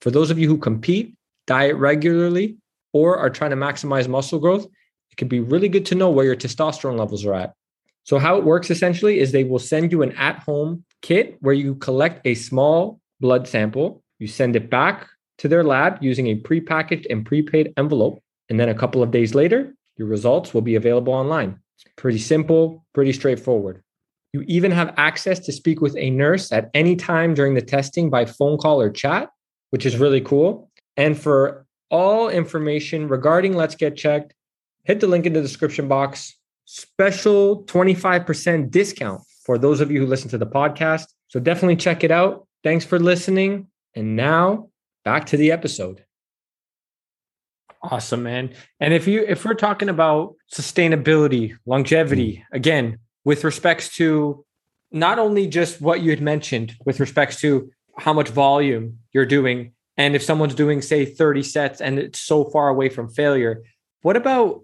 For 0.03 0.11
those 0.11 0.31
of 0.31 0.39
you 0.39 0.47
who 0.47 0.59
compete, 0.59 1.17
diet 1.47 1.77
regularly, 1.77 2.59
or 2.93 3.17
are 3.17 3.31
trying 3.31 3.53
to 3.53 3.57
maximize 3.57 4.09
muscle 4.09 4.41
growth, 4.41 4.67
it 5.11 5.17
can 5.17 5.27
be 5.27 5.41
really 5.41 5.71
good 5.71 5.87
to 5.87 5.95
know 5.95 6.11
where 6.11 6.27
your 6.27 6.37
testosterone 6.37 6.99
levels 6.99 7.25
are 7.25 7.33
at. 7.33 7.55
So, 8.05 8.19
how 8.19 8.37
it 8.37 8.45
works 8.45 8.71
essentially 8.71 9.21
is 9.21 9.33
they 9.33 9.45
will 9.45 9.59
send 9.59 9.91
you 9.91 10.03
an 10.03 10.13
at 10.19 10.41
home 10.41 10.85
kit 11.01 11.39
where 11.41 11.55
you 11.55 11.77
collect 11.77 12.27
a 12.27 12.35
small 12.35 13.01
blood 13.21 13.49
sample, 13.49 14.02
you 14.23 14.29
send 14.29 14.55
it 14.55 14.71
back 14.71 15.09
to 15.39 15.49
their 15.49 15.65
lab 15.65 15.99
using 16.01 16.29
a 16.29 16.37
prepackaged 16.37 17.07
and 17.11 17.27
prepaid 17.27 17.75
envelope. 17.77 18.23
And 18.49 18.61
then 18.61 18.69
a 18.69 18.75
couple 18.75 19.03
of 19.03 19.11
days 19.11 19.35
later, 19.35 19.75
your 19.97 20.07
results 20.07 20.55
will 20.55 20.63
be 20.63 20.77
available 20.77 21.13
online. 21.13 21.59
It's 21.75 21.93
pretty 21.97 22.19
simple, 22.19 22.87
pretty 22.95 23.13
straightforward. 23.13 23.83
You 24.33 24.45
even 24.47 24.71
have 24.71 24.95
access 24.97 25.41
to 25.41 25.53
speak 25.53 25.81
with 25.81 25.97
a 25.97 26.11
nurse 26.11 26.53
at 26.53 26.71
any 26.73 26.95
time 26.95 27.35
during 27.35 27.55
the 27.55 27.61
testing 27.61 28.11
by 28.11 28.25
phone 28.25 28.59
call 28.59 28.81
or 28.81 28.91
chat, 28.91 29.31
which 29.71 29.85
is 29.85 29.97
really 29.97 30.21
cool. 30.21 30.71
And 30.97 31.19
for 31.19 31.67
all 31.91 32.29
information 32.29 33.09
regarding 33.09 33.55
Let's 33.55 33.75
Get 33.75 33.97
Checked, 33.97 34.35
hit 34.85 35.01
the 35.01 35.09
link 35.09 35.27
in 35.27 35.33
the 35.33 35.43
description 35.43 35.89
box. 35.89 36.39
Special 36.65 37.65
25% 37.65 38.71
discount 38.71 39.23
for 39.45 39.59
those 39.59 39.81
of 39.81 39.91
you 39.91 39.99
who 39.99 40.07
listen 40.07 40.31
to 40.31 40.39
the 40.39 40.47
podcast. 40.47 41.07
So 41.27 41.41
definitely 41.41 41.77
check 41.77 42.05
it 42.05 42.13
out. 42.13 42.47
Thanks 42.63 42.85
for 42.85 43.01
listening. 43.01 43.67
And 43.95 44.17
now 44.17 44.71
back 45.05 45.27
to 45.27 45.37
the 45.37 45.53
episode. 45.53 46.05
Awesome, 47.83 48.23
man. 48.23 48.55
And 48.79 48.95
if 48.95 49.09
you 49.09 49.25
if 49.27 49.45
we're 49.45 49.55
talking 49.55 49.89
about 49.89 50.37
sustainability, 50.53 51.57
longevity, 51.67 52.37
mm. 52.37 52.57
again, 52.57 52.99
with 53.25 53.45
respects 53.45 53.95
to 53.97 54.45
not 54.93 55.19
only 55.19 55.47
just 55.47 55.81
what 55.81 56.01
you 56.01 56.11
had 56.11 56.21
mentioned 56.21 56.77
with 56.85 57.01
respects 57.01 57.41
to 57.41 57.71
how 57.99 58.13
much 58.13 58.29
volume 58.29 58.99
you're 59.13 59.27
doing 59.27 59.73
and 59.97 60.15
if 60.15 60.23
someone's 60.23 60.55
doing 60.55 60.81
say 60.81 61.05
30 61.05 61.43
sets 61.43 61.81
and 61.81 61.99
it's 61.99 62.21
so 62.21 62.45
far 62.45 62.69
away 62.69 62.89
from 62.89 63.09
failure, 63.09 63.63
what 64.03 64.17
about 64.17 64.63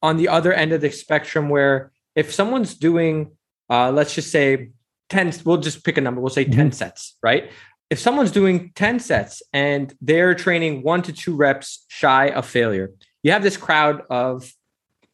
on 0.00 0.16
the 0.16 0.28
other 0.28 0.52
end 0.52 0.72
of 0.72 0.80
the 0.80 0.90
spectrum 0.90 1.48
where 1.48 1.92
if 2.14 2.32
someone's 2.32 2.74
doing 2.74 3.32
uh, 3.70 3.90
let's 3.90 4.14
just 4.14 4.30
say 4.30 4.70
10 5.10 5.32
we'll 5.44 5.58
just 5.58 5.84
pick 5.84 5.96
a 5.96 6.00
number 6.00 6.20
we'll 6.20 6.30
say 6.30 6.44
10 6.44 6.54
mm-hmm. 6.54 6.70
sets 6.70 7.16
right 7.22 7.50
if 7.92 7.98
someone's 7.98 8.30
doing 8.30 8.72
10 8.74 9.00
sets 9.00 9.42
and 9.52 9.94
they're 10.00 10.34
training 10.34 10.82
one 10.82 11.02
to 11.02 11.12
two 11.12 11.36
reps 11.36 11.84
shy 11.88 12.30
of 12.30 12.46
failure, 12.46 12.90
you 13.22 13.32
have 13.32 13.42
this 13.42 13.58
crowd 13.58 14.00
of, 14.08 14.50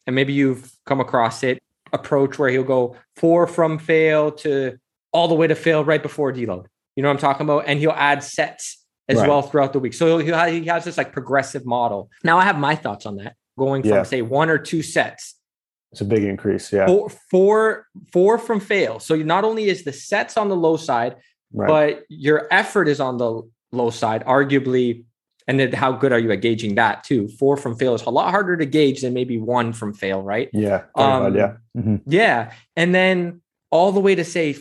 and 0.07 0.15
maybe 0.15 0.31
you've 0.31 0.71
come 0.85 1.01
across 1.01 1.43
it, 1.43 1.61
approach 1.91 2.39
where 2.39 2.49
he'll 2.49 2.63
go 2.63 2.95
four 3.17 3.47
from 3.47 3.79
fail 3.79 4.31
to 4.31 4.77
all 5.11 5.27
the 5.27 5.35
way 5.35 5.45
to 5.45 5.55
fail 5.55 5.83
right 5.83 6.01
before 6.01 6.31
deload. 6.31 6.67
You 6.95 7.03
know 7.03 7.09
what 7.09 7.15
I'm 7.15 7.17
talking 7.17 7.45
about? 7.45 7.65
And 7.67 7.79
he'll 7.79 7.91
add 7.91 8.23
sets 8.23 8.85
as 9.09 9.17
right. 9.17 9.27
well 9.27 9.41
throughout 9.41 9.73
the 9.73 9.79
week. 9.79 9.93
So 9.93 10.17
he'll, 10.19 10.45
he 10.45 10.65
has 10.67 10.85
this 10.85 10.97
like 10.97 11.11
progressive 11.11 11.65
model. 11.65 12.09
Now 12.23 12.37
I 12.37 12.45
have 12.45 12.57
my 12.57 12.75
thoughts 12.75 13.05
on 13.05 13.17
that 13.17 13.35
going 13.57 13.81
from 13.81 13.91
yeah. 13.91 14.03
say 14.03 14.21
one 14.21 14.49
or 14.49 14.57
two 14.57 14.83
sets. 14.83 15.35
It's 15.91 15.99
a 15.99 16.05
big 16.05 16.23
increase. 16.23 16.71
Yeah. 16.71 16.87
Four, 16.87 17.09
four, 17.29 17.87
four 18.13 18.37
from 18.37 18.61
fail. 18.61 18.99
So 18.99 19.17
not 19.17 19.43
only 19.43 19.67
is 19.67 19.83
the 19.83 19.91
sets 19.91 20.37
on 20.37 20.47
the 20.47 20.55
low 20.55 20.77
side, 20.77 21.17
right. 21.53 21.67
but 21.67 22.05
your 22.09 22.47
effort 22.51 22.87
is 22.87 22.99
on 22.99 23.17
the 23.17 23.41
low 23.71 23.89
side, 23.89 24.25
arguably. 24.25 25.05
And 25.47 25.59
then 25.59 25.71
how 25.73 25.91
good 25.91 26.11
are 26.11 26.19
you 26.19 26.31
at 26.31 26.41
gauging 26.41 26.75
that 26.75 27.03
too? 27.03 27.27
Four 27.27 27.57
from 27.57 27.75
fail 27.75 27.95
is 27.95 28.03
a 28.03 28.11
lot 28.11 28.29
harder 28.29 28.55
to 28.57 28.65
gauge 28.67 29.01
than 29.01 29.15
maybe 29.15 29.39
one 29.39 29.73
from 29.73 29.93
fail, 29.93 30.21
right? 30.21 30.47
Yeah. 30.53 30.83
Um, 30.93 31.35
yeah. 31.35 31.53
Mm-hmm. 31.75 31.95
Yeah. 32.05 32.53
And 32.75 32.93
then 32.93 33.41
all 33.71 33.91
the 33.91 33.99
way 33.99 34.13
to 34.13 34.23
say 34.23 34.55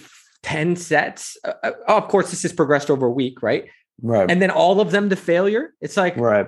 10 0.44 0.76
sets. 0.76 1.36
Uh, 1.44 1.52
uh, 1.62 1.72
of 1.88 2.08
course, 2.08 2.30
this 2.30 2.44
is 2.44 2.52
progressed 2.52 2.90
over 2.90 3.06
a 3.06 3.10
week, 3.10 3.42
right? 3.42 3.66
Right. 4.00 4.30
And 4.30 4.40
then 4.40 4.50
all 4.50 4.80
of 4.80 4.90
them 4.90 5.10
to 5.10 5.16
failure. 5.16 5.74
It's 5.80 5.96
like 5.96 6.16
right. 6.16 6.46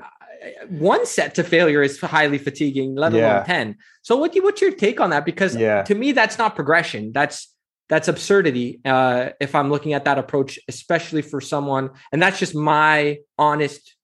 one 0.68 1.05
set 1.05 1.35
to 1.35 1.44
failure 1.44 1.83
is 1.83 2.00
highly 2.00 2.38
fatiguing, 2.38 2.94
let 2.94 3.12
alone 3.12 3.44
10. 3.44 3.76
So 4.03 4.16
what 4.16 4.33
do 4.33 4.38
you 4.38 4.44
what's 4.44 4.62
your 4.62 4.72
take 4.72 5.00
on 5.00 5.11
that? 5.11 5.24
Because 5.24 5.57
yeah. 5.57 5.83
to 5.83 5.94
me, 5.94 6.12
that's 6.12 6.38
not 6.38 6.55
progression. 6.55 7.12
That's 7.12 7.53
that's 7.90 8.09
absurdity 8.09 8.81
uh, 8.87 9.31
if 9.40 9.55
i'm 9.55 9.70
looking 9.70 9.92
at 9.92 10.07
that 10.07 10.16
approach 10.16 10.59
especially 10.68 11.20
for 11.20 11.40
someone 11.40 11.90
and 12.12 12.22
that's 12.22 12.38
just 12.38 12.55
my 12.55 13.18
honest 13.37 13.96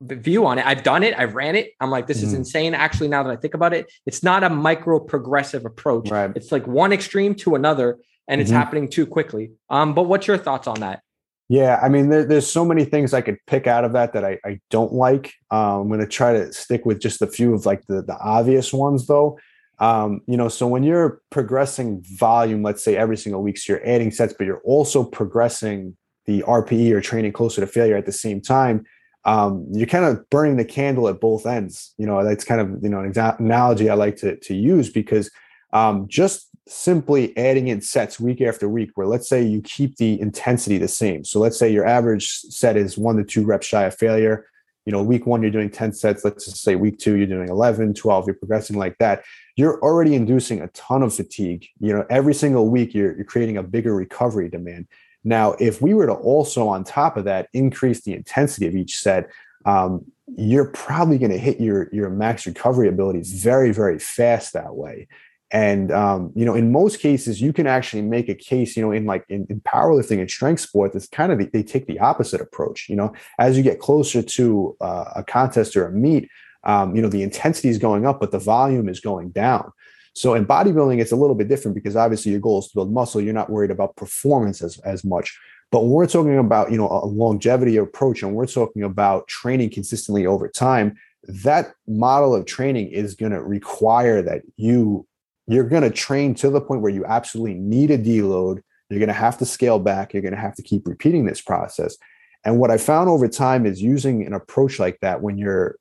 view 0.00 0.46
on 0.46 0.58
it 0.58 0.66
i've 0.66 0.82
done 0.82 1.02
it 1.02 1.18
i've 1.18 1.34
ran 1.34 1.56
it 1.56 1.72
i'm 1.80 1.90
like 1.90 2.06
this 2.06 2.18
mm-hmm. 2.18 2.26
is 2.26 2.34
insane 2.34 2.74
actually 2.74 3.08
now 3.08 3.22
that 3.22 3.30
i 3.30 3.36
think 3.36 3.54
about 3.54 3.72
it 3.72 3.90
it's 4.04 4.22
not 4.22 4.44
a 4.44 4.50
micro 4.50 5.00
progressive 5.00 5.64
approach 5.64 6.10
right. 6.10 6.30
it's 6.36 6.52
like 6.52 6.66
one 6.66 6.92
extreme 6.92 7.34
to 7.34 7.54
another 7.54 7.98
and 8.28 8.40
it's 8.40 8.50
mm-hmm. 8.50 8.58
happening 8.58 8.88
too 8.88 9.06
quickly 9.06 9.52
um, 9.70 9.94
but 9.94 10.02
what's 10.02 10.26
your 10.26 10.36
thoughts 10.36 10.68
on 10.68 10.80
that 10.80 11.00
yeah, 11.48 11.78
I 11.80 11.88
mean, 11.88 12.08
there, 12.08 12.24
there's 12.24 12.50
so 12.50 12.64
many 12.64 12.84
things 12.84 13.14
I 13.14 13.20
could 13.20 13.38
pick 13.46 13.68
out 13.68 13.84
of 13.84 13.92
that 13.92 14.12
that 14.14 14.24
I, 14.24 14.38
I 14.44 14.58
don't 14.70 14.92
like. 14.92 15.32
Um, 15.50 15.82
I'm 15.82 15.88
going 15.88 16.00
to 16.00 16.06
try 16.06 16.32
to 16.32 16.52
stick 16.52 16.84
with 16.84 17.00
just 17.00 17.22
a 17.22 17.26
few 17.26 17.54
of 17.54 17.64
like 17.64 17.86
the, 17.86 18.02
the 18.02 18.18
obvious 18.18 18.72
ones, 18.72 19.06
though. 19.06 19.38
Um, 19.78 20.22
you 20.26 20.36
know, 20.36 20.48
so 20.48 20.66
when 20.66 20.82
you're 20.82 21.20
progressing 21.30 22.02
volume, 22.02 22.62
let's 22.62 22.82
say 22.82 22.96
every 22.96 23.16
single 23.16 23.42
week, 23.42 23.58
so 23.58 23.74
you're 23.74 23.86
adding 23.86 24.10
sets, 24.10 24.32
but 24.32 24.46
you're 24.46 24.62
also 24.64 25.04
progressing 25.04 25.96
the 26.24 26.42
RPE 26.46 26.92
or 26.92 27.00
training 27.00 27.32
closer 27.32 27.60
to 27.60 27.66
failure 27.66 27.96
at 27.96 28.06
the 28.06 28.12
same 28.12 28.40
time. 28.40 28.84
Um, 29.24 29.66
you're 29.72 29.86
kind 29.86 30.04
of 30.04 30.28
burning 30.30 30.56
the 30.56 30.64
candle 30.64 31.08
at 31.08 31.20
both 31.20 31.46
ends. 31.46 31.94
You 31.98 32.06
know, 32.06 32.22
that's 32.24 32.44
kind 32.44 32.60
of 32.60 32.82
you 32.82 32.88
know 32.88 33.00
an 33.00 33.12
exa- 33.12 33.38
analogy 33.38 33.90
I 33.90 33.94
like 33.94 34.16
to 34.16 34.36
to 34.36 34.54
use 34.54 34.88
because 34.88 35.30
um, 35.72 36.06
just 36.08 36.48
simply 36.68 37.36
adding 37.36 37.68
in 37.68 37.80
sets 37.80 38.18
week 38.18 38.40
after 38.40 38.68
week, 38.68 38.90
where 38.94 39.06
let's 39.06 39.28
say 39.28 39.42
you 39.42 39.60
keep 39.62 39.96
the 39.96 40.20
intensity 40.20 40.78
the 40.78 40.88
same. 40.88 41.24
So 41.24 41.38
let's 41.38 41.58
say 41.58 41.72
your 41.72 41.86
average 41.86 42.28
set 42.28 42.76
is 42.76 42.96
one 42.96 43.16
to 43.16 43.24
two 43.24 43.44
reps 43.44 43.66
shy 43.66 43.84
of 43.84 43.96
failure. 43.96 44.46
You 44.84 44.92
know, 44.92 45.02
week 45.02 45.26
one, 45.26 45.42
you're 45.42 45.50
doing 45.50 45.70
10 45.70 45.92
sets. 45.92 46.24
Let's 46.24 46.44
just 46.44 46.62
say 46.62 46.76
week 46.76 46.98
two, 46.98 47.16
you're 47.16 47.26
doing 47.26 47.48
11, 47.48 47.94
12, 47.94 48.26
you're 48.28 48.36
progressing 48.36 48.78
like 48.78 48.96
that 48.98 49.24
you're 49.56 49.80
already 49.80 50.14
inducing 50.14 50.60
a 50.60 50.68
ton 50.68 51.02
of 51.02 51.14
fatigue. 51.14 51.66
You 51.80 51.94
know, 51.94 52.06
every 52.10 52.34
single 52.34 52.68
week 52.68 52.94
you're, 52.94 53.16
you're 53.16 53.24
creating 53.24 53.56
a 53.56 53.62
bigger 53.62 53.94
recovery 53.94 54.48
demand. 54.48 54.86
Now, 55.24 55.54
if 55.58 55.82
we 55.82 55.92
were 55.94 56.06
to 56.06 56.12
also, 56.12 56.68
on 56.68 56.84
top 56.84 57.16
of 57.16 57.24
that, 57.24 57.48
increase 57.52 58.02
the 58.02 58.12
intensity 58.12 58.68
of 58.68 58.76
each 58.76 58.98
set, 58.98 59.28
um, 59.64 60.04
you're 60.36 60.70
probably 60.70 61.18
going 61.18 61.32
to 61.32 61.38
hit 61.38 61.60
your 61.60 61.88
your 61.92 62.10
max 62.10 62.46
recovery 62.46 62.88
abilities 62.88 63.32
very, 63.42 63.72
very 63.72 63.98
fast 63.98 64.52
that 64.52 64.74
way. 64.74 65.08
And 65.52 65.92
um, 65.92 66.32
you 66.34 66.44
know, 66.44 66.54
in 66.54 66.72
most 66.72 67.00
cases, 67.00 67.40
you 67.40 67.52
can 67.52 67.66
actually 67.66 68.02
make 68.02 68.28
a 68.28 68.34
case. 68.34 68.76
You 68.76 68.82
know, 68.82 68.92
in 68.92 69.06
like 69.06 69.24
in, 69.28 69.46
in 69.48 69.60
powerlifting 69.60 70.20
and 70.20 70.30
strength 70.30 70.60
sports, 70.60 70.94
it's 70.94 71.08
kind 71.08 71.32
of 71.32 71.38
the, 71.38 71.46
they 71.46 71.62
take 71.62 71.86
the 71.86 72.00
opposite 72.00 72.40
approach. 72.40 72.88
You 72.88 72.96
know, 72.96 73.12
as 73.38 73.56
you 73.56 73.62
get 73.62 73.80
closer 73.80 74.22
to 74.22 74.76
uh, 74.80 75.04
a 75.16 75.24
contest 75.24 75.76
or 75.76 75.86
a 75.86 75.92
meet, 75.92 76.28
um, 76.66 76.94
you 76.94 77.00
know 77.00 77.08
the 77.08 77.22
intensity 77.22 77.68
is 77.68 77.78
going 77.78 78.04
up 78.04 78.20
but 78.20 78.30
the 78.30 78.38
volume 78.38 78.88
is 78.88 79.00
going 79.00 79.30
down. 79.30 79.72
So 80.12 80.34
in 80.34 80.46
bodybuilding 80.46 81.00
it's 81.00 81.12
a 81.12 81.16
little 81.16 81.34
bit 81.34 81.48
different 81.48 81.74
because 81.74 81.96
obviously 81.96 82.32
your 82.32 82.40
goal 82.40 82.58
is 82.58 82.68
to 82.68 82.74
build 82.74 82.92
muscle. 82.92 83.20
You're 83.20 83.34
not 83.34 83.50
worried 83.50 83.70
about 83.70 83.96
performance 83.96 84.62
as, 84.62 84.78
as 84.80 85.04
much. 85.04 85.38
But 85.72 85.80
when 85.80 85.90
we're 85.90 86.06
talking 86.06 86.38
about 86.38 86.70
you 86.70 86.76
know 86.76 86.88
a 86.88 87.06
longevity 87.06 87.76
approach 87.78 88.22
and 88.22 88.34
we're 88.34 88.46
talking 88.46 88.82
about 88.82 89.26
training 89.28 89.70
consistently 89.70 90.26
over 90.26 90.48
time 90.48 90.96
that 91.28 91.74
model 91.88 92.34
of 92.34 92.46
training 92.46 92.88
is 92.88 93.14
going 93.14 93.32
to 93.32 93.42
require 93.42 94.22
that 94.22 94.42
you 94.56 95.06
you're 95.48 95.68
going 95.68 95.82
to 95.82 95.90
train 95.90 96.34
to 96.34 96.50
the 96.50 96.60
point 96.60 96.80
where 96.80 96.92
you 96.92 97.04
absolutely 97.04 97.54
need 97.54 97.90
a 97.90 97.98
deload. 97.98 98.62
You're 98.90 98.98
going 98.98 99.08
to 99.08 99.12
have 99.12 99.38
to 99.38 99.46
scale 99.46 99.78
back. 99.78 100.12
You're 100.12 100.22
going 100.22 100.34
to 100.34 100.40
have 100.40 100.56
to 100.56 100.62
keep 100.62 100.86
repeating 100.88 101.24
this 101.24 101.40
process. 101.40 101.96
And 102.44 102.58
what 102.58 102.70
i 102.70 102.78
found 102.78 103.08
over 103.08 103.26
time 103.28 103.66
is 103.66 103.82
using 103.82 104.24
an 104.24 104.32
approach 104.32 104.78
like 104.78 104.98
that 105.00 105.20
when 105.20 105.36
you're 105.38 105.76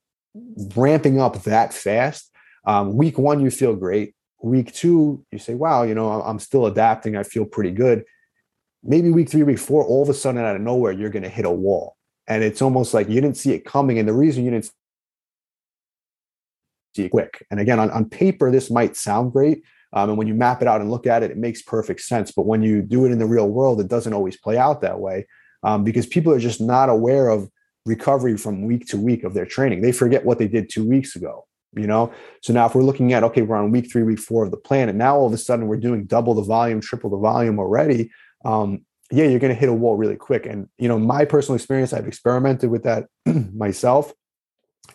ramping 0.75 1.19
up 1.19 1.43
that 1.43 1.73
fast. 1.73 2.31
Um, 2.65 2.95
week 2.95 3.17
one, 3.17 3.39
you 3.39 3.51
feel 3.51 3.75
great. 3.75 4.15
Week 4.41 4.73
two, 4.73 5.25
you 5.31 5.39
say, 5.39 5.55
wow, 5.55 5.83
you 5.83 5.95
know, 5.95 6.21
I'm 6.21 6.39
still 6.39 6.65
adapting. 6.65 7.15
I 7.15 7.23
feel 7.23 7.45
pretty 7.45 7.71
good. 7.71 8.03
Maybe 8.83 9.09
week 9.09 9.29
three, 9.29 9.43
week 9.43 9.59
four, 9.59 9.83
all 9.83 10.03
of 10.03 10.09
a 10.09 10.13
sudden 10.13 10.41
out 10.41 10.55
of 10.55 10.61
nowhere, 10.61 10.91
you're 10.91 11.09
going 11.09 11.23
to 11.23 11.29
hit 11.29 11.45
a 11.45 11.51
wall. 11.51 11.95
And 12.27 12.43
it's 12.43 12.61
almost 12.61 12.93
like 12.93 13.07
you 13.07 13.21
didn't 13.21 13.37
see 13.37 13.53
it 13.53 13.65
coming. 13.65 13.97
And 13.97 14.07
the 14.07 14.13
reason 14.13 14.43
you 14.43 14.51
didn't 14.51 14.71
see 16.95 17.05
it 17.05 17.09
quick. 17.09 17.45
And 17.49 17.59
again, 17.59 17.79
on, 17.79 17.89
on 17.91 18.09
paper, 18.09 18.51
this 18.51 18.69
might 18.69 18.95
sound 18.95 19.31
great. 19.31 19.63
Um, 19.93 20.09
and 20.09 20.17
when 20.17 20.27
you 20.27 20.33
map 20.33 20.61
it 20.61 20.67
out 20.67 20.81
and 20.81 20.91
look 20.91 21.07
at 21.07 21.23
it, 21.23 21.31
it 21.31 21.37
makes 21.37 21.61
perfect 21.61 22.01
sense. 22.01 22.31
But 22.31 22.45
when 22.45 22.61
you 22.61 22.81
do 22.81 23.05
it 23.05 23.11
in 23.11 23.19
the 23.19 23.25
real 23.25 23.47
world, 23.47 23.79
it 23.79 23.87
doesn't 23.87 24.13
always 24.13 24.37
play 24.37 24.57
out 24.57 24.81
that 24.81 24.99
way 24.99 25.27
um, 25.63 25.83
because 25.83 26.05
people 26.05 26.33
are 26.33 26.39
just 26.39 26.61
not 26.61 26.89
aware 26.89 27.29
of 27.29 27.49
recovery 27.85 28.37
from 28.37 28.65
week 28.65 28.87
to 28.87 28.97
week 28.97 29.23
of 29.23 29.33
their 29.33 29.45
training. 29.45 29.81
They 29.81 29.91
forget 29.91 30.25
what 30.25 30.39
they 30.39 30.47
did 30.47 30.69
two 30.69 30.87
weeks 30.87 31.15
ago, 31.15 31.45
you 31.75 31.87
know? 31.87 32.11
So 32.41 32.53
now 32.53 32.65
if 32.65 32.75
we're 32.75 32.83
looking 32.83 33.13
at, 33.13 33.23
okay, 33.23 33.41
we're 33.41 33.55
on 33.55 33.71
week 33.71 33.91
three, 33.91 34.03
week 34.03 34.19
four 34.19 34.43
of 34.43 34.51
the 34.51 34.57
plan, 34.57 34.89
and 34.89 34.97
now 34.97 35.15
all 35.15 35.27
of 35.27 35.33
a 35.33 35.37
sudden 35.37 35.67
we're 35.67 35.77
doing 35.77 36.05
double 36.05 36.33
the 36.33 36.41
volume, 36.41 36.81
triple 36.81 37.09
the 37.09 37.17
volume 37.17 37.59
already, 37.59 38.11
um, 38.43 38.85
yeah, 39.11 39.25
you're 39.25 39.39
going 39.39 39.53
to 39.53 39.59
hit 39.59 39.69
a 39.69 39.73
wall 39.73 39.95
really 39.97 40.15
quick. 40.15 40.45
And, 40.45 40.67
you 40.77 40.87
know, 40.87 40.97
my 40.97 41.25
personal 41.25 41.55
experience, 41.55 41.93
I've 41.93 42.07
experimented 42.07 42.71
with 42.71 42.83
that 42.83 43.05
myself. 43.53 44.13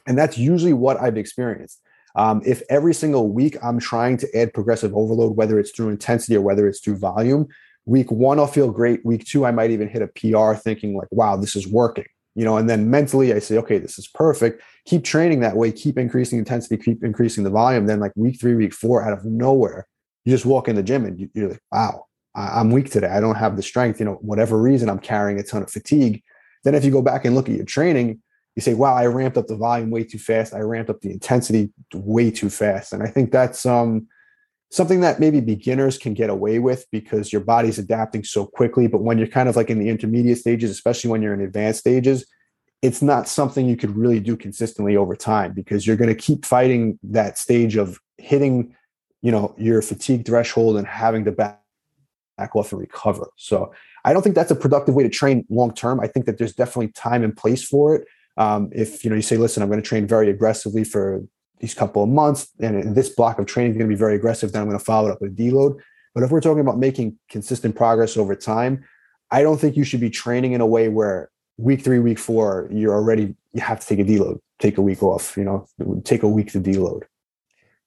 And 0.06 0.18
that's 0.18 0.36
usually 0.36 0.72
what 0.72 1.00
I've 1.00 1.16
experienced. 1.16 1.80
Um, 2.16 2.42
if 2.44 2.62
every 2.68 2.92
single 2.92 3.28
week 3.28 3.56
I'm 3.62 3.78
trying 3.78 4.16
to 4.18 4.36
add 4.36 4.52
progressive 4.52 4.96
overload, 4.96 5.36
whether 5.36 5.60
it's 5.60 5.70
through 5.70 5.90
intensity 5.90 6.36
or 6.36 6.40
whether 6.40 6.66
it's 6.66 6.80
through 6.80 6.96
volume, 6.96 7.46
week 7.86 8.10
one, 8.10 8.40
I'll 8.40 8.48
feel 8.48 8.70
great. 8.72 9.04
Week 9.04 9.24
two, 9.24 9.46
I 9.46 9.52
might 9.52 9.70
even 9.70 9.88
hit 9.88 10.02
a 10.02 10.08
PR 10.08 10.54
thinking, 10.54 10.96
like, 10.96 11.08
wow, 11.12 11.36
this 11.36 11.54
is 11.54 11.68
working. 11.68 12.06
You 12.34 12.44
know, 12.44 12.56
and 12.56 12.70
then 12.70 12.90
mentally 12.90 13.34
I 13.34 13.40
say, 13.40 13.58
okay, 13.58 13.78
this 13.78 13.98
is 13.98 14.06
perfect. 14.06 14.62
Keep 14.86 15.04
training 15.04 15.40
that 15.40 15.56
way, 15.56 15.72
keep 15.72 15.98
increasing 15.98 16.38
intensity, 16.38 16.76
keep 16.76 17.02
increasing 17.02 17.44
the 17.44 17.50
volume. 17.50 17.86
Then, 17.86 18.00
like 18.00 18.12
week 18.14 18.40
three, 18.40 18.54
week 18.54 18.72
four, 18.72 19.02
out 19.02 19.12
of 19.12 19.24
nowhere, 19.24 19.86
you 20.24 20.32
just 20.32 20.46
walk 20.46 20.68
in 20.68 20.76
the 20.76 20.82
gym 20.82 21.04
and 21.04 21.28
you're 21.34 21.50
like, 21.50 21.62
wow, 21.72 22.06
I'm 22.34 22.70
weak 22.70 22.90
today. 22.90 23.08
I 23.08 23.20
don't 23.20 23.34
have 23.34 23.56
the 23.56 23.62
strength, 23.62 23.98
you 23.98 24.06
know, 24.06 24.18
whatever 24.20 24.60
reason 24.60 24.88
I'm 24.88 25.00
carrying 25.00 25.40
a 25.40 25.42
ton 25.42 25.62
of 25.62 25.70
fatigue. 25.70 26.22
Then 26.64 26.74
if 26.74 26.84
you 26.84 26.90
go 26.90 27.02
back 27.02 27.24
and 27.24 27.34
look 27.34 27.48
at 27.48 27.56
your 27.56 27.64
training, 27.64 28.20
you 28.56 28.62
say, 28.62 28.74
wow, 28.74 28.94
I 28.94 29.06
ramped 29.06 29.36
up 29.36 29.46
the 29.46 29.56
volume 29.56 29.90
way 29.90 30.04
too 30.04 30.18
fast. 30.18 30.54
I 30.54 30.60
ramped 30.60 30.90
up 30.90 31.00
the 31.00 31.10
intensity 31.10 31.72
way 31.94 32.30
too 32.30 32.50
fast. 32.50 32.92
And 32.92 33.02
I 33.02 33.06
think 33.06 33.32
that's 33.32 33.64
um, 33.64 34.06
something 34.70 35.00
that 35.00 35.18
maybe 35.18 35.40
beginners 35.40 35.98
can 35.98 36.14
get 36.14 36.30
away 36.30 36.58
with 36.58 36.86
because 36.92 37.32
your 37.32 37.42
body's 37.42 37.78
adapting 37.78 38.22
so 38.24 38.46
quickly. 38.46 38.86
But 38.86 39.02
when 39.02 39.18
you're 39.18 39.26
kind 39.26 39.48
of 39.48 39.56
like 39.56 39.68
in 39.68 39.78
the 39.78 39.88
intermediate 39.88 40.38
stages, 40.38 40.70
especially 40.70 41.10
when 41.10 41.22
you're 41.22 41.34
in 41.34 41.40
advanced 41.40 41.80
stages, 41.80 42.26
it's 42.80 43.02
not 43.02 43.28
something 43.28 43.68
you 43.68 43.76
could 43.76 43.96
really 43.96 44.20
do 44.20 44.36
consistently 44.36 44.96
over 44.96 45.14
time 45.14 45.52
because 45.52 45.86
you're 45.86 45.96
going 45.96 46.08
to 46.08 46.14
keep 46.14 46.46
fighting 46.46 46.98
that 47.02 47.36
stage 47.36 47.76
of 47.76 47.98
hitting, 48.16 48.74
you 49.22 49.32
know, 49.32 49.54
your 49.58 49.82
fatigue 49.82 50.24
threshold 50.24 50.76
and 50.76 50.86
having 50.86 51.24
to 51.24 51.32
back 51.32 51.60
back 52.38 52.56
off 52.56 52.72
and 52.72 52.80
recover. 52.80 53.28
So 53.36 53.72
I 54.04 54.14
don't 54.14 54.22
think 54.22 54.34
that's 54.34 54.50
a 54.50 54.56
productive 54.56 54.94
way 54.94 55.02
to 55.02 55.10
train 55.10 55.44
long 55.50 55.74
term. 55.74 56.00
I 56.00 56.06
think 56.06 56.24
that 56.24 56.38
there's 56.38 56.54
definitely 56.54 56.88
time 56.88 57.22
and 57.22 57.36
place 57.36 57.62
for 57.62 57.94
it. 57.96 58.08
Um, 58.38 58.70
if 58.72 59.04
you 59.04 59.10
know 59.10 59.16
you 59.16 59.22
say, 59.22 59.36
listen, 59.36 59.62
I'm 59.62 59.68
going 59.68 59.82
to 59.82 59.86
train 59.86 60.06
very 60.06 60.30
aggressively 60.30 60.84
for 60.84 61.22
these 61.60 61.74
couple 61.74 62.02
of 62.02 62.08
months, 62.08 62.48
and 62.58 62.94
this 62.94 63.10
block 63.10 63.38
of 63.38 63.46
training 63.46 63.72
is 63.72 63.78
going 63.78 63.88
to 63.88 63.94
be 63.94 63.98
very 63.98 64.16
aggressive, 64.16 64.52
then 64.52 64.62
I'm 64.62 64.68
going 64.68 64.78
to 64.78 64.84
follow 64.84 65.08
it 65.08 65.12
up 65.12 65.20
with 65.20 65.32
a 65.32 65.34
deload. 65.34 65.78
But 66.14 66.24
if 66.24 66.30
we're 66.30 66.40
talking 66.40 66.60
about 66.60 66.78
making 66.78 67.18
consistent 67.28 67.76
progress 67.76 68.16
over 68.16 68.34
time, 68.34 68.84
I 69.30 69.42
don't 69.42 69.60
think 69.60 69.76
you 69.76 69.84
should 69.84 70.00
be 70.00 70.10
training 70.10 70.52
in 70.52 70.60
a 70.60 70.66
way 70.66 70.88
where 70.88 71.30
week 71.56 71.82
three, 71.82 71.98
week 71.98 72.18
four, 72.18 72.68
you're 72.72 72.94
already 72.94 73.36
you 73.52 73.60
have 73.60 73.80
to 73.80 73.86
take 73.86 73.98
a 73.98 74.04
deload, 74.04 74.40
take 74.58 74.78
a 74.78 74.82
week 74.82 75.02
off, 75.02 75.36
you 75.36 75.44
know, 75.44 75.66
take 76.04 76.22
a 76.22 76.28
week 76.28 76.50
to 76.52 76.60
deload. 76.60 77.02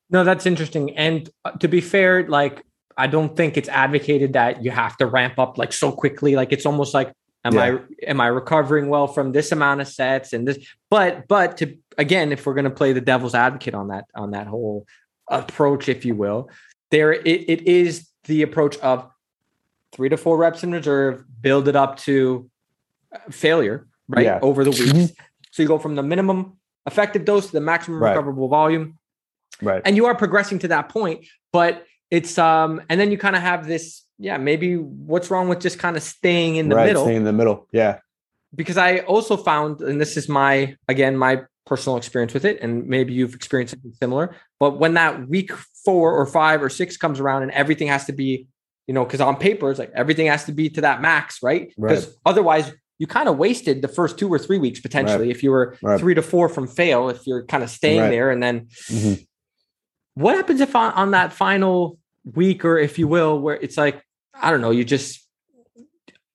No, 0.10 0.24
that's 0.24 0.46
interesting. 0.46 0.96
And 0.96 1.30
uh, 1.44 1.52
to 1.52 1.68
be 1.68 1.82
fair, 1.82 2.28
like 2.28 2.64
I 2.96 3.08
don't 3.08 3.36
think 3.36 3.58
it's 3.58 3.70
advocated 3.70 4.34
that 4.34 4.64
you 4.64 4.72
have 4.72 4.96
to 4.98 5.06
ramp 5.06 5.40
up 5.40 5.58
like 5.58 5.74
so 5.74 5.92
quickly. 5.92 6.36
Like 6.36 6.52
it's 6.52 6.66
almost 6.66 6.94
like, 6.94 7.12
am 7.44 7.54
yeah. 7.54 7.62
I 7.62 8.10
am 8.10 8.22
I 8.22 8.28
recovering 8.28 8.90
well 8.90 9.08
from 9.08 9.32
this 9.32 9.52
amount 9.52 9.82
of 9.82 9.88
sets 9.88 10.34
and 10.34 10.48
this? 10.48 10.66
But 10.90 11.28
but 11.28 11.58
to 11.58 11.78
again, 11.98 12.32
if 12.32 12.46
we're 12.46 12.54
going 12.54 12.66
to 12.66 12.72
play 12.72 12.94
the 12.94 13.02
devil's 13.02 13.36
advocate 13.36 13.74
on 13.74 13.90
that 13.90 14.06
on 14.16 14.32
that 14.32 14.48
whole 14.48 14.86
approach, 15.28 15.90
if 15.90 16.06
you 16.06 16.16
will, 16.16 16.50
there 16.92 17.14
it, 17.14 17.26
it 17.26 17.68
is 17.68 18.08
the 18.26 18.42
approach 18.42 18.78
of 18.80 19.10
three 19.92 20.10
to 20.10 20.18
four 20.18 20.38
reps 20.38 20.64
in 20.64 20.72
reserve, 20.72 21.24
build 21.42 21.68
it 21.68 21.76
up 21.76 21.98
to 21.98 22.50
uh, 23.14 23.20
failure, 23.30 23.88
right? 24.08 24.26
Yeah. 24.26 24.40
Over 24.42 24.64
the 24.64 24.72
weeks. 24.72 25.14
So 25.52 25.62
you 25.62 25.68
go 25.68 25.78
from 25.78 25.96
the 25.96 26.04
minimum 26.04 26.58
effective 26.86 27.26
dose 27.26 27.48
to 27.48 27.52
the 27.54 27.62
maximum 27.62 28.02
right. 28.02 28.10
recoverable 28.10 28.48
volume. 28.48 28.98
Right. 29.62 29.82
And 29.86 29.96
you 29.96 30.08
are 30.08 30.16
progressing 30.16 30.60
to 30.60 30.68
that 30.70 30.90
point, 30.90 31.26
but 31.52 31.86
it's 32.10 32.38
um 32.38 32.82
and 32.90 33.00
then 33.00 33.12
you 33.12 33.18
kind 33.18 33.36
of 33.36 33.42
have 33.42 33.68
this 33.68 34.03
yeah 34.19 34.38
maybe 34.38 34.76
what's 34.76 35.30
wrong 35.32 35.49
with 35.49 35.60
just 35.60 35.80
kind 35.80 35.97
of 35.97 36.04
staying 36.04 36.56
in 36.56 36.69
the 36.69 36.76
right, 36.76 36.88
middle 36.88 37.04
staying 37.04 37.17
in 37.17 37.23
the 37.23 37.34
middle 37.34 37.67
yeah 37.71 37.99
because 38.56 38.78
i 38.78 38.99
also 38.99 39.36
found 39.36 39.82
and 39.82 39.99
this 39.99 40.17
is 40.17 40.30
my 40.30 40.76
again 40.88 41.17
my 41.17 41.41
personal 41.65 41.97
experience 41.97 42.34
with 42.34 42.45
it 42.45 42.60
and 42.62 42.88
maybe 42.88 43.13
you've 43.13 43.34
experienced 43.34 43.73
something 43.73 43.93
similar 43.93 44.36
but 44.60 44.80
when 44.80 44.93
that 44.95 45.28
week 45.30 45.52
four 45.86 46.13
or 46.13 46.26
five 46.26 46.62
or 46.62 46.69
six 46.69 46.97
comes 46.97 47.19
around 47.19 47.41
and 47.41 47.52
everything 47.52 47.88
has 47.88 48.06
to 48.06 48.12
be 48.12 48.47
you 48.88 48.93
know 48.93 49.06
because 49.06 49.21
on 49.21 49.36
paper 49.36 49.69
it's 49.69 49.80
like 49.80 49.91
everything 49.95 50.28
has 50.28 50.43
to 50.43 50.52
be 50.52 50.69
to 50.69 50.82
that 50.82 51.02
max 51.02 51.41
right 51.41 51.73
because 51.78 52.08
right. 52.08 52.15
otherwise 52.26 52.71
you 52.99 53.08
kind 53.08 53.28
of 53.28 53.38
wasted 53.38 53.82
the 53.82 53.88
first 53.88 54.17
two 54.17 54.32
or 54.32 54.38
three 54.38 54.60
weeks 54.60 54.80
potentially 54.80 55.28
right. 55.28 55.36
if 55.36 55.41
you 55.41 55.52
were 55.52 55.78
three 55.97 56.13
to 56.13 56.21
four 56.21 56.49
from 56.49 56.67
fail 56.67 57.10
if 57.10 57.26
you're 57.26 57.45
kind 57.45 57.63
of 57.63 57.69
staying 57.69 58.10
there 58.12 58.30
and 58.30 58.43
then 58.43 58.67
mm-hmm. 58.89 59.21
what 60.15 60.36
happens 60.36 60.62
if 60.62 60.76
on, 60.76 60.91
on 60.93 61.12
that 61.12 61.34
final 61.34 61.97
week 62.24 62.64
or 62.64 62.78
if 62.78 62.98
you 62.98 63.08
will 63.08 63.40
where 63.40 63.56
it's 63.56 63.78
like 63.78 64.04
i 64.34 64.50
don't 64.50 64.62
know 64.62 64.72
you 64.72 64.84
just 64.84 65.28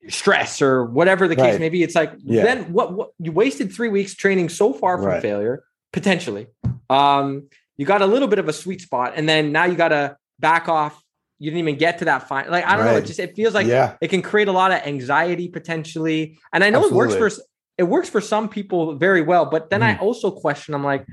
stress 0.09 0.63
or 0.63 0.85
whatever 0.85 1.29
the 1.29 1.37
case 1.37 1.53
right. 1.53 1.61
may 1.61 1.69
be 1.69 1.83
it's 1.83 1.95
like 1.95 2.13
yeah. 2.25 2.43
then 2.43 2.73
what, 2.73 2.93
what 2.93 3.11
you 3.19 3.33
wasted 3.33 3.73
three 3.73 3.89
weeks 3.89 4.15
training 4.15 4.49
so 4.49 4.73
far 4.73 4.97
from 4.97 5.07
right. 5.07 5.23
failure 5.23 5.65
potentially 5.93 6.47
um 6.89 7.49
you 7.77 7.85
got 7.87 8.03
a 8.03 8.07
little 8.07 8.29
bit 8.29 8.39
of 8.39 8.49
a 8.49 8.53
sweet 8.53 8.81
spot 8.81 9.13
and 9.17 9.29
then 9.29 9.53
now 9.53 9.65
you 9.65 9.75
got 9.75 9.89
to 9.89 10.17
back 10.39 10.69
off 10.69 11.03
you 11.39 11.51
didn't 11.51 11.61
even 11.61 11.77
get 11.77 11.99
to 11.99 12.07
that 12.07 12.29
fine 12.29 12.51
like 12.51 12.65
i 12.65 12.77
don't 12.77 12.87
right. 12.87 12.93
know 12.93 12.99
it 12.99 13.05
just 13.07 13.19
it 13.19 13.35
feels 13.35 13.55
like 13.55 13.67
yeah. 13.67 13.97
it 14.01 14.09
can 14.09 14.23
create 14.23 14.49
a 14.49 14.53
lot 14.53 14.73
of 14.73 14.79
anxiety 14.87 15.49
potentially 15.49 16.39
and 16.53 16.65
i 16.65 16.71
know 16.71 16.79
Absolutely. 16.79 17.15
it 17.15 17.21
works 17.21 17.37
for 17.37 17.43
it 17.77 17.85
works 17.85 18.09
for 18.09 18.21
some 18.21 18.49
people 18.49 18.95
very 18.95 19.23
well 19.23 19.47
but 19.47 19.71
then 19.71 19.81
mm. 19.81 19.95
i 19.95 19.99
also 19.99 20.31
question 20.31 20.75
i'm 20.75 20.85
like 20.85 21.07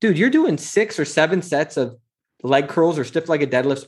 dude 0.00 0.18
you're 0.18 0.30
doing 0.30 0.58
six 0.58 0.98
or 0.98 1.04
seven 1.04 1.40
sets 1.42 1.76
of 1.76 1.96
leg 2.42 2.68
curls 2.68 2.98
or 2.98 3.04
stiff 3.04 3.28
legged 3.28 3.50
deadlifts 3.50 3.86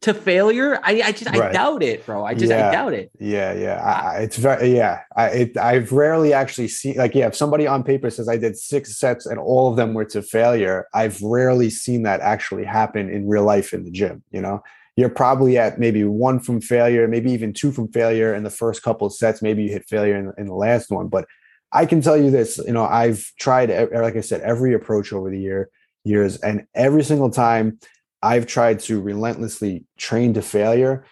to 0.00 0.14
failure 0.14 0.78
i, 0.82 1.02
I 1.02 1.12
just 1.12 1.26
right. 1.26 1.42
i 1.42 1.52
doubt 1.52 1.82
it 1.82 2.04
bro. 2.06 2.24
I 2.24 2.34
just 2.34 2.50
yeah. 2.50 2.68
i 2.68 2.72
doubt 2.72 2.94
it. 2.94 3.10
Yeah 3.18 3.52
yeah. 3.52 3.82
I, 3.82 4.18
it's 4.20 4.36
very 4.36 4.76
yeah. 4.76 5.00
I 5.16 5.28
it, 5.28 5.56
i've 5.56 5.92
rarely 5.92 6.32
actually 6.32 6.68
seen 6.68 6.96
like 6.96 7.14
yeah 7.14 7.26
if 7.26 7.34
somebody 7.34 7.66
on 7.66 7.82
paper 7.82 8.10
says 8.10 8.28
i 8.28 8.36
did 8.36 8.56
six 8.56 8.98
sets 8.98 9.26
and 9.26 9.38
all 9.38 9.70
of 9.70 9.76
them 9.76 9.94
were 9.94 10.04
to 10.06 10.22
failure 10.22 10.86
i've 10.94 11.20
rarely 11.22 11.70
seen 11.70 12.02
that 12.02 12.20
actually 12.20 12.64
happen 12.64 13.10
in 13.10 13.28
real 13.28 13.44
life 13.44 13.72
in 13.72 13.84
the 13.84 13.90
gym 13.90 14.22
you 14.30 14.40
know? 14.40 14.62
You're 14.96 15.08
probably 15.08 15.56
at 15.56 15.78
maybe 15.78 16.02
one 16.02 16.40
from 16.40 16.60
failure 16.60 17.06
maybe 17.06 17.30
even 17.30 17.52
two 17.52 17.70
from 17.70 17.86
failure 17.92 18.34
in 18.34 18.42
the 18.42 18.50
first 18.50 18.82
couple 18.82 19.06
of 19.06 19.14
sets. 19.14 19.40
Maybe 19.40 19.62
you 19.62 19.70
hit 19.70 19.88
failure 19.88 20.16
in, 20.16 20.32
in 20.36 20.46
the 20.46 20.54
last 20.54 20.90
one. 20.90 21.06
But 21.06 21.26
i 21.72 21.86
can 21.86 22.00
tell 22.00 22.16
you 22.16 22.30
this 22.30 22.58
you 22.66 22.72
know 22.72 22.84
i've 22.84 23.30
tried 23.38 23.70
like 23.92 24.16
i 24.16 24.20
said 24.20 24.40
every 24.40 24.74
approach 24.74 25.12
over 25.12 25.30
the 25.30 25.38
year 25.38 25.70
years 26.04 26.36
and 26.38 26.66
every 26.74 27.04
single 27.04 27.30
time 27.30 27.78
I've 28.22 28.46
tried 28.46 28.80
to 28.80 29.00
relentlessly 29.00 29.84
train 29.96 30.34
to 30.34 30.42
failure. 30.42 31.04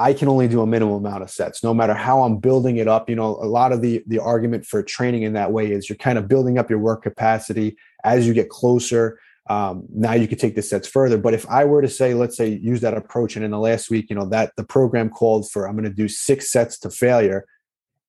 I 0.00 0.12
can 0.12 0.28
only 0.28 0.46
do 0.46 0.62
a 0.62 0.66
minimum 0.66 0.94
amount 0.94 1.22
of 1.22 1.30
sets, 1.30 1.64
no 1.64 1.74
matter 1.74 1.94
how 1.94 2.22
I'm 2.22 2.38
building 2.38 2.76
it 2.76 2.86
up. 2.86 3.10
You 3.10 3.16
know, 3.16 3.36
a 3.36 3.46
lot 3.46 3.72
of 3.72 3.82
the 3.82 4.02
the 4.06 4.20
argument 4.20 4.64
for 4.64 4.82
training 4.82 5.22
in 5.22 5.32
that 5.32 5.52
way 5.52 5.72
is 5.72 5.88
you're 5.88 5.96
kind 5.96 6.18
of 6.18 6.28
building 6.28 6.58
up 6.58 6.70
your 6.70 6.78
work 6.78 7.02
capacity 7.02 7.76
as 8.04 8.26
you 8.26 8.34
get 8.34 8.48
closer. 8.48 9.18
Um, 9.50 9.86
now 9.92 10.12
you 10.12 10.28
can 10.28 10.38
take 10.38 10.54
the 10.54 10.62
sets 10.62 10.86
further. 10.86 11.18
But 11.18 11.34
if 11.34 11.48
I 11.48 11.64
were 11.64 11.82
to 11.82 11.88
say, 11.88 12.14
let's 12.14 12.36
say, 12.36 12.48
use 12.48 12.80
that 12.82 12.94
approach, 12.94 13.34
and 13.34 13.44
in 13.44 13.50
the 13.50 13.58
last 13.58 13.90
week, 13.90 14.10
you 14.10 14.14
know, 14.14 14.26
that 14.26 14.52
the 14.56 14.64
program 14.64 15.08
called 15.08 15.50
for 15.50 15.66
I'm 15.66 15.74
going 15.74 15.84
to 15.84 15.90
do 15.90 16.06
six 16.06 16.50
sets 16.50 16.78
to 16.80 16.90
failure. 16.90 17.44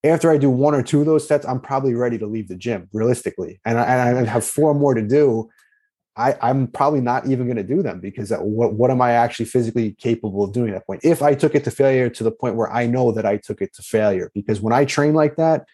After 0.04 0.32
I 0.32 0.38
do 0.38 0.50
one 0.50 0.76
or 0.76 0.84
two 0.84 1.02
of 1.02 1.06
those 1.06 1.28
sets, 1.28 1.46
I'm 1.46 1.60
probably 1.60 1.94
ready 1.94 2.18
to 2.20 2.26
leave 2.28 2.50
the 2.50 2.56
gym 2.56 2.88
realistically, 2.94 3.60
and 3.66 3.80
I, 3.80 3.84
and 3.84 4.20
I 4.20 4.32
have 4.32 4.46
four 4.46 4.74
more 4.74 4.94
to 4.94 5.02
do 5.02 5.50
I, 6.20 6.36
I'm 6.42 6.68
probably 6.68 7.00
not 7.00 7.28
even 7.28 7.46
going 7.46 7.56
to 7.56 7.64
do 7.64 7.82
them 7.82 8.02
because 8.02 8.32
what, 8.32 8.74
what 8.74 8.92
am 8.92 9.02
I 9.02 9.14
actually 9.14 9.46
physically 9.46 9.94
capable 9.94 10.44
of 10.44 10.52
doing 10.52 10.70
at 10.70 10.74
that 10.74 10.86
point? 10.86 11.00
If 11.06 11.22
I 11.22 11.34
took 11.34 11.56
it 11.56 11.64
to 11.64 11.72
failure 11.72 12.10
to 12.10 12.24
the 12.26 12.32
point 12.32 12.56
where 12.56 12.70
I 12.72 12.88
know 12.88 13.14
that 13.14 13.26
I 13.26 13.38
took 13.38 13.62
it 13.62 13.74
to 13.76 13.82
failure, 13.82 14.30
because 14.36 14.60
when 14.60 14.74
I 14.74 14.84
train 14.84 15.14
like 15.14 15.38
that, 15.38 15.66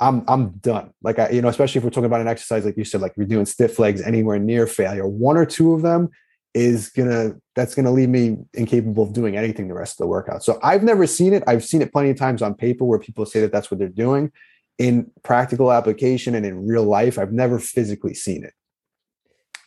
I'm 0.00 0.24
I'm 0.26 0.52
done. 0.52 0.92
Like 1.02 1.18
I, 1.18 1.28
you 1.28 1.42
know, 1.42 1.48
especially 1.48 1.80
if 1.80 1.84
we're 1.84 1.90
talking 1.90 2.06
about 2.06 2.22
an 2.22 2.28
exercise 2.28 2.64
like 2.64 2.78
you 2.78 2.84
said, 2.84 3.02
like 3.02 3.14
we're 3.18 3.26
doing 3.26 3.44
stiff 3.44 3.78
legs 3.78 4.00
anywhere 4.00 4.38
near 4.38 4.66
failure, 4.66 5.06
one 5.06 5.36
or 5.36 5.44
two 5.44 5.74
of 5.74 5.82
them 5.82 6.08
is 6.54 6.88
gonna 6.88 7.34
that's 7.54 7.74
gonna 7.74 7.92
leave 7.92 8.08
me 8.08 8.38
incapable 8.54 9.04
of 9.04 9.12
doing 9.12 9.36
anything 9.36 9.68
the 9.68 9.74
rest 9.74 10.00
of 10.00 10.04
the 10.04 10.08
workout. 10.08 10.42
So 10.42 10.58
I've 10.62 10.82
never 10.82 11.06
seen 11.06 11.34
it. 11.34 11.44
I've 11.46 11.62
seen 11.62 11.82
it 11.82 11.92
plenty 11.92 12.08
of 12.08 12.16
times 12.16 12.40
on 12.40 12.54
paper 12.54 12.86
where 12.86 12.98
people 12.98 13.26
say 13.26 13.40
that 13.42 13.52
that's 13.52 13.70
what 13.70 13.78
they're 13.78 13.88
doing. 13.88 14.32
In 14.78 15.10
practical 15.22 15.70
application 15.70 16.34
and 16.34 16.46
in 16.46 16.66
real 16.66 16.84
life, 16.84 17.18
I've 17.18 17.32
never 17.32 17.58
physically 17.58 18.14
seen 18.14 18.42
it 18.42 18.54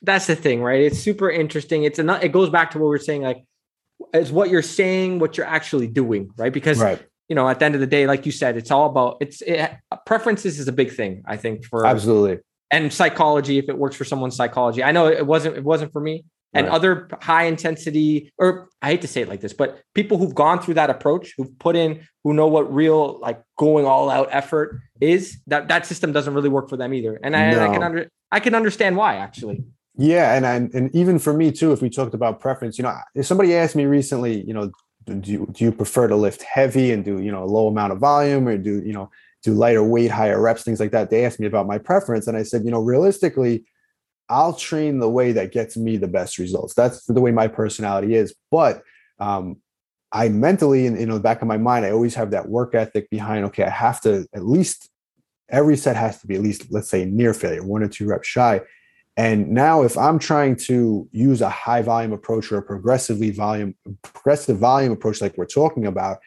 that's 0.03 0.27
the 0.27 0.35
thing, 0.35 0.61
right? 0.61 0.81
It's 0.81 0.99
super 0.99 1.29
interesting. 1.29 1.83
It's 1.83 1.97
a, 1.97 2.25
it 2.25 2.31
goes 2.31 2.49
back 2.49 2.71
to 2.71 2.79
what 2.79 2.89
we 2.89 2.95
are 2.95 2.99
saying, 2.99 3.23
like, 3.23 3.43
it's 4.13 4.31
what 4.31 4.49
you're 4.49 4.61
saying, 4.61 5.19
what 5.19 5.37
you're 5.37 5.47
actually 5.47 5.87
doing, 5.87 6.29
right? 6.37 6.51
Because 6.51 6.79
right. 6.79 7.01
you 7.29 7.35
know, 7.35 7.47
at 7.47 7.59
the 7.59 7.65
end 7.65 7.75
of 7.75 7.81
the 7.81 7.87
day, 7.87 8.05
like 8.05 8.25
you 8.25 8.31
said, 8.31 8.57
it's 8.57 8.69
all 8.69 8.89
about 8.89 9.17
it's 9.21 9.41
it, 9.41 9.71
preferences 10.05 10.59
is 10.59 10.67
a 10.67 10.73
big 10.73 10.91
thing. 10.91 11.23
I 11.25 11.37
think 11.37 11.65
for 11.65 11.85
absolutely 11.85 12.39
and 12.69 12.91
psychology. 12.91 13.57
If 13.57 13.69
it 13.69 13.77
works 13.77 13.95
for 13.95 14.03
someone's 14.03 14.35
psychology, 14.35 14.83
I 14.83 14.91
know 14.91 15.07
it 15.07 15.25
wasn't 15.25 15.55
it 15.55 15.63
wasn't 15.63 15.93
for 15.93 16.01
me. 16.01 16.25
And 16.55 16.67
other 16.67 17.09
high 17.19 17.45
intensity, 17.45 18.31
or 18.37 18.69
I 18.79 18.91
hate 18.91 19.01
to 19.01 19.07
say 19.07 19.21
it 19.21 19.27
like 19.27 19.41
this, 19.41 19.53
but 19.53 19.81
people 19.95 20.19
who've 20.19 20.35
gone 20.35 20.59
through 20.61 20.75
that 20.75 20.91
approach, 20.91 21.33
who've 21.35 21.57
put 21.57 21.75
in, 21.75 22.07
who 22.23 22.35
know 22.35 22.45
what 22.45 22.71
real 22.71 23.19
like 23.19 23.41
going 23.57 23.87
all 23.87 24.07
out 24.07 24.27
effort 24.29 24.79
is, 25.01 25.39
that 25.47 25.69
that 25.69 25.87
system 25.87 26.11
doesn't 26.11 26.31
really 26.31 26.49
work 26.49 26.69
for 26.69 26.77
them 26.77 26.93
either. 26.93 27.19
And 27.23 27.35
I, 27.35 27.49
no. 27.49 27.59
I 27.59 27.73
can 27.73 27.81
under 27.81 28.07
I 28.31 28.39
can 28.39 28.53
understand 28.53 28.97
why 28.97 29.15
actually. 29.15 29.63
Yeah, 29.95 30.33
and, 30.33 30.45
and 30.45 30.73
and 30.73 30.95
even 30.95 31.19
for 31.19 31.33
me 31.33 31.51
too, 31.51 31.71
if 31.71 31.81
we 31.81 31.89
talked 31.89 32.15
about 32.15 32.39
preference, 32.39 32.77
you 32.79 32.83
know, 32.83 32.95
if 33.13 33.27
somebody 33.27 33.55
asked 33.55 33.75
me 33.75 33.85
recently, 33.85 34.41
you 34.41 34.53
know, 34.53 34.71
do 35.05 35.31
you, 35.31 35.47
do 35.51 35.65
you 35.65 35.71
prefer 35.71 36.07
to 36.07 36.15
lift 36.15 36.41
heavy 36.43 36.91
and 36.91 37.03
do 37.03 37.21
you 37.21 37.31
know 37.31 37.43
a 37.43 37.45
low 37.45 37.67
amount 37.67 37.93
of 37.93 37.99
volume 37.99 38.47
or 38.47 38.57
do 38.57 38.81
you 38.83 38.93
know 38.93 39.11
do 39.43 39.53
lighter 39.53 39.83
weight 39.83 40.09
higher 40.09 40.41
reps 40.41 40.63
things 40.63 40.79
like 40.79 40.91
that? 40.91 41.09
They 41.09 41.25
asked 41.25 41.39
me 41.39 41.47
about 41.47 41.67
my 41.67 41.77
preference 41.77 42.27
and 42.27 42.37
i 42.37 42.43
said 42.43 42.63
you 42.63 42.71
know 42.71 42.79
realistically 42.81 43.65
i'll 44.29 44.53
train 44.53 44.99
the 44.99 45.09
way 45.09 45.31
that 45.33 45.51
gets 45.51 45.75
me 45.75 45.97
the 45.97 46.07
best 46.07 46.37
results. 46.37 46.73
That's 46.73 47.05
the 47.05 47.21
way 47.21 47.31
my 47.31 47.47
personality 47.47 48.15
is 48.15 48.33
but 48.49 48.81
um, 49.19 49.57
i 50.11 50.29
mentally 50.29 50.85
in, 50.85 50.95
in 50.95 51.09
the 51.09 51.19
back 51.19 51.41
of 51.41 51.47
my 51.47 51.57
mind 51.57 51.85
i 51.85 51.91
always 51.91 52.15
have 52.15 52.31
that 52.31 52.47
work 52.47 52.73
ethic 52.73 53.09
behind 53.09 53.45
okay 53.45 53.63
i 53.63 53.69
have 53.69 53.99
to 54.01 54.25
at 54.33 54.45
least 54.45 54.89
every 55.49 55.75
set 55.75 55.95
has 55.95 56.19
to 56.21 56.27
be 56.27 56.35
at 56.35 56.41
least 56.41 56.71
let's 56.71 56.89
say 56.89 57.05
near 57.05 57.33
failure 57.33 57.63
one 57.63 57.83
or 57.83 57.89
two 57.89 58.07
reps 58.07 58.27
shy 58.27 58.61
and 59.15 59.49
now 59.49 59.83
if 59.83 59.97
I'm 59.97 60.17
trying 60.17 60.55
to 60.67 61.07
use 61.11 61.41
a 61.41 61.49
high 61.49 61.81
volume 61.83 62.13
approach 62.13 62.51
or 62.51 62.57
a 62.57 62.63
progressively 62.63 63.29
volume 63.29 63.75
progressive 64.01 64.57
volume 64.57 64.91
approach 64.91 65.21
like 65.21 65.37
we're 65.37 65.45
talking 65.45 65.85
about, 65.85 66.19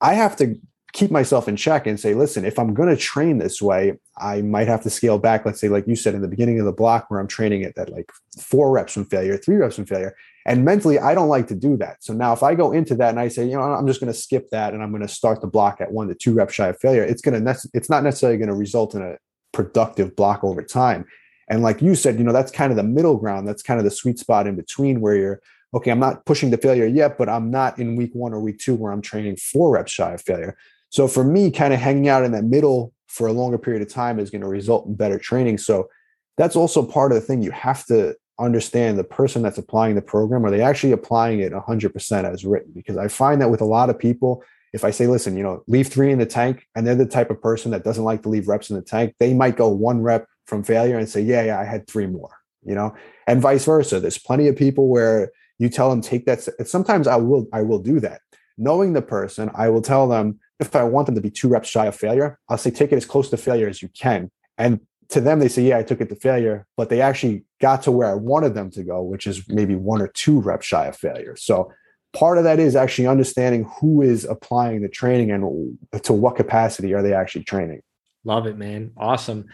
I 0.00 0.14
have 0.14 0.36
to 0.36 0.58
keep 0.92 1.12
myself 1.12 1.46
in 1.46 1.54
check 1.54 1.86
and 1.86 2.00
say, 2.00 2.14
listen, 2.14 2.44
if 2.44 2.58
I'm 2.58 2.74
going 2.74 2.88
to 2.88 2.96
train 2.96 3.38
this 3.38 3.62
way, 3.62 3.98
I 4.18 4.42
might 4.42 4.66
have 4.66 4.82
to 4.82 4.90
scale 4.90 5.18
back. 5.18 5.46
Let's 5.46 5.60
say, 5.60 5.68
like 5.68 5.86
you 5.86 5.94
said 5.94 6.14
in 6.14 6.22
the 6.22 6.28
beginning 6.28 6.58
of 6.58 6.66
the 6.66 6.72
block, 6.72 7.06
where 7.08 7.20
I'm 7.20 7.28
training 7.28 7.62
it 7.62 7.78
at 7.78 7.90
like 7.90 8.10
four 8.40 8.72
reps 8.72 8.94
from 8.94 9.04
failure, 9.04 9.36
three 9.36 9.56
reps 9.56 9.76
from 9.76 9.86
failure. 9.86 10.16
And 10.46 10.64
mentally, 10.64 10.98
I 10.98 11.14
don't 11.14 11.28
like 11.28 11.46
to 11.48 11.54
do 11.54 11.76
that. 11.76 12.02
So 12.02 12.12
now, 12.12 12.32
if 12.32 12.42
I 12.42 12.54
go 12.54 12.72
into 12.72 12.94
that 12.96 13.10
and 13.10 13.20
I 13.20 13.28
say, 13.28 13.44
you 13.44 13.52
know, 13.52 13.62
I'm 13.62 13.86
just 13.86 14.00
going 14.00 14.12
to 14.12 14.18
skip 14.18 14.48
that 14.50 14.74
and 14.74 14.82
I'm 14.82 14.90
going 14.90 15.02
to 15.02 15.08
start 15.08 15.42
the 15.42 15.46
block 15.46 15.80
at 15.80 15.92
one 15.92 16.08
to 16.08 16.14
two 16.14 16.34
reps 16.34 16.54
shy 16.54 16.68
of 16.68 16.80
failure, 16.80 17.04
it's 17.04 17.22
going 17.22 17.44
to, 17.44 17.68
it's 17.72 17.90
not 17.90 18.02
necessarily 18.02 18.38
going 18.38 18.48
to 18.48 18.54
result 18.54 18.94
in 18.94 19.02
a 19.02 19.16
productive 19.52 20.16
block 20.16 20.42
over 20.42 20.62
time. 20.62 21.06
And 21.50 21.62
like 21.62 21.82
you 21.82 21.96
said, 21.96 22.16
you 22.16 22.24
know, 22.24 22.32
that's 22.32 22.52
kind 22.52 22.70
of 22.70 22.76
the 22.76 22.84
middle 22.84 23.16
ground. 23.16 23.46
That's 23.46 23.62
kind 23.62 23.78
of 23.78 23.84
the 23.84 23.90
sweet 23.90 24.18
spot 24.18 24.46
in 24.46 24.54
between 24.54 25.00
where 25.00 25.16
you're, 25.16 25.42
okay, 25.74 25.90
I'm 25.90 25.98
not 25.98 26.24
pushing 26.24 26.50
to 26.52 26.56
failure 26.56 26.86
yet, 26.86 27.18
but 27.18 27.28
I'm 27.28 27.50
not 27.50 27.78
in 27.78 27.96
week 27.96 28.14
one 28.14 28.32
or 28.32 28.40
week 28.40 28.58
two 28.58 28.76
where 28.76 28.92
I'm 28.92 29.02
training 29.02 29.36
four 29.36 29.72
reps 29.72 29.90
shy 29.92 30.12
of 30.12 30.22
failure. 30.22 30.56
So 30.90 31.08
for 31.08 31.24
me, 31.24 31.50
kind 31.50 31.74
of 31.74 31.80
hanging 31.80 32.08
out 32.08 32.24
in 32.24 32.32
that 32.32 32.44
middle 32.44 32.94
for 33.08 33.26
a 33.26 33.32
longer 33.32 33.58
period 33.58 33.82
of 33.82 33.88
time 33.88 34.20
is 34.20 34.30
going 34.30 34.42
to 34.42 34.48
result 34.48 34.86
in 34.86 34.94
better 34.94 35.18
training. 35.18 35.58
So 35.58 35.88
that's 36.36 36.56
also 36.56 36.84
part 36.84 37.10
of 37.10 37.16
the 37.16 37.20
thing. 37.20 37.42
You 37.42 37.50
have 37.50 37.84
to 37.86 38.14
understand 38.38 38.98
the 38.98 39.04
person 39.04 39.42
that's 39.42 39.58
applying 39.58 39.96
the 39.96 40.02
program. 40.02 40.46
Are 40.46 40.50
they 40.50 40.62
actually 40.62 40.92
applying 40.92 41.40
it 41.40 41.52
100% 41.52 42.32
as 42.32 42.44
written? 42.44 42.72
Because 42.72 42.96
I 42.96 43.08
find 43.08 43.40
that 43.40 43.50
with 43.50 43.60
a 43.60 43.66
lot 43.66 43.90
of 43.90 43.98
people, 43.98 44.42
if 44.72 44.84
I 44.84 44.92
say, 44.92 45.08
listen, 45.08 45.36
you 45.36 45.42
know, 45.42 45.64
leave 45.66 45.88
three 45.88 46.12
in 46.12 46.20
the 46.20 46.26
tank, 46.26 46.66
and 46.74 46.86
they're 46.86 46.94
the 46.94 47.04
type 47.04 47.30
of 47.30 47.42
person 47.42 47.72
that 47.72 47.82
doesn't 47.82 48.04
like 48.04 48.22
to 48.22 48.28
leave 48.28 48.46
reps 48.46 48.70
in 48.70 48.76
the 48.76 48.82
tank, 48.82 49.14
they 49.18 49.34
might 49.34 49.56
go 49.56 49.68
one 49.68 50.00
rep 50.00 50.26
from 50.50 50.62
failure 50.64 50.98
and 50.98 51.08
say, 51.08 51.22
yeah, 51.22 51.44
yeah, 51.44 51.58
I 51.58 51.64
had 51.64 51.86
three 51.86 52.06
more, 52.06 52.32
you 52.62 52.74
know, 52.74 52.94
and 53.26 53.40
vice 53.40 53.64
versa. 53.64 54.00
There's 54.00 54.18
plenty 54.18 54.48
of 54.48 54.56
people 54.56 54.88
where 54.88 55.30
you 55.58 55.70
tell 55.70 55.88
them 55.88 56.02
take 56.02 56.26
that. 56.26 56.46
Sometimes 56.66 57.06
I 57.06 57.16
will, 57.16 57.46
I 57.52 57.62
will 57.62 57.78
do 57.78 58.00
that. 58.00 58.20
Knowing 58.58 58.92
the 58.92 59.00
person, 59.00 59.50
I 59.54 59.70
will 59.70 59.80
tell 59.80 60.06
them 60.08 60.40
if 60.58 60.76
I 60.76 60.82
want 60.82 61.06
them 61.06 61.14
to 61.14 61.22
be 61.22 61.30
two 61.30 61.48
reps 61.48 61.70
shy 61.70 61.86
of 61.86 61.96
failure, 61.96 62.38
I'll 62.50 62.58
say 62.58 62.70
take 62.70 62.92
it 62.92 62.96
as 62.96 63.06
close 63.06 63.30
to 63.30 63.38
failure 63.38 63.68
as 63.68 63.80
you 63.80 63.88
can. 63.88 64.30
And 64.58 64.80
to 65.10 65.20
them, 65.20 65.38
they 65.38 65.48
say, 65.48 65.62
yeah, 65.62 65.78
I 65.78 65.82
took 65.82 66.00
it 66.02 66.10
to 66.10 66.16
failure, 66.16 66.66
but 66.76 66.90
they 66.90 67.00
actually 67.00 67.44
got 67.60 67.82
to 67.84 67.90
where 67.90 68.08
I 68.08 68.14
wanted 68.14 68.54
them 68.54 68.70
to 68.72 68.82
go, 68.82 69.02
which 69.02 69.26
is 69.26 69.48
maybe 69.48 69.76
one 69.76 70.02
or 70.02 70.08
two 70.08 70.40
reps 70.40 70.66
shy 70.66 70.86
of 70.86 70.96
failure. 70.96 71.36
So 71.36 71.72
part 72.12 72.36
of 72.36 72.44
that 72.44 72.58
is 72.58 72.76
actually 72.76 73.06
understanding 73.06 73.70
who 73.80 74.02
is 74.02 74.24
applying 74.24 74.82
the 74.82 74.88
training 74.88 75.30
and 75.30 76.02
to 76.02 76.12
what 76.12 76.36
capacity 76.36 76.92
are 76.92 77.02
they 77.02 77.14
actually 77.14 77.44
training. 77.44 77.80
Love 78.24 78.46
it, 78.46 78.58
man. 78.58 78.92
Awesome 78.96 79.46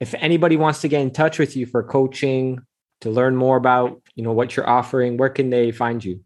if 0.00 0.14
anybody 0.14 0.56
wants 0.56 0.80
to 0.80 0.88
get 0.88 1.00
in 1.00 1.10
touch 1.10 1.38
with 1.38 1.56
you 1.56 1.66
for 1.66 1.82
coaching 1.82 2.60
to 3.00 3.10
learn 3.10 3.36
more 3.36 3.56
about 3.56 4.00
you 4.14 4.22
know 4.22 4.32
what 4.32 4.56
you're 4.56 4.68
offering 4.68 5.16
where 5.16 5.28
can 5.28 5.50
they 5.50 5.70
find 5.70 6.04
you? 6.04 6.20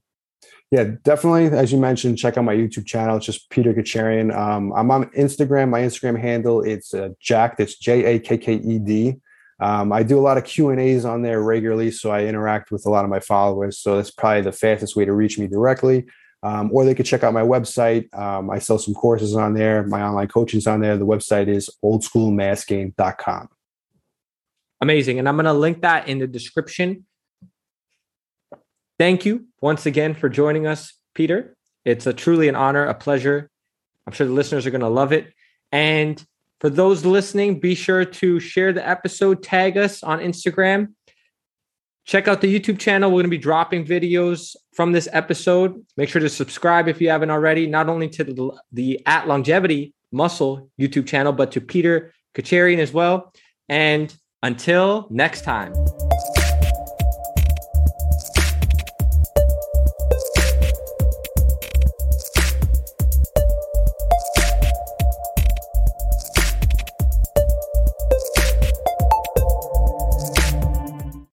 Yeah 0.70 0.84
definitely. 1.02 1.46
As 1.46 1.72
you 1.72 1.78
mentioned 1.78 2.18
check 2.18 2.36
out 2.36 2.44
my 2.44 2.54
youtube 2.54 2.86
channel. 2.86 3.16
It's 3.16 3.26
just 3.26 3.50
peter 3.50 3.72
Khatcherian. 3.72 4.34
Um, 4.36 4.72
i'm 4.74 4.90
on 4.90 5.06
instagram. 5.10 5.70
My 5.70 5.80
instagram 5.80 6.18
handle 6.18 6.62
it's 6.62 6.94
uh, 6.94 7.10
jacked 7.20 7.60
it's 7.60 7.76
j-a-k-k-e-d 7.78 9.16
um, 9.60 9.92
i 9.92 10.02
do 10.02 10.18
a 10.18 10.22
lot 10.22 10.38
of 10.38 10.44
q 10.44 10.70
and 10.70 10.80
a's 10.80 11.04
on 11.04 11.22
there 11.22 11.42
regularly 11.42 11.90
so 11.90 12.10
i 12.10 12.24
interact 12.24 12.70
with 12.70 12.86
a 12.86 12.90
lot 12.90 13.04
of 13.04 13.10
my 13.10 13.20
followers. 13.20 13.78
So 13.78 13.96
that's 13.96 14.10
probably 14.10 14.42
the 14.42 14.52
fastest 14.52 14.96
way 14.96 15.04
to 15.04 15.12
reach 15.12 15.38
me 15.38 15.46
directly. 15.46 16.06
Um, 16.44 16.70
or 16.72 16.84
they 16.84 16.94
could 16.94 17.06
check 17.06 17.24
out 17.24 17.34
my 17.34 17.42
website. 17.42 18.14
Um, 18.16 18.48
i 18.50 18.60
sell 18.60 18.78
some 18.78 18.94
courses 18.94 19.34
on 19.34 19.54
there. 19.54 19.84
My 19.84 20.02
online 20.02 20.28
coaching 20.28 20.58
is 20.58 20.68
on 20.68 20.80
there. 20.80 20.96
The 20.96 21.04
website 21.04 21.48
is 21.48 21.68
oldschoolmassgame.com 21.84 23.48
Amazing. 24.80 25.18
And 25.18 25.28
I'm 25.28 25.36
going 25.36 25.46
to 25.46 25.52
link 25.52 25.82
that 25.82 26.08
in 26.08 26.18
the 26.18 26.26
description. 26.26 27.04
Thank 28.98 29.24
you 29.24 29.46
once 29.60 29.86
again 29.86 30.14
for 30.14 30.28
joining 30.28 30.66
us, 30.66 30.94
Peter. 31.14 31.56
It's 31.84 32.06
a 32.06 32.12
truly 32.12 32.48
an 32.48 32.56
honor, 32.56 32.84
a 32.84 32.94
pleasure. 32.94 33.50
I'm 34.06 34.12
sure 34.12 34.26
the 34.26 34.32
listeners 34.32 34.66
are 34.66 34.70
going 34.70 34.80
to 34.80 34.88
love 34.88 35.12
it. 35.12 35.32
And 35.72 36.22
for 36.60 36.70
those 36.70 37.04
listening, 37.04 37.60
be 37.60 37.74
sure 37.74 38.04
to 38.04 38.40
share 38.40 38.72
the 38.72 38.86
episode, 38.86 39.42
tag 39.42 39.76
us 39.76 40.02
on 40.02 40.18
Instagram. 40.18 40.94
Check 42.04 42.26
out 42.26 42.40
the 42.40 42.58
YouTube 42.58 42.78
channel. 42.78 43.10
We're 43.10 43.16
going 43.16 43.24
to 43.24 43.30
be 43.30 43.38
dropping 43.38 43.84
videos 43.84 44.56
from 44.72 44.92
this 44.92 45.08
episode. 45.12 45.84
Make 45.96 46.08
sure 46.08 46.22
to 46.22 46.28
subscribe 46.28 46.88
if 46.88 47.00
you 47.00 47.10
haven't 47.10 47.30
already, 47.30 47.66
not 47.66 47.88
only 47.88 48.08
to 48.08 48.24
the, 48.24 48.58
the 48.72 49.02
At 49.06 49.28
Longevity 49.28 49.92
Muscle 50.10 50.70
YouTube 50.80 51.06
channel, 51.06 51.32
but 51.32 51.52
to 51.52 51.60
Peter 51.60 52.14
Khatcherian 52.34 52.78
as 52.78 52.92
well. 52.92 53.32
And 53.68 54.12
until 54.42 55.06
next 55.10 55.42
time. 55.42 55.72